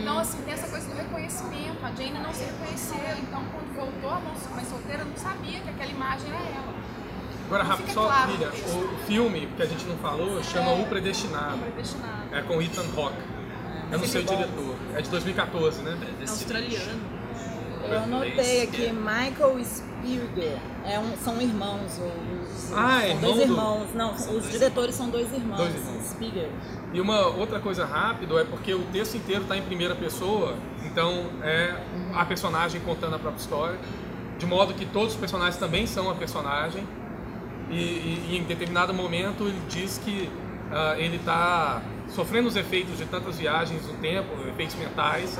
Então, 0.00 0.18
assim, 0.18 0.40
tem 0.42 0.54
essa 0.54 0.68
coisa 0.68 0.88
do 0.88 0.96
reconhecimento. 0.96 1.84
A 1.84 1.90
Jane 1.90 2.18
não 2.18 2.32
se 2.32 2.44
reconheceu, 2.44 3.16
então 3.22 3.42
quando 3.52 3.74
voltou 3.74 4.10
a 4.10 4.20
mãe 4.20 4.64
solteira, 4.64 5.04
não 5.04 5.16
sabia 5.16 5.60
que 5.60 5.70
aquela 5.70 5.90
imagem 5.90 6.28
era 6.30 6.38
ela. 6.38 6.74
Agora, 7.46 7.64
rápido, 7.64 7.90
só, 7.92 8.06
claro 8.06 8.32
isso. 8.32 8.78
o 8.78 8.98
filme 9.06 9.48
que 9.56 9.62
a 9.62 9.66
gente 9.66 9.84
não 9.86 9.96
falou 9.98 10.42
chama 10.44 10.72
O 10.74 10.86
Predestinado. 10.86 11.58
Predestinado. 11.58 12.34
É 12.34 12.42
com 12.42 12.60
Ethan 12.60 12.84
Hawke. 12.94 13.16
Eu 13.90 13.98
não 13.98 14.06
sei 14.06 14.20
o 14.20 14.24
diretor. 14.24 14.76
É 14.94 15.00
de 15.00 15.08
2014, 15.08 15.80
né? 15.82 15.96
Australiano. 16.20 17.00
Eu 17.90 18.02
anotei 18.02 18.64
aqui, 18.64 18.92
Michael 18.92 19.64
Spieger. 19.64 20.58
É 20.84 20.98
um, 20.98 21.16
são 21.16 21.40
irmãos. 21.40 21.98
Os, 21.98 22.47
Ah, 22.74 23.00
são 23.08 23.16
dois 23.20 23.36
do- 23.36 23.42
irmãos. 23.42 23.94
Não, 23.94 24.12
os 24.14 24.50
diretores 24.50 24.94
são 24.94 25.08
dois 25.10 25.32
irmãos. 25.32 25.56
Dois 25.56 25.74
irmãos. 25.74 26.04
Spieger. 26.04 26.50
E 26.92 27.00
uma 27.00 27.26
outra 27.28 27.58
coisa 27.60 27.84
rápido 27.84 28.38
é 28.38 28.44
porque 28.44 28.72
o 28.74 28.82
texto 28.92 29.16
inteiro 29.16 29.42
está 29.42 29.56
em 29.56 29.62
primeira 29.62 29.94
pessoa, 29.94 30.54
então 30.84 31.26
é 31.42 31.74
a 32.14 32.24
personagem 32.24 32.80
contando 32.80 33.14
a 33.14 33.18
própria 33.18 33.40
história, 33.40 33.78
de 34.38 34.46
modo 34.46 34.72
que 34.74 34.86
todos 34.86 35.12
os 35.14 35.18
personagens 35.18 35.56
também 35.56 35.86
são 35.86 36.10
a 36.10 36.14
personagem. 36.14 36.86
E, 37.70 37.74
e- 37.76 38.26
e 38.30 38.36
em 38.38 38.44
determinado 38.44 38.94
momento 38.94 39.44
ele 39.44 39.60
diz 39.68 39.98
que 40.02 40.30
ah, 40.70 40.94
ele 40.98 41.16
está 41.16 41.82
sofrendo 42.08 42.48
os 42.48 42.56
efeitos 42.56 42.96
de 42.96 43.04
tantas 43.04 43.36
viagens 43.38 43.86
no 43.86 43.94
tempo, 43.94 44.28
efeitos 44.48 44.76
mentais. 44.76 45.38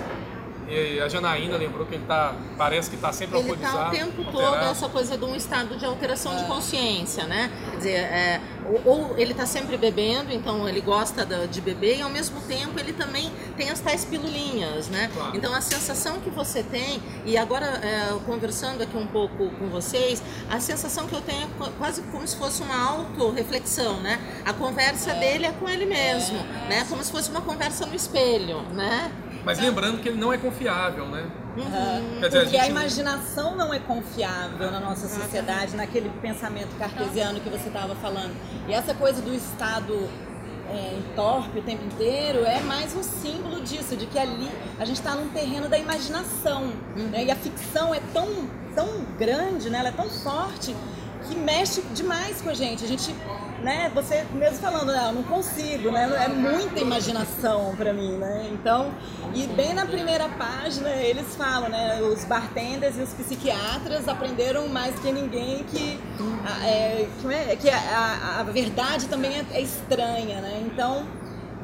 E 0.68 1.00
a 1.00 1.08
Janaína 1.08 1.56
lembrou 1.56 1.86
que 1.86 1.94
ele 1.94 2.04
tá, 2.06 2.34
parece 2.58 2.90
que 2.90 2.96
está 2.96 3.10
sempre 3.12 3.38
Ele 3.38 3.52
está 3.52 3.68
alcoolizado. 3.70 3.96
o 3.96 3.98
tempo 3.98 4.30
todo 4.30 4.44
alterado. 4.44 4.70
essa 4.70 4.88
coisa 4.88 5.16
de 5.16 5.24
um 5.24 5.34
estado 5.34 5.76
de 5.78 5.84
alteração 5.86 6.36
de 6.36 6.44
consciência, 6.44 7.24
né? 7.24 7.50
Quer 7.70 7.76
dizer, 7.78 7.90
é, 7.94 8.40
ou, 8.84 8.92
ou 9.10 9.18
ele 9.18 9.32
está 9.32 9.46
sempre 9.46 9.78
bebendo, 9.78 10.30
então 10.32 10.68
ele 10.68 10.80
gosta 10.82 11.24
de 11.46 11.60
beber, 11.62 11.98
e 11.98 12.02
ao 12.02 12.10
mesmo 12.10 12.38
tempo 12.42 12.78
ele 12.78 12.92
também 12.92 13.32
tem 13.56 13.70
as 13.70 13.80
tais 13.80 14.04
pilulinhas, 14.04 14.88
né? 14.88 15.10
Claro. 15.14 15.34
Então 15.36 15.54
a 15.54 15.60
sensação 15.62 16.20
que 16.20 16.28
você 16.28 16.62
tem, 16.62 17.02
e 17.24 17.38
agora 17.38 17.64
é, 17.66 18.18
conversando 18.26 18.82
aqui 18.82 18.96
um 18.96 19.06
pouco 19.06 19.48
com 19.52 19.68
vocês, 19.70 20.22
a 20.50 20.60
sensação 20.60 21.06
que 21.06 21.14
eu 21.14 21.20
tenho 21.22 21.44
é 21.44 21.48
qu- 21.58 21.72
quase 21.78 22.02
como 22.02 22.26
se 22.28 22.36
fosse 22.36 22.62
uma 22.62 22.76
autorreflexão, 22.90 24.00
né? 24.00 24.18
A 24.44 24.52
conversa 24.52 25.14
dele 25.14 25.46
é 25.46 25.52
com 25.52 25.66
ele 25.68 25.86
mesmo, 25.86 26.36
né? 26.68 26.84
Como 26.88 27.02
se 27.02 27.10
fosse 27.10 27.30
uma 27.30 27.40
conversa 27.40 27.86
no 27.86 27.94
espelho, 27.94 28.60
né? 28.74 29.10
Mas 29.44 29.58
lembrando 29.58 30.00
que 30.02 30.08
ele 30.08 30.18
não 30.18 30.32
é 30.32 30.38
confiável, 30.38 31.06
né? 31.06 31.24
Uhum. 31.56 32.20
Quer 32.20 32.26
dizer, 32.26 32.38
a 32.38 32.42
Porque 32.42 32.56
a, 32.56 32.60
gente- 32.60 32.70
imaginação 32.70 33.56
não 33.56 33.72
é 33.74 33.78
confiável 33.80 34.70
na 34.70 34.78
nossa 34.80 35.08
sociedade, 35.08 35.74
naquele 35.76 36.08
pensamento 36.22 36.76
cartesiano 36.78 37.40
que 37.40 37.48
você 37.48 37.68
estava 37.68 37.94
falando. 37.96 38.34
E 38.68 38.72
essa 38.72 38.94
coisa 38.94 39.20
do 39.22 39.34
estado 39.34 40.08
é, 40.70 40.98
torpe 41.16 41.58
o 41.58 41.62
tempo 41.62 41.84
inteiro 41.84 42.44
é 42.44 42.60
mais 42.60 42.94
um 42.94 43.02
símbolo 43.02 43.60
disso, 43.62 43.96
de 43.96 44.06
que 44.06 44.18
ali 44.18 44.48
a 44.78 44.84
gente 44.84 44.96
está 44.98 45.14
num 45.14 45.28
terreno 45.30 45.68
da 45.68 45.78
imaginação. 45.78 46.72
né? 46.94 47.24
E 47.24 47.30
a 47.30 47.36
ficção 47.36 47.94
é 47.94 48.00
tão, 48.12 48.28
tão 48.74 48.86
grande, 49.18 49.70
né? 49.70 49.78
ela 49.78 49.88
é 49.88 49.92
tão 49.92 50.08
forte 50.10 50.76
que 51.26 51.34
mexe 51.34 51.80
demais 51.94 52.40
com 52.40 52.50
a 52.50 52.54
gente. 52.54 52.84
A 52.84 52.88
gente, 52.88 53.12
né, 53.62 53.90
você 53.94 54.24
mesmo 54.32 54.58
falando, 54.58 54.92
né, 54.92 55.06
eu 55.08 55.12
não 55.12 55.22
consigo, 55.24 55.90
né? 55.90 56.08
É 56.24 56.28
muita 56.28 56.80
imaginação 56.80 57.74
para 57.76 57.92
mim, 57.92 58.12
né? 58.12 58.48
Então, 58.52 58.92
e 59.34 59.46
bem 59.48 59.74
na 59.74 59.84
primeira 59.86 60.28
página 60.28 60.88
eles 60.90 61.34
falam, 61.36 61.68
né, 61.68 62.00
os 62.00 62.24
bartenders 62.24 62.96
e 62.96 63.02
os 63.02 63.10
psiquiatras 63.14 64.06
aprenderam 64.08 64.68
mais 64.68 64.98
que 65.00 65.10
ninguém 65.12 65.64
que 65.64 65.98
é, 66.64 67.08
é- 67.52 67.56
que 67.56 67.68
a, 67.68 67.76
a- 67.78 68.40
a 68.40 68.42
verdade 68.44 69.06
também 69.08 69.32
é, 69.38 69.44
é 69.52 69.60
estranha, 69.60 70.40
né? 70.40 70.62
Então, 70.64 71.04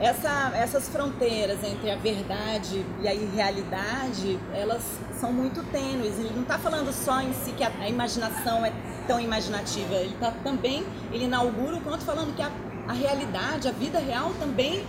essa, 0.01 0.51
essas 0.55 0.89
fronteiras 0.89 1.63
entre 1.63 1.91
a 1.91 1.97
verdade 1.97 2.85
e 3.01 3.09
a 3.09 3.15
irrealidade, 3.15 4.39
elas 4.53 4.83
são 5.21 5.33
muito 5.33 5.63
tênues. 5.71 6.19
Ele 6.19 6.33
não 6.35 6.43
está 6.43 6.59
falando 6.59 6.93
só 6.93 7.21
em 7.21 7.33
si 7.33 7.53
que 7.53 7.63
a, 7.63 7.71
a 7.81 7.89
imaginação 7.89 8.65
é 8.65 8.73
tão 9.07 9.21
imaginativa. 9.21 9.95
Ele 9.95 10.15
está 10.15 10.33
também, 10.43 10.85
ele 11.13 11.25
inaugura 11.25 11.77
o 11.77 11.81
conto 11.81 12.05
falando 12.05 12.35
que 12.35 12.43
a, 12.43 12.51
a 12.89 12.93
realidade, 12.93 13.69
a 13.69 13.73
vida 13.73 13.99
real 13.99 14.33
também 14.39 14.85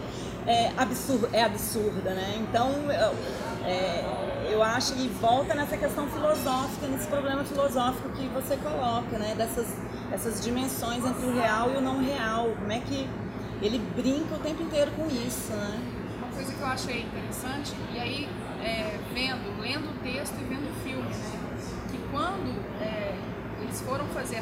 é, 0.47 0.71
absur, 0.75 1.29
é 1.31 1.43
absurda, 1.43 2.11
né? 2.11 2.35
Então, 2.37 2.71
eu, 2.91 3.15
é, 3.65 4.51
eu 4.51 4.63
acho 4.63 4.93
que 4.93 5.07
volta 5.07 5.53
nessa 5.53 5.77
questão 5.77 6.07
filosófica, 6.07 6.87
nesse 6.87 7.07
problema 7.07 7.43
filosófico 7.43 8.09
que 8.09 8.27
você 8.29 8.57
coloca, 8.57 9.17
né? 9.17 9.33
Dessas 9.35 9.67
essas 10.11 10.41
dimensões 10.41 11.03
entre 11.05 11.25
o 11.25 11.33
real 11.33 11.71
e 11.71 11.77
o 11.77 11.81
não 11.81 11.99
real. 11.99 12.49
Como 12.57 12.71
é 12.71 12.79
que 12.79 13.09
ele 13.65 13.79
brinca 13.95 14.35
o 14.35 14.39
tempo 14.39 14.61
inteiro 14.61 14.91
com 14.91 15.07
isso, 15.07 15.51
né? 15.53 15.79
Uma 16.17 16.27
coisa 16.27 16.53
que 16.53 16.61
eu 16.61 16.67
achei 16.67 17.01
interessante, 17.01 17.73
e 17.93 17.99
aí 17.99 18.29
é, 18.61 18.99
vendo, 19.13 19.59
lendo 19.59 19.89
o 19.89 20.03
texto 20.03 20.35
e 20.39 20.43
vendo 20.43 20.69
o 20.69 20.83
filme, 20.83 21.09
né? 21.09 21.39
Que 21.89 21.97
quando 22.11 22.55
é, 22.79 23.15
eles 23.61 23.81
foram 23.81 24.05
fazer 24.07 24.37
a, 24.37 24.41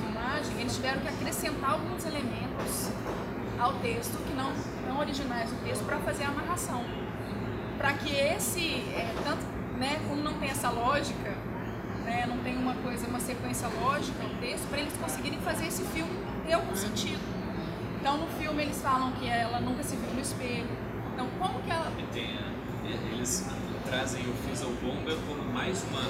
filmagem, 0.00 0.60
eles 0.60 0.74
tiveram 0.74 1.00
que 1.00 1.08
acrescentar 1.08 1.70
alguns 1.70 2.04
elementos 2.04 2.90
ao 3.58 3.74
texto 3.74 4.18
que 4.26 4.34
não, 4.34 4.52
não 4.86 5.00
originais 5.00 5.50
do 5.50 5.56
texto 5.64 5.84
para 5.84 5.98
fazer 5.98 6.24
a 6.24 6.28
amarração. 6.28 6.84
Para 7.78 7.94
que 7.94 8.14
esse, 8.14 8.84
é, 8.94 9.14
tanto, 9.24 9.44
né, 9.78 9.98
como 10.08 10.22
não 10.22 10.34
tem 10.34 10.50
essa 10.50 10.68
lógica, 10.68 11.30
né, 12.04 12.26
não 12.26 12.38
tem 12.38 12.56
uma 12.56 12.74
coisa, 12.74 13.06
uma 13.06 13.20
sequência 13.20 13.68
lógica 13.80 14.22
no 14.22 14.38
texto, 14.40 14.68
para 14.68 14.80
eles 14.80 14.92
conseguirem 15.00 15.38
fazer 15.40 15.66
esse 15.68 15.84
filme 15.84 16.12
ter 16.44 16.52
algum 16.52 16.76
sentido. 16.76 17.37
Então 18.00 18.16
no 18.18 18.26
filme 18.38 18.62
eles 18.62 18.80
falam 18.80 19.12
que 19.12 19.28
ela 19.28 19.60
nunca 19.60 19.82
se 19.82 19.96
viu 19.96 20.12
no 20.14 20.20
espelho. 20.20 20.68
Então 21.14 21.26
como 21.38 21.60
que 21.62 21.70
ela. 21.70 21.90
Tem 22.12 22.38
eles 23.12 23.46
trazem 23.84 24.22
o 24.22 24.32
Fizzle 24.48 24.72
Bomber 24.80 25.16
como 25.26 25.42
mais 25.52 25.84
uma 25.84 26.02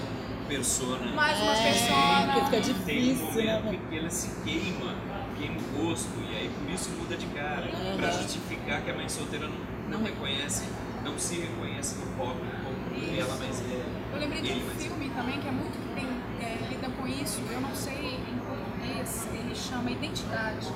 persona. 0.46 1.12
Mais 1.12 1.40
uma 1.40 1.52
É, 1.52 1.62
persona. 1.72 2.32
que 2.34 2.40
fica 2.44 2.50
Tem 2.84 3.00
um 3.10 3.14
difícil, 3.14 3.44
né? 3.44 3.60
momento 3.62 3.88
que 3.88 3.96
ele 3.96 4.10
se 4.10 4.28
queima, 4.44 4.94
queima 5.38 5.56
o 5.58 5.86
rosto, 5.88 6.08
e 6.30 6.36
aí 6.36 6.50
por 6.50 6.70
isso 6.72 6.90
muda 6.90 7.16
de 7.16 7.26
cara. 7.26 7.68
Pra 7.96 8.10
justificar 8.10 8.82
que 8.82 8.90
a 8.90 8.94
mãe 8.94 9.08
solteira 9.08 9.48
não, 9.48 9.98
não 9.98 10.04
reconhece, 10.04 10.68
não 11.04 11.18
se 11.18 11.36
reconhece 11.40 11.96
no 11.98 12.06
pop 12.16 12.36
como 12.36 13.18
ela, 13.18 13.36
mas 13.40 13.60
é. 13.62 13.84
Eu 14.12 14.20
lembrei 14.20 14.42
de 14.42 14.52
um 14.52 14.70
filme 14.70 15.10
também 15.10 15.40
que 15.40 15.48
é 15.48 15.52
muito 15.52 15.72
que 15.72 15.94
tem, 15.94 16.06
é, 16.40 16.58
lida 16.68 16.88
com 16.90 17.06
isso. 17.06 17.40
Eu 17.50 17.60
não 17.60 17.74
sei 17.74 18.14
em 18.16 18.38
português, 18.46 19.28
ele 19.32 19.54
chama 19.54 19.90
Identidade. 19.90 20.68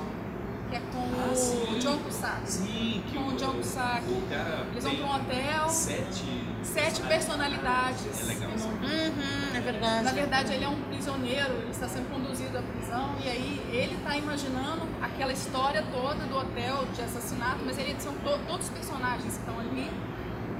Que 0.73 0.77
é 0.77 0.81
com 0.91 1.03
Ah, 1.03 1.73
o. 1.75 1.79
John 1.79 1.97
Cusack. 1.99 2.41
Sim, 2.51 3.03
que 3.07 3.13
Com 3.15 3.27
o 3.27 3.33
John 3.35 3.53
Cusack. 3.53 4.03
O 4.11 4.21
cara 4.27 4.65
Eles 4.71 4.83
vão 4.83 4.95
pra 4.95 5.05
um 5.05 5.15
hotel, 5.15 5.69
sete. 5.69 6.23
sete 6.63 7.01
personalidades. 7.03 8.21
É 8.21 8.23
legal 8.25 8.49
isso. 8.55 8.67
Uhum, 8.67 9.55
é 9.55 9.59
verdade. 9.61 10.03
Na 10.03 10.11
verdade, 10.11 10.53
ele 10.53 10.63
é 10.65 10.67
um 10.69 10.81
prisioneiro, 10.81 11.53
ele 11.61 11.69
está 11.69 11.87
sendo 11.87 12.09
conduzido 12.11 12.57
à 12.57 12.61
prisão 12.63 13.15
e 13.23 13.29
aí 13.29 13.61
ele 13.71 13.93
está 13.95 14.17
imaginando 14.17 14.81
aquela 15.01 15.31
história 15.31 15.83
toda 15.91 16.25
do 16.25 16.37
hotel 16.37 16.85
de 16.95 17.01
assassinato, 17.03 17.59
mas 17.63 17.77
ele 17.77 17.95
são 17.99 18.13
to- 18.13 18.39
todos 18.47 18.65
os 18.65 18.71
personagens 18.71 19.23
que 19.35 19.39
estão 19.39 19.59
ali. 19.59 19.91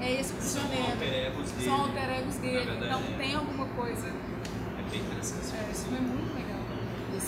É 0.00 0.12
esse 0.20 0.28
São 0.40 0.62
prisioneiro. 0.62 0.92
alter 0.92 1.14
egos 1.26 1.50
dele. 1.50 1.64
São 1.68 1.80
alter 1.80 2.10
egos 2.10 2.34
dele. 2.36 2.64
verdade, 2.66 2.84
então 2.86 3.00
é. 3.00 3.16
tem 3.18 3.34
alguma 3.34 3.66
coisa. 3.66 4.06
É 4.06 4.90
bem 4.90 5.00
interessante. 5.00 5.54
É, 5.56 5.74
filme 5.74 5.96
é 5.96 6.00
muito 6.00 6.34
legal. 6.36 6.53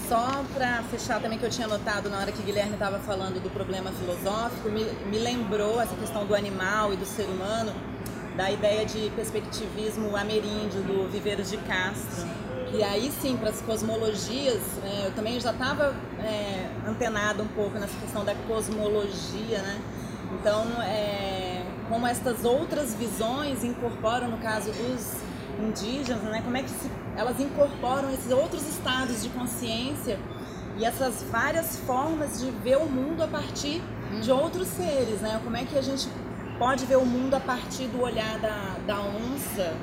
E 0.07 0.09
só 0.09 0.45
para 0.55 0.85
fechar 0.85 1.21
também 1.21 1.37
que 1.37 1.45
eu 1.45 1.51
tinha 1.51 1.67
notado 1.67 2.09
na 2.09 2.19
hora 2.19 2.31
que 2.31 2.41
Guilherme 2.41 2.75
estava 2.75 3.01
falando 3.01 3.43
do 3.43 3.51
problema 3.51 3.91
filosófico, 3.91 4.69
me, 4.69 4.85
me 5.11 5.19
lembrou 5.19 5.81
essa 5.81 5.97
questão 5.97 6.25
do 6.25 6.33
animal 6.33 6.93
e 6.93 6.97
do 6.97 7.05
ser 7.05 7.25
humano, 7.25 7.73
da 8.37 8.49
ideia 8.49 8.87
de 8.87 9.11
perspectivismo 9.17 10.17
ameríndio 10.17 10.81
do 10.83 11.11
Viveiros 11.11 11.51
de 11.51 11.57
Castro. 11.57 12.25
Que 12.71 12.85
aí 12.85 13.13
sim, 13.21 13.37
para 13.37 13.51
as 13.51 13.61
cosmologias, 13.61 14.61
né, 14.83 15.07
eu 15.07 15.13
também 15.13 15.41
já 15.41 15.51
estava 15.51 15.93
é, 16.21 16.71
antenada 16.89 17.43
um 17.43 17.49
pouco 17.49 17.77
nessa 17.77 17.99
questão 17.99 18.25
da 18.25 18.35
cosmologia, 18.47 19.59
né? 19.59 19.81
Então, 20.39 20.65
é, 20.83 21.65
como 21.89 22.07
estas 22.07 22.45
outras 22.45 22.95
visões 22.95 23.65
incorporam, 23.65 24.29
no 24.29 24.39
caso 24.39 24.71
dos 24.71 25.17
indígenas, 25.59 26.23
né? 26.23 26.43
Como 26.43 26.57
é 26.57 26.63
que 26.63 26.71
se, 26.71 26.91
elas 27.17 27.41
incorporam 27.41 28.13
esses 28.13 28.31
outros 28.31 28.67
estados 28.69 29.23
de 29.23 29.29
consciência 29.31 30.19
e 30.79 30.85
essas 30.85 31.23
várias 31.31 31.79
formas 31.81 32.41
de 32.41 32.51
ver 32.51 32.77
o 32.77 32.87
mundo 32.87 33.23
a 33.23 33.27
partir 33.27 33.83
de 34.23 34.31
outros 34.31 34.69
seres, 34.69 35.21
né? 35.21 35.41
Como 35.43 35.57
é 35.57 35.65
que 35.65 35.79
a 35.79 35.83
gente 35.83 36.09
pode 36.59 36.85
ver 36.85 36.97
o 36.97 37.07
mundo 37.07 37.35
a 37.35 37.41
partir 37.41 37.87
do 37.89 38.01
olhar 38.01 38.39
da, 38.39 38.77
da 38.87 39.01
onça, 39.01 39.75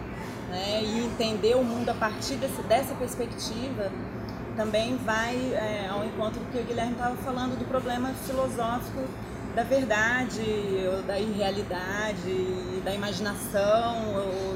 né? 0.49 0.83
E 0.83 0.99
entender 0.99 1.55
o 1.55 1.63
mundo 1.63 1.89
a 1.89 1.95
partir 1.95 2.35
desse, 2.35 2.61
dessa 2.63 2.93
perspectiva 2.95 3.91
também 4.55 4.97
vai 4.97 5.35
é, 5.35 5.87
ao 5.89 6.05
encontro 6.05 6.39
do 6.39 6.51
que 6.51 6.59
o 6.59 6.63
Guilherme 6.63 6.91
estava 6.91 7.15
falando 7.17 7.57
do 7.57 7.65
problema 7.65 8.09
filosófico 8.25 9.01
da 9.55 9.63
verdade, 9.63 10.41
ou 10.91 11.03
da 11.03 11.19
irrealidade, 11.19 12.81
da 12.83 12.93
imaginação 12.93 14.15
ou, 14.15 14.52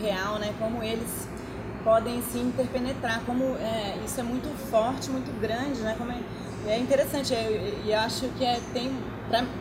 real, 0.00 0.38
né? 0.38 0.52
Como 0.58 0.82
eles 0.82 1.28
podem 1.84 2.22
se 2.22 2.38
interpenetrar, 2.38 3.20
como 3.24 3.44
é, 3.56 3.96
isso 4.04 4.20
é 4.20 4.22
muito 4.22 4.48
forte, 4.70 5.10
muito 5.10 5.30
grande, 5.40 5.80
né? 5.80 5.94
Como 5.96 6.12
é, 6.12 6.18
é 6.66 6.78
interessante, 6.78 7.32
e 7.84 7.92
acho 7.94 8.28
que 8.36 8.44
é, 8.44 8.60
tem, 8.72 8.92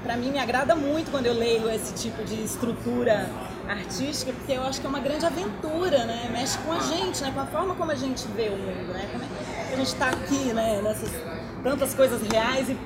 para 0.03 0.17
mim 0.17 0.31
me 0.31 0.39
agrada 0.39 0.75
muito 0.75 1.11
quando 1.11 1.27
eu 1.27 1.33
leio 1.33 1.69
esse 1.69 1.93
tipo 1.93 2.23
de 2.23 2.43
estrutura 2.43 3.29
artística, 3.69 4.33
porque 4.33 4.51
eu 4.53 4.63
acho 4.63 4.81
que 4.81 4.87
é 4.87 4.89
uma 4.89 4.99
grande 4.99 5.25
aventura, 5.25 6.05
né? 6.05 6.29
Mexe 6.31 6.57
com 6.59 6.73
a 6.73 6.79
gente, 6.79 7.21
né? 7.21 7.31
Com 7.33 7.39
a 7.41 7.45
forma 7.45 7.75
como 7.75 7.91
a 7.91 7.95
gente 7.95 8.27
vê 8.29 8.49
o 8.49 8.57
mundo, 8.57 8.93
né? 8.93 9.07
Como 9.11 9.23
é 9.23 9.27
que 9.67 9.73
a 9.73 9.77
gente 9.77 9.87
está 9.87 10.09
aqui, 10.09 10.53
né? 10.53 10.81
Nessas 10.83 11.09
tantas 11.63 11.93
coisas 11.93 12.21
reais 12.27 12.69
e 12.69 12.77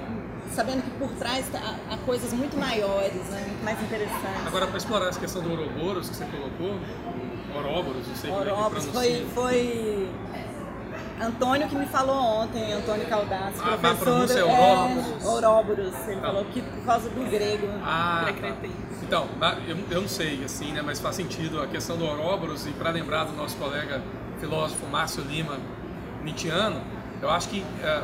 sabendo 0.54 0.84
que 0.84 0.92
por 1.00 1.10
trás 1.12 1.48
tá- 1.52 1.76
há 1.90 1.98
coisas 2.06 2.32
muito 2.34 2.56
maiores, 2.58 3.24
né? 3.30 3.44
Muito 3.48 3.64
mais 3.64 3.82
interessantes. 3.82 4.46
Agora, 4.46 4.68
para 4.68 4.78
explorar 4.78 5.08
essa 5.10 5.20
questão 5.20 5.42
do 5.42 5.50
Ouroboros 5.52 6.10
que 6.10 6.16
você 6.16 6.26
colocou, 6.26 6.78
Ouroboros, 7.56 8.08
não 8.08 8.16
sei 8.16 8.32
como 8.32 8.44
é 8.44 8.74
que 8.74 8.82
foi, 8.92 9.28
foi 9.34 10.10
Antônio 11.22 11.68
que 11.68 11.76
me 11.76 11.86
falou 11.86 12.16
ontem, 12.16 12.74
Antônio 12.74 13.06
Caldassi, 13.08 13.60
Ah, 13.64 13.74
a 13.74 13.78
professor. 13.78 13.98
pronúncia 14.04 14.40
é 14.40 14.44
Ouroboros? 14.44 15.26
Ouroboros. 15.26 16.08
Ele 16.08 16.16
Tá. 16.20 16.28
falou 16.28 16.46
que 16.46 16.62
por 16.62 16.86
causa 16.86 17.10
do 17.10 17.30
grego. 17.30 17.68
Ah, 17.84 18.26
tá. 18.42 18.68
Então, 19.02 19.28
na- 19.40 19.56
eu, 19.68 19.78
eu 19.90 20.02
não 20.02 20.08
sei, 20.08 20.44
assim, 20.44 20.74
né, 20.74 20.82
mas 20.84 21.00
faz 21.00 21.16
sentido 21.16 21.62
a 21.62 21.68
questão 21.68 21.98
do 21.98 22.06
Ouroboros 22.06 22.66
e 22.66 22.72
para 22.72 22.90
lembrar 22.90 23.26
do 23.26 23.34
nosso 23.34 23.56
colega 23.58 24.02
filósofo 24.40 24.86
Márcio 24.88 25.24
Lima, 25.24 25.58
Nietzscheano, 26.24 26.82
eu 27.22 27.30
acho 27.30 27.48
que 27.50 27.64
é, 27.84 28.02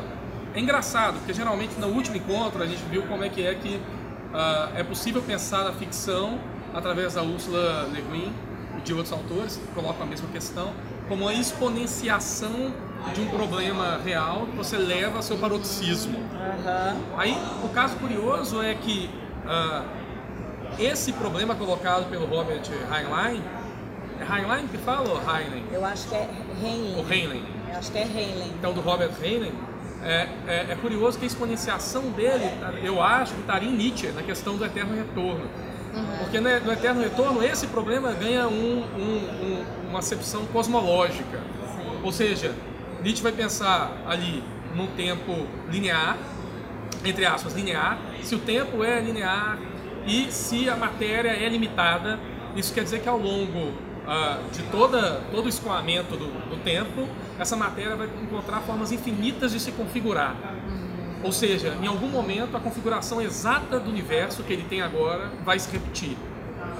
é 0.54 0.60
engraçado, 0.60 1.14
porque 1.18 1.34
geralmente 1.34 1.78
no 1.78 1.88
último 1.88 2.16
encontro 2.16 2.62
a 2.62 2.66
gente 2.66 2.82
viu 2.84 3.02
como 3.02 3.24
é 3.24 3.28
que 3.28 3.44
é 3.44 3.54
que 3.54 3.80
ah, 4.32 4.70
é 4.76 4.82
possível 4.82 5.20
pensar 5.20 5.66
a 5.66 5.72
ficção 5.72 6.38
através 6.72 7.14
da 7.14 7.22
Ursula 7.22 7.88
Le 7.92 8.00
Guin 8.02 8.32
de 8.84 8.94
outros 8.94 9.12
autores 9.12 9.56
que 9.56 9.66
colocam 9.74 10.02
a 10.02 10.06
mesma 10.06 10.28
questão 10.28 10.72
como 11.08 11.26
a 11.26 11.34
exponenciação 11.34 12.72
de 13.14 13.20
um 13.20 13.28
problema 13.28 13.98
real 14.04 14.46
que 14.46 14.56
você 14.56 14.76
leva 14.76 15.16
ao 15.16 15.22
seu 15.22 15.38
paroxismo. 15.38 16.18
Aham. 16.34 16.96
Aí, 17.16 17.36
o 17.64 17.68
caso 17.70 17.96
curioso 17.96 18.62
é 18.62 18.74
que 18.74 19.10
ah, 19.46 19.84
esse 20.78 21.12
problema 21.12 21.54
colocado 21.54 22.08
pelo 22.08 22.26
Robert 22.26 22.62
Heinlein, 22.70 23.42
é 24.20 24.38
Heinlein 24.38 24.68
que 24.68 24.78
fala 24.78 25.08
ou 25.08 25.16
Heinlein? 25.16 25.64
Eu 25.72 25.84
acho 25.84 26.08
que 26.08 26.14
é 26.14 26.28
Heinlein. 26.62 26.96
Ou 26.96 27.12
Heinlein? 27.12 27.44
Eu 27.70 27.78
acho 27.78 27.90
que 27.90 27.98
é 27.98 28.02
Heinlein. 28.02 28.52
Então, 28.58 28.72
do 28.72 28.80
Robert 28.80 29.10
Heinlein, 29.20 29.52
é, 30.02 30.28
é, 30.46 30.66
é 30.70 30.78
curioso 30.80 31.18
que 31.18 31.24
a 31.24 31.26
exponenciação 31.26 32.10
dele, 32.10 32.50
eu 32.82 33.02
acho 33.02 33.34
que 33.34 33.40
estaria 33.40 33.68
em 33.68 33.76
Nietzsche, 33.76 34.08
na 34.12 34.22
questão 34.22 34.56
do 34.56 34.64
eterno 34.64 34.94
retorno. 34.94 35.48
Porque 36.20 36.40
né, 36.40 36.60
no 36.64 36.72
eterno 36.72 37.00
retorno, 37.02 37.42
esse 37.42 37.66
problema 37.66 38.12
ganha 38.12 38.46
um- 38.48 38.84
um- 38.96 39.44
um- 39.44 39.88
uma 39.90 39.98
acepção 39.98 40.44
cosmológica. 40.46 41.40
Ou 42.02 42.12
seja, 42.12 42.54
Nietzsche 43.02 43.22
vai 43.22 43.32
pensar 43.32 43.92
ali 44.06 44.42
num 44.74 44.86
tempo 44.88 45.46
linear, 45.70 46.16
entre 47.04 47.26
aspas, 47.26 47.54
linear, 47.54 47.98
se 48.22 48.34
o 48.34 48.38
tempo 48.38 48.84
é 48.84 49.00
linear 49.00 49.58
e 50.06 50.30
se 50.30 50.68
a 50.68 50.76
matéria 50.76 51.30
é 51.30 51.48
limitada, 51.48 52.18
isso 52.56 52.72
quer 52.72 52.84
dizer 52.84 53.00
que 53.00 53.08
ao 53.08 53.18
longo 53.18 53.72
ah, 54.06 54.38
de 54.52 54.62
toda, 54.64 55.20
todo 55.30 55.46
o 55.46 55.48
escoamento 55.48 56.16
do, 56.16 56.26
do 56.50 56.56
tempo, 56.64 57.06
essa 57.38 57.54
matéria 57.56 57.94
vai 57.96 58.08
encontrar 58.22 58.60
formas 58.60 58.90
infinitas 58.92 59.52
de 59.52 59.60
se 59.60 59.72
configurar. 59.72 60.34
Ou 61.22 61.32
seja, 61.32 61.76
em 61.82 61.86
algum 61.86 62.08
momento 62.08 62.56
a 62.56 62.60
configuração 62.60 63.20
exata 63.20 63.78
do 63.78 63.90
universo 63.90 64.42
que 64.42 64.52
ele 64.52 64.64
tem 64.64 64.80
agora 64.80 65.30
vai 65.44 65.58
se 65.58 65.70
repetir. 65.70 66.16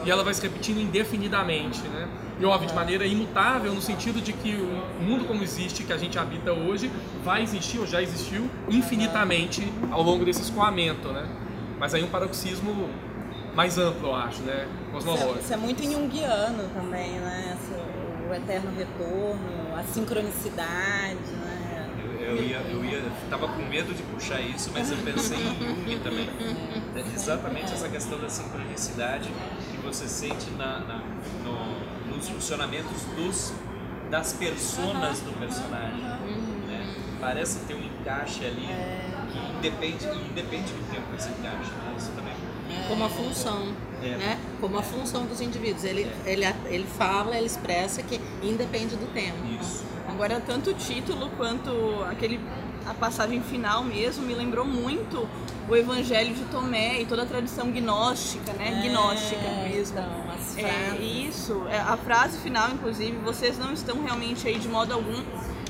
E 0.04 0.10
ela 0.10 0.24
vai 0.24 0.32
se 0.32 0.42
repetindo 0.42 0.80
indefinidamente, 0.80 1.82
né? 1.88 2.08
E 2.40 2.44
óbvio, 2.44 2.68
de 2.68 2.74
maneira 2.74 3.04
imutável, 3.04 3.74
no 3.74 3.82
sentido 3.82 4.18
de 4.18 4.32
que 4.32 4.54
o 4.54 5.02
mundo 5.02 5.26
como 5.26 5.42
existe, 5.42 5.84
que 5.84 5.92
a 5.92 5.98
gente 5.98 6.18
habita 6.18 6.52
hoje, 6.52 6.90
vai 7.22 7.42
existir 7.42 7.78
ou 7.78 7.86
já 7.86 8.00
existiu 8.00 8.50
infinitamente 8.70 9.70
ao 9.90 10.02
longo 10.02 10.24
desse 10.24 10.40
escoamento, 10.40 11.08
né? 11.08 11.28
Mas 11.78 11.92
aí 11.92 12.02
um 12.02 12.08
paroxismo 12.08 12.88
mais 13.54 13.76
amplo, 13.76 14.08
eu 14.08 14.14
acho, 14.14 14.40
né? 14.42 14.66
Isso 14.66 14.88
é, 14.88 14.92
Cosmológico. 14.92 15.38
isso 15.38 15.52
é 15.52 15.56
muito 15.58 15.82
junguiano 15.82 16.68
também, 16.74 17.10
né? 17.12 17.58
O 18.30 18.34
eterno 18.34 18.70
retorno, 18.74 19.76
a 19.76 19.82
sincronicidade? 19.82 21.18
Eu, 22.20 22.36
ia, 22.42 22.58
eu 22.58 22.84
ia, 22.84 23.02
tava 23.28 23.48
com 23.48 23.62
medo 23.62 23.94
de 23.94 24.02
puxar 24.04 24.40
isso, 24.40 24.70
mas 24.74 24.90
eu 24.90 24.98
pensei 24.98 25.38
em 25.38 25.58
Jung 25.58 25.98
também. 26.00 26.28
É 26.94 27.00
exatamente 27.14 27.72
essa 27.72 27.88
questão 27.88 28.18
da 28.20 28.28
sincronicidade 28.28 29.30
que 29.70 29.76
você 29.78 30.06
sente 30.06 30.50
na, 30.50 30.80
na- 30.80 31.02
no- 31.44 32.14
nos 32.16 32.28
funcionamentos 32.28 33.02
dos, 33.16 33.52
das 34.10 34.32
personas 34.34 35.20
do 35.20 35.32
personagem. 35.38 36.02
né? 36.68 36.94
Parece 37.20 37.60
ter 37.60 37.74
um 37.74 37.82
encaixe 37.84 38.44
ali 38.44 38.68
que 39.32 39.38
independe, 39.58 40.06
independe 40.30 40.72
do 40.72 40.90
tempo 40.92 41.06
esse 41.16 41.28
encaixe. 41.30 41.70
né? 41.70 41.94
Isso 41.96 42.10
também. 42.12 42.34
Como 42.90 43.04
a 43.04 43.08
função, 43.08 43.68
É. 44.02 44.08
né? 44.16 44.38
Como 44.60 44.76
a 44.78 44.82
função 44.82 45.24
dos 45.24 45.40
indivíduos. 45.40 45.84
Ele, 45.84 46.10
ele, 46.26 46.44
ele 46.66 46.86
fala, 46.98 47.36
ele 47.36 47.46
expressa 47.46 48.02
que 48.02 48.20
independe 48.42 48.96
do 48.96 49.06
tempo. 49.12 49.38
Isso. 49.60 49.84
Agora, 50.08 50.40
tanto 50.44 50.70
o 50.70 50.74
título 50.74 51.30
quanto 51.36 51.70
aquele 52.10 52.40
a 52.86 52.94
passagem 52.94 53.40
final 53.42 53.84
mesmo 53.84 54.24
me 54.26 54.34
lembrou 54.34 54.64
muito 54.64 55.28
o 55.68 55.76
Evangelho 55.76 56.34
de 56.34 56.42
Tomé 56.46 57.00
e 57.00 57.06
toda 57.06 57.22
a 57.22 57.26
tradição 57.26 57.70
gnóstica, 57.70 58.52
né? 58.54 58.82
Gnóstica 58.82 59.40
É, 59.46 59.68
mesmo. 59.68 59.98
Então, 59.98 60.30
as 60.34 60.58
É, 60.58 60.96
isso, 61.00 61.64
é, 61.68 61.78
a 61.78 61.96
frase 61.96 62.38
final, 62.38 62.70
inclusive, 62.70 63.16
vocês 63.18 63.56
não 63.58 63.72
estão 63.72 64.02
realmente 64.02 64.48
aí 64.48 64.58
de 64.58 64.66
modo 64.68 64.92
algum. 64.92 65.22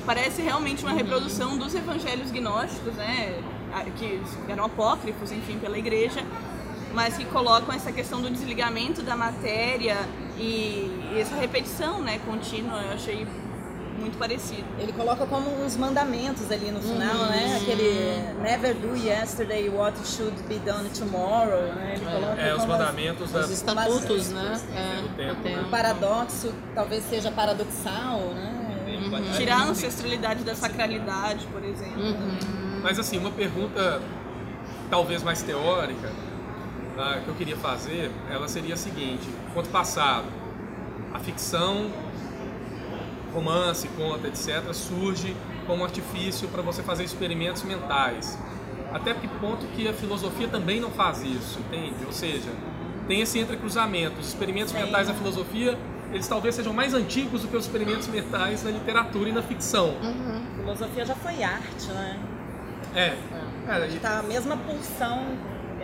Parece 0.06 0.40
realmente 0.40 0.82
uma 0.84 0.94
reprodução 0.94 1.58
dos 1.58 1.74
evangelhos 1.74 2.30
gnósticos, 2.30 2.94
né? 2.94 3.38
Que 3.98 4.20
eram 4.48 4.64
apócrifos, 4.64 5.30
enfim, 5.30 5.58
pela 5.58 5.78
igreja, 5.78 6.24
mas 6.92 7.16
que 7.16 7.24
colocam 7.26 7.74
essa 7.74 7.92
questão 7.92 8.20
do 8.20 8.30
desligamento 8.30 9.02
da 9.02 9.16
matéria 9.16 9.96
e, 10.38 10.90
e 11.12 11.18
essa 11.20 11.34
repetição, 11.36 12.00
né, 12.00 12.18
contínua. 12.26 12.80
Eu 12.82 12.92
achei 12.94 13.26
muito 13.98 14.16
parecido. 14.16 14.64
Ele 14.78 14.92
coloca 14.92 15.26
como 15.26 15.62
uns 15.62 15.76
mandamentos 15.76 16.50
ali 16.50 16.70
no 16.70 16.80
final, 16.80 17.26
né? 17.26 17.58
Aquele 17.60 18.40
never 18.42 18.74
do 18.74 18.96
yesterday 18.96 19.68
what 19.68 19.94
should 20.06 20.34
be 20.44 20.58
done 20.60 20.88
tomorrow, 20.90 21.60
né? 21.74 21.96
Ele 21.96 22.04
coloca 22.06 22.40
É, 22.40 22.54
os 22.54 22.60
as- 22.62 22.66
mandamentos 22.66 23.30
da, 23.30 23.40
Os 23.40 23.50
estatutos, 23.50 24.30
né? 24.30 24.58
É, 24.74 25.02
do 25.02 25.08
tempo, 25.16 25.42
né? 25.48 25.64
o 25.66 25.70
paradoxo 25.70 26.52
talvez 26.74 27.04
seja 27.04 27.30
paradoxal, 27.30 28.18
né? 28.34 28.56
Tirar 29.36 29.60
a 29.60 29.64
ancestralidade 29.64 30.44
da 30.44 30.54
sacralidade, 30.54 31.46
por 31.48 31.62
exemplo. 31.64 32.02
Mas 32.82 32.98
assim, 32.98 33.18
uma 33.18 33.30
pergunta 33.30 34.00
talvez 34.88 35.22
mais 35.22 35.42
teórica 35.42 36.10
ah, 36.98 37.20
que 37.24 37.28
eu 37.28 37.34
queria 37.34 37.56
fazer, 37.56 38.10
ela 38.30 38.48
seria 38.48 38.74
a 38.74 38.76
seguinte: 38.76 39.28
quanto 39.54 39.68
passado, 39.70 40.26
a 41.14 41.18
ficção, 41.18 41.90
romance, 43.34 43.88
conta, 43.88 44.28
etc., 44.28 44.72
surge 44.72 45.36
como 45.66 45.84
artifício 45.84 46.48
para 46.48 46.62
você 46.62 46.82
fazer 46.82 47.04
experimentos 47.04 47.62
mentais. 47.62 48.38
Até 48.92 49.14
que 49.14 49.28
ponto 49.28 49.66
que 49.68 49.86
a 49.86 49.92
filosofia 49.92 50.48
também 50.48 50.80
não 50.80 50.90
faz 50.90 51.22
isso, 51.22 51.60
entende? 51.60 52.04
Ou 52.04 52.12
seja, 52.12 52.50
tem 53.06 53.20
esse 53.20 53.38
entrecruzamento. 53.38 54.18
Os 54.20 54.26
experimentos 54.28 54.72
mentais 54.72 55.06
da 55.06 55.14
filosofia, 55.14 55.78
eles 56.12 56.26
talvez 56.26 56.56
sejam 56.56 56.72
mais 56.72 56.92
antigos 56.92 57.42
do 57.42 57.48
que 57.48 57.56
os 57.56 57.66
experimentos 57.66 58.08
mentais 58.08 58.64
na 58.64 58.70
literatura 58.72 59.28
e 59.28 59.32
na 59.32 59.42
ficção. 59.42 59.94
Filosofia 60.56 61.06
já 61.06 61.14
foi 61.14 61.40
arte, 61.42 61.86
né? 61.92 62.18
É. 62.96 63.16
Cara, 63.64 63.86
e- 63.86 64.00
Tá 64.00 64.18
a 64.18 64.22
mesma 64.24 64.56
pulsão, 64.56 65.24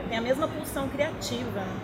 tem 0.09 0.19
a 0.19 0.23
mesma 0.23 0.49
pulsão 0.49 0.89
criativa. 0.89 1.61
né? 1.61 1.81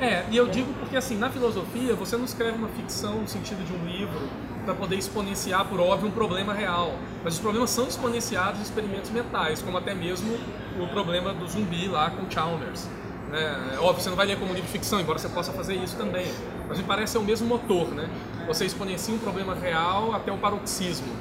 É, 0.00 0.24
e 0.30 0.36
eu 0.36 0.48
digo 0.48 0.72
porque 0.80 0.96
assim, 0.96 1.16
na 1.16 1.30
filosofia 1.30 1.94
você 1.94 2.16
não 2.16 2.24
escreve 2.24 2.58
uma 2.58 2.68
ficção 2.68 3.20
no 3.20 3.28
sentido 3.28 3.64
de 3.64 3.72
um 3.72 3.86
livro 3.86 4.20
para 4.64 4.74
poder 4.74 4.96
exponenciar, 4.96 5.64
por 5.66 5.78
óbvio, 5.78 6.08
um 6.08 6.12
problema 6.12 6.52
real. 6.52 6.94
Mas 7.22 7.34
os 7.34 7.40
problemas 7.40 7.70
são 7.70 7.86
exponenciados 7.86 8.60
em 8.60 8.62
experimentos 8.62 9.10
mentais, 9.10 9.62
como 9.62 9.78
até 9.78 9.94
mesmo 9.94 10.36
o 10.80 10.88
problema 10.88 11.32
do 11.32 11.46
zumbi 11.46 11.86
lá 11.88 12.10
com 12.10 12.28
Chalmers. 12.30 12.88
Né? 13.30 13.74
É 13.74 13.78
Óbvio, 13.78 14.02
você 14.02 14.10
não 14.10 14.16
vai 14.16 14.26
ler 14.26 14.38
como 14.38 14.52
livro 14.52 14.66
de 14.66 14.72
ficção, 14.72 15.00
embora 15.00 15.18
você 15.18 15.28
possa 15.28 15.52
fazer 15.52 15.74
isso 15.76 15.96
também. 15.96 16.26
Mas 16.68 16.78
me 16.78 16.84
parece 16.84 17.12
ser 17.12 17.18
o 17.18 17.22
mesmo 17.22 17.46
motor, 17.46 17.88
né? 17.88 18.08
Você 18.46 18.64
exponencia 18.64 19.14
um 19.14 19.18
problema 19.18 19.54
real 19.54 20.14
até 20.14 20.32
o 20.32 20.38
paroxismo. 20.38 21.12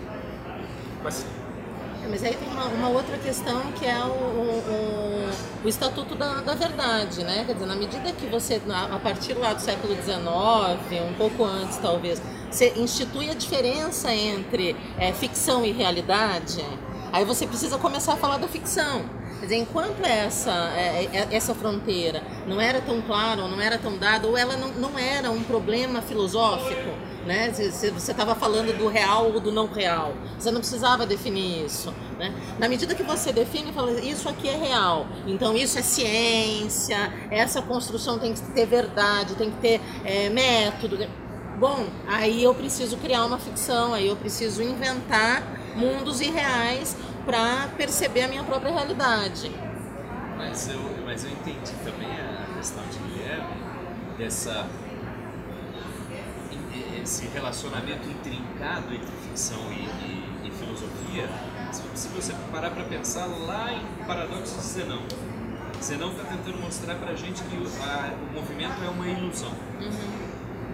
Mas 1.03 1.25
É, 2.03 2.07
Mas 2.07 2.23
aí 2.23 2.35
tem 2.35 2.47
uma, 2.49 2.65
uma 2.65 2.89
outra 2.89 3.17
questão 3.17 3.61
que 3.73 3.85
é 3.85 3.97
o, 4.03 4.07
o, 4.07 4.63
o- 4.67 5.65
o 5.65 5.69
estatuto 5.69 6.15
da, 6.15 6.35
da 6.41 6.55
verdade, 6.55 7.23
né? 7.23 7.43
Quer 7.45 7.53
dizer, 7.53 7.65
na 7.67 7.75
medida 7.75 8.11
que 8.13 8.25
você, 8.25 8.59
a 8.69 8.97
partir 8.99 9.33
lá 9.33 9.53
do 9.53 9.61
século 9.61 9.95
XIX, 9.95 11.01
um 11.07 11.13
pouco 11.13 11.43
antes 11.43 11.77
talvez, 11.77 12.21
você 12.49 12.73
institui 12.75 13.29
a 13.29 13.33
diferença 13.35 14.13
entre 14.13 14.75
é, 14.97 15.13
ficção 15.13 15.63
e 15.63 15.71
realidade, 15.71 16.65
aí 17.13 17.23
você 17.23 17.45
precisa 17.45 17.77
começar 17.77 18.13
a 18.13 18.17
falar 18.17 18.37
da 18.37 18.47
ficção. 18.47 19.03
Quer 19.39 19.45
dizer, 19.45 19.57
enquanto 19.57 20.03
essa, 20.03 20.51
é, 20.75 21.09
é, 21.13 21.27
essa 21.31 21.53
fronteira 21.55 22.21
não 22.47 22.59
era 22.59 22.81
tão 22.81 23.01
clara, 23.01 23.43
ou 23.43 23.47
não 23.49 23.61
era 23.61 23.77
tão 23.77 23.97
dada, 23.97 24.27
ou 24.27 24.35
ela 24.37 24.57
não, 24.57 24.69
não 24.69 24.99
era 24.99 25.29
um 25.31 25.43
problema 25.43 26.01
filosófico, 26.01 26.89
né? 27.25 27.51
Se, 27.53 27.71
se 27.71 27.89
você 27.91 28.11
estava 28.11 28.35
falando 28.35 28.75
do 28.77 28.87
real 28.87 29.31
ou 29.31 29.39
do 29.39 29.51
não 29.51 29.67
real, 29.67 30.13
você 30.37 30.51
não 30.51 30.59
precisava 30.59 31.05
definir 31.05 31.65
isso, 31.65 31.93
né? 32.17 32.33
Na 32.59 32.67
medida 32.67 32.95
que 32.95 33.03
você 33.03 33.31
define, 33.31 33.71
fala 33.71 33.91
isso 33.99 34.27
aqui 34.27 34.49
é 34.49 34.55
real, 34.55 35.07
então 35.27 35.55
isso 35.55 35.77
é 35.77 35.81
ciência, 35.81 36.97
essa 37.29 37.61
construção 37.61 38.19
tem 38.19 38.33
que 38.33 38.41
ter 38.51 38.65
verdade, 38.65 39.35
tem 39.35 39.51
que 39.51 39.57
ter 39.57 39.81
é, 40.03 40.29
método. 40.29 40.97
Bom, 41.59 41.85
aí 42.07 42.43
eu 42.43 42.55
preciso 42.55 42.97
criar 42.97 43.25
uma 43.25 43.37
ficção, 43.37 43.93
aí 43.93 44.07
eu 44.07 44.15
preciso 44.15 44.63
inventar 44.63 45.43
mundos 45.75 46.19
irreais 46.19 46.97
para 47.25 47.67
perceber 47.77 48.23
a 48.23 48.27
minha 48.27 48.43
própria 48.43 48.71
realidade. 48.71 49.51
Mas 50.37 50.67
eu, 50.67 50.79
mas 51.05 51.23
eu 51.23 51.31
entendi 51.31 51.71
também 51.83 52.09
a 52.09 52.57
questão 52.57 52.83
de 52.87 52.97
Guilherme, 52.97 53.53
dessa 54.17 54.67
esse 57.01 57.25
relacionamento 57.27 58.07
intrincado 58.07 58.93
entre 58.93 59.11
ficção 59.27 59.59
e, 59.71 59.85
e, 60.05 60.47
e 60.47 60.51
filosofia, 60.51 61.27
se, 61.71 62.07
você 62.09 62.33
parar 62.51 62.71
para 62.71 62.83
pensar 62.83 63.25
lá 63.25 63.73
em 63.73 64.05
Paradoxo 64.05 64.55
de 64.55 64.63
Zenão, 64.63 65.01
Zenão 65.81 66.11
está 66.11 66.23
tentando 66.23 66.61
mostrar 66.61 66.95
para 66.95 67.11
a 67.11 67.15
gente 67.15 67.41
que 67.43 67.55
o, 67.55 67.67
a, 67.83 68.13
o 68.29 68.35
movimento 68.35 68.83
é 68.83 68.89
uma 68.89 69.07
ilusão. 69.07 69.51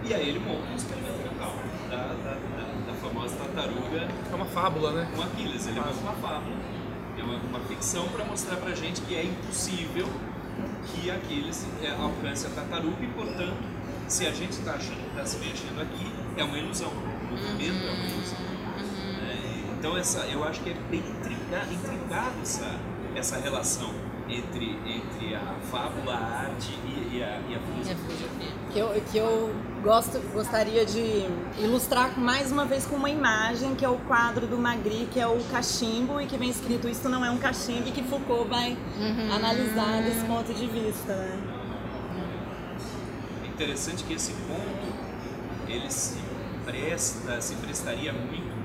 E 0.04 0.14
aí 0.14 0.28
ele 0.28 0.38
monta 0.38 0.70
um 0.70 0.76
experimento 0.76 1.18
mental 1.18 1.54
da, 1.90 1.96
da, 1.96 2.34
da, 2.34 2.86
da 2.86 2.94
famosa 2.94 3.36
tartaruga 3.36 4.08
É 4.30 4.34
uma 4.34 4.44
fábula, 4.46 4.92
né? 4.92 5.10
com 5.14 5.22
Aquiles. 5.22 5.66
Ele 5.66 5.80
monta 5.80 6.00
uma 6.00 6.12
fábula, 6.12 6.56
é 7.18 7.22
uma, 7.22 7.36
uma 7.36 7.60
ficção 7.60 8.06
para 8.08 8.24
mostrar 8.24 8.56
pra 8.56 8.74
gente 8.74 9.00
que 9.02 9.14
é 9.14 9.24
impossível 9.24 10.06
que 10.86 11.10
Aquiles 11.10 11.66
é, 11.82 11.90
alcance 11.90 12.46
a 12.46 12.50
tartaruga 12.50 13.02
e, 13.02 13.08
portanto, 13.08 13.56
se 14.08 14.26
a 14.26 14.30
gente 14.30 14.52
está 14.52 14.72
achando 14.72 15.02
que 15.02 15.08
está 15.10 15.24
se 15.24 15.38
mexendo 15.38 15.80
aqui, 15.82 16.06
é 16.38 16.44
uma 16.44 16.58
ilusão. 16.58 16.88
O 16.88 17.30
movimento 17.30 17.86
é 17.86 17.90
uma 17.90 18.06
ilusão. 18.06 18.38
né? 18.38 19.64
Então, 19.78 19.96
essa, 19.96 20.20
eu 20.26 20.44
acho 20.44 20.60
que 20.60 20.70
é 20.70 20.74
bem 20.90 21.00
intrincado, 21.00 21.72
intrincado 21.72 22.34
essa, 22.42 22.76
essa 23.14 23.38
relação 23.38 23.92
entre, 24.28 24.78
entre 24.86 25.34
a 25.34 25.54
fábula, 25.70 26.14
a 26.14 26.40
arte 26.42 26.72
e, 26.84 27.16
e 27.16 27.22
a, 27.22 27.40
e 27.48 27.54
a 27.54 27.60
filosofia. 27.60 28.28
Que 28.72 28.78
eu, 28.78 29.02
que 29.10 29.18
eu 29.18 29.54
gosto, 29.82 30.20
gostaria 30.32 30.84
de 30.84 31.24
ilustrar 31.58 32.18
mais 32.18 32.52
uma 32.52 32.64
vez 32.64 32.84
com 32.84 32.96
uma 32.96 33.08
imagem, 33.08 33.74
que 33.74 33.84
é 33.84 33.88
o 33.88 33.96
quadro 33.96 34.46
do 34.46 34.58
Magri, 34.58 35.08
que 35.10 35.18
é 35.18 35.26
o 35.26 35.42
cachimbo, 35.50 36.20
e 36.20 36.26
que 36.26 36.36
vem 36.36 36.50
escrito 36.50 36.88
Isso 36.88 37.08
não 37.08 37.24
é 37.24 37.30
um 37.30 37.38
cachimbo, 37.38 37.88
e 37.88 37.92
que 37.92 38.02
Foucault 38.02 38.48
vai 38.48 38.76
analisar 39.34 40.02
desse 40.02 40.24
ponto 40.26 40.52
de 40.52 40.66
vista. 40.66 41.14
Né? 41.14 41.38
É 43.44 43.46
interessante 43.48 44.04
que 44.04 44.12
esse 44.12 44.32
ponto 44.32 45.08
ele 45.66 45.90
se 45.90 46.18
presta, 46.68 47.40
se 47.40 47.54
prestaria 47.54 48.12
muito 48.12 48.58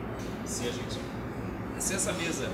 se 0.45 0.67
a 0.67 0.71
gente, 0.71 0.99
se 1.79 1.95
essa 1.95 2.11
mesa, 2.11 2.49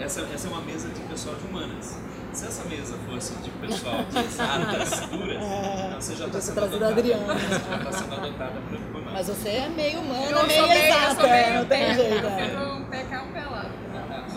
essa, 0.00 0.22
essa 0.22 0.48
é 0.48 0.50
uma 0.50 0.62
mesa 0.62 0.88
de 0.88 1.00
pessoal 1.02 1.36
de 1.36 1.46
humanas. 1.46 1.98
Se 2.32 2.46
essa 2.46 2.62
mesa 2.68 2.96
fosse 3.08 3.34
de 3.42 3.50
pessoal 3.50 4.04
de 4.04 4.18
exatas 4.20 5.00
duras, 5.10 5.42
então 5.42 6.00
você 6.00 6.14
já 6.14 6.26
está 6.26 6.40
sendo 6.40 6.64
adotada. 6.64 6.92
Adriana. 6.92 7.34
Você 7.34 7.68
já 7.68 7.76
está 7.76 7.92
sendo 7.92 8.14
adotada 8.14 8.60
por 8.68 8.76
humanas. 8.78 9.12
Mas 9.12 9.26
você 9.26 9.48
é 9.48 9.68
meio 9.68 9.94
Eu 9.94 10.00
humana, 10.00 10.36
sou 10.36 10.46
meio 10.46 10.68
meio, 10.68 10.80
eu 10.80 10.86
exata, 10.86 11.20
sou 11.20 11.28
meio 11.28 11.54
não 11.54 11.64
tem 11.64 11.94
jeito. 11.94 12.24
Eu 12.24 12.28
é. 12.28 12.48
fico 12.48 12.62
um 12.62 12.84
pé 12.84 13.02
cá, 13.02 13.22
um 13.22 13.32
pé 13.32 13.40
lá. 13.40 13.66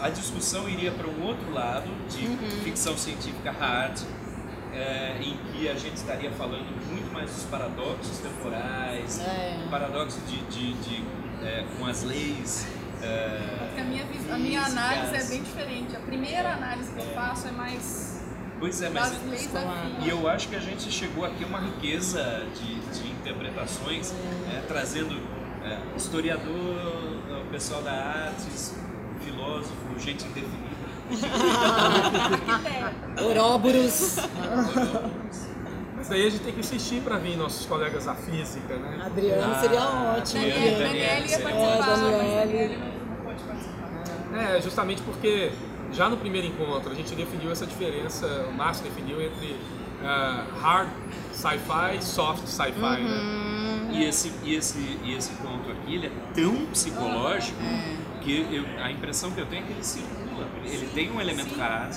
a 0.02 0.10
discussão 0.10 0.68
iria 0.68 0.92
para 0.92 1.08
um 1.08 1.24
outro 1.24 1.54
lado 1.54 1.88
de 2.10 2.26
ficção 2.64 2.98
científica 2.98 3.52
hard, 3.52 4.00
é, 4.74 5.18
em 5.22 5.38
que 5.52 5.70
a 5.70 5.76
gente 5.76 5.96
estaria 5.98 6.32
falando 6.32 6.66
muito 6.90 7.12
mais 7.14 7.30
dos 7.32 7.44
paradoxos 7.46 8.18
temporais, 8.20 9.20
É. 9.20 9.68
paradoxo 9.70 10.20
de, 10.22 10.38
de, 10.44 10.74
de, 10.74 11.04
é, 11.44 11.66
com 11.78 11.86
as 11.86 12.04
leis. 12.04 12.68
é, 13.02 13.58
Porque 13.68 13.82
a 13.82 13.84
minha, 13.84 14.04
a 14.34 14.38
minha 14.38 14.62
análise 14.66 15.16
é 15.16 15.24
bem 15.30 15.44
diferente. 15.44 15.96
A 15.96 16.00
primeira 16.00 16.54
análise 16.54 16.92
que 16.92 17.00
eu 17.00 17.14
faço 17.14 17.48
é 17.48 17.52
mais 17.52 18.14
Pois 18.60 18.82
é, 18.82 18.90
mas 18.90 19.12
e 20.06 20.10
eu 20.10 20.26
acho 20.30 20.48
que 20.48 20.56
a 20.56 20.60
gente 20.60 20.90
chegou 20.90 21.26
aqui 21.26 21.44
a 21.44 21.48
uma 21.48 21.60
riqueza 21.60 22.46
de, 22.56 22.76
de 22.98 23.12
interpretações, 23.12 24.14
é, 24.56 24.62
trazendo 24.68 25.20
é, 25.66 25.80
historiador, 25.98 26.78
o 27.46 27.52
pessoal 27.52 27.82
da 27.82 27.92
artes, 27.92 28.74
filósofo, 29.20 29.76
gente 30.00 30.24
indefinida. 30.26 30.73
Ouróboros, 33.24 34.18
Mas 35.96 36.10
daí 36.10 36.28
a 36.28 36.30
gente 36.30 36.42
tem 36.44 36.54
que 36.54 36.60
insistir 36.60 37.02
para 37.02 37.18
vir 37.18 37.38
nossos 37.38 37.66
colegas 37.66 38.06
da 38.06 38.16
física, 38.16 38.76
né? 38.76 39.02
Adriano 39.06 39.56
seria 39.62 39.82
ótimo. 40.18 40.42
Daniele, 40.42 40.84
Daniele 40.84 41.30
ia 41.30 41.40
participar, 41.40 41.52
pode 43.24 43.44
participar. 43.44 44.56
É, 44.56 44.62
justamente 44.62 45.02
porque 45.04 45.52
já 45.92 46.10
no 46.10 46.18
primeiro 46.18 46.48
encontro 46.48 46.92
a 46.92 46.96
gente 46.96 47.16
definiu 47.16 47.52
essa 47.52 47.66
diferença, 47.66 48.28
o 48.50 48.52
Márcio 48.52 48.84
definiu 48.84 49.22
entre 49.22 49.56
ah, 50.04 50.46
hard 50.60 50.90
sci-fi 51.32 51.98
e 51.98 52.04
soft 52.04 52.46
sci-fi, 52.48 53.04
né? 53.04 53.90
E 53.92 54.04
esse, 54.04 54.34
e, 54.44 54.56
esse, 54.56 55.00
e 55.04 55.16
esse 55.16 55.32
ponto 55.34 55.72
aqui, 55.72 55.96
ele 55.96 56.08
é 56.08 56.12
tão 56.34 56.66
psicológico 56.66 57.60
que 58.24 58.48
eu, 58.52 58.84
a 58.84 58.92
impressão 58.92 59.32
que 59.32 59.40
eu 59.40 59.46
tenho 59.46 59.64
é 59.64 59.68
que 59.68 59.74
ele 59.74 59.84
circula. 59.84 60.48
Ele 60.64 60.90
tem 60.94 61.12
um 61.12 61.20
elemento 61.20 61.56
hard, 61.56 61.94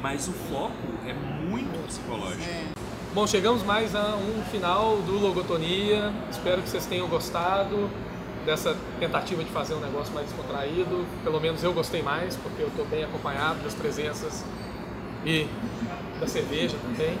mas 0.00 0.28
o 0.28 0.32
foco 0.32 0.72
é 1.06 1.12
muito 1.12 1.86
psicológico. 1.86 2.44
Bom, 3.12 3.26
chegamos 3.26 3.62
mais 3.62 3.94
a 3.94 4.16
um 4.16 4.42
final 4.50 4.98
do 5.02 5.18
Logotonia. 5.18 6.12
Espero 6.30 6.62
que 6.62 6.68
vocês 6.68 6.86
tenham 6.86 7.08
gostado 7.08 7.90
dessa 8.44 8.76
tentativa 8.98 9.42
de 9.42 9.50
fazer 9.50 9.74
um 9.74 9.80
negócio 9.80 10.12
mais 10.14 10.26
descontraído. 10.26 11.06
Pelo 11.22 11.40
menos 11.40 11.62
eu 11.62 11.72
gostei 11.72 12.02
mais, 12.02 12.36
porque 12.36 12.62
eu 12.62 12.68
estou 12.68 12.84
bem 12.86 13.04
acompanhado 13.04 13.62
das 13.62 13.74
presenças 13.74 14.44
e 15.24 15.46
da 16.20 16.26
cerveja 16.26 16.76
também. 16.82 17.18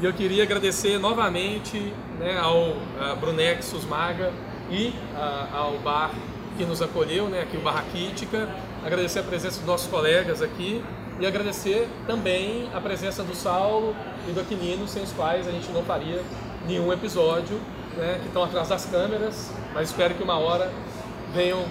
E 0.00 0.04
eu 0.04 0.12
queria 0.12 0.44
agradecer 0.44 0.98
novamente 0.98 1.92
né, 2.18 2.38
ao 2.38 2.76
Brunex 3.18 3.64
Susmaga 3.64 4.32
e 4.70 4.94
ah, 5.16 5.48
ao 5.52 5.78
bar 5.78 6.12
que 6.58 6.64
nos 6.64 6.82
acolheu, 6.82 7.28
né, 7.28 7.42
aqui 7.42 7.56
o 7.56 7.60
Barra 7.60 7.84
Quítica. 7.92 8.48
Agradecer 8.84 9.20
a 9.20 9.22
presença 9.22 9.58
dos 9.58 9.66
nossos 9.66 9.86
colegas 9.88 10.42
aqui 10.42 10.82
e 11.20 11.26
agradecer 11.26 11.88
também 12.06 12.68
a 12.74 12.80
presença 12.80 13.22
do 13.22 13.34
Saulo 13.34 13.94
e 14.28 14.32
do 14.32 14.40
Aquilino, 14.40 14.86
sem 14.88 15.02
os 15.02 15.12
quais 15.12 15.46
a 15.48 15.50
gente 15.52 15.70
não 15.70 15.82
faria 15.84 16.22
nenhum 16.66 16.92
episódio, 16.92 17.60
né, 17.96 18.18
que 18.20 18.26
estão 18.26 18.42
atrás 18.44 18.68
das 18.68 18.84
câmeras, 18.86 19.52
mas 19.72 19.88
espero 19.90 20.14
que 20.14 20.22
uma 20.22 20.38
hora 20.38 20.70
venham, 21.32 21.64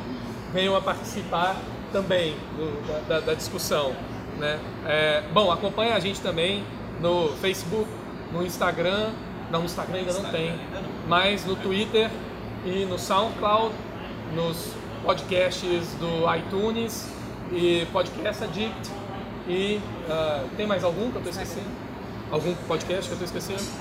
venham 0.53 0.75
a 0.75 0.81
participar 0.81 1.55
também 1.91 2.35
do- 2.55 3.07
da, 3.07 3.19
da- 3.19 3.33
discussão. 3.33 3.93
Né? 4.37 4.59
É, 4.85 5.23
bom, 5.33 5.51
acompanha 5.51 5.95
a 5.95 5.99
gente 5.99 6.21
também 6.21 6.63
no 7.01 7.29
Facebook, 7.41 7.87
no 8.31 8.45
Instagram, 8.45 9.09
não, 9.51 9.59
no 9.59 9.65
Instagram 9.65 9.99
ainda 9.99 10.11
não 10.13 10.19
Instagram 10.21 10.39
tem, 10.39 10.49
ainda 10.51 10.81
não. 10.81 10.89
mas 11.07 11.45
no 11.45 11.55
Twitter 11.55 12.09
e 12.65 12.85
no 12.85 12.99
SoundCloud, 12.99 13.73
nos 14.33 14.73
podcasts 15.03 15.93
do 15.95 16.35
iTunes 16.35 17.09
e 17.51 17.85
Podcast 17.91 18.43
Addict 18.43 18.91
e 19.47 19.79
ah, 20.09 20.43
tem 20.57 20.67
mais 20.67 20.83
algum 20.83 21.09
que 21.09 21.17
eu 21.17 21.21
estou 21.21 21.31
esquecendo? 21.31 21.67
Algum 22.29 22.53
podcast 22.67 23.07
que 23.07 23.15
eu 23.15 23.25
estou 23.25 23.39
esquecendo? 23.39 23.71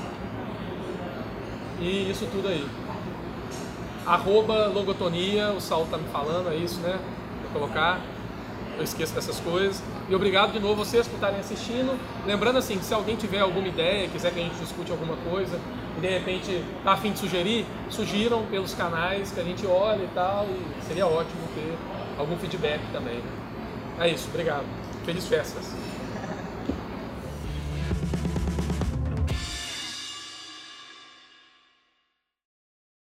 E 1.81 2.11
isso 2.11 2.27
tudo 2.31 2.49
aí. 2.49 2.67
Arroba 4.07 4.69
Logotonia, 4.69 5.51
o 5.51 5.61
Saulo 5.61 5.89
tá 5.91 5.99
me 5.99 6.09
falando, 6.11 6.53
é 6.53 6.57
isso, 6.57 6.79
né? 6.81 6.99
Vou 7.43 7.61
colocar. 7.61 8.01
Eu 8.79 8.85
esqueço 8.85 9.15
dessas 9.15 9.41
coisas. 9.41 9.83
E 10.09 10.15
obrigado 10.15 10.53
de 10.53 10.61
novo 10.61 10.77
vocês 10.77 11.09
por 11.09 11.17
estarem 11.17 11.41
assistindo. 11.41 11.99
Lembrando 12.25 12.59
assim, 12.59 12.79
que 12.79 12.85
se 12.85 12.95
alguém 12.95 13.17
tiver 13.17 13.41
alguma 13.41 13.67
ideia, 13.67 14.09
quiser 14.09 14.33
que 14.33 14.39
a 14.39 14.43
gente 14.43 14.57
discute 14.57 14.93
alguma 14.93 15.17
coisa, 15.29 15.59
e 15.97 16.01
de 16.01 16.09
repente 16.09 16.65
tá 16.85 16.93
a 16.93 16.97
fim 16.97 17.13
de 17.13 17.19
sugerir, 17.19 17.67
sugiram 17.91 18.45
pelos 18.47 18.75
canais 18.75 19.31
que 19.33 19.41
a 19.41 19.45
gente 19.45 19.67
olha 19.67 20.03
e 20.03 20.09
tal. 20.15 20.47
E 20.47 20.85
seria 20.85 21.07
ótimo 21.07 21.49
ter 21.55 21.77
algum 22.19 22.37
feedback 22.37 22.81
também. 22.93 23.21
É 23.99 24.09
isso, 24.09 24.29
obrigado. 24.29 24.65
Feliz 25.05 25.27
festas. 25.27 25.86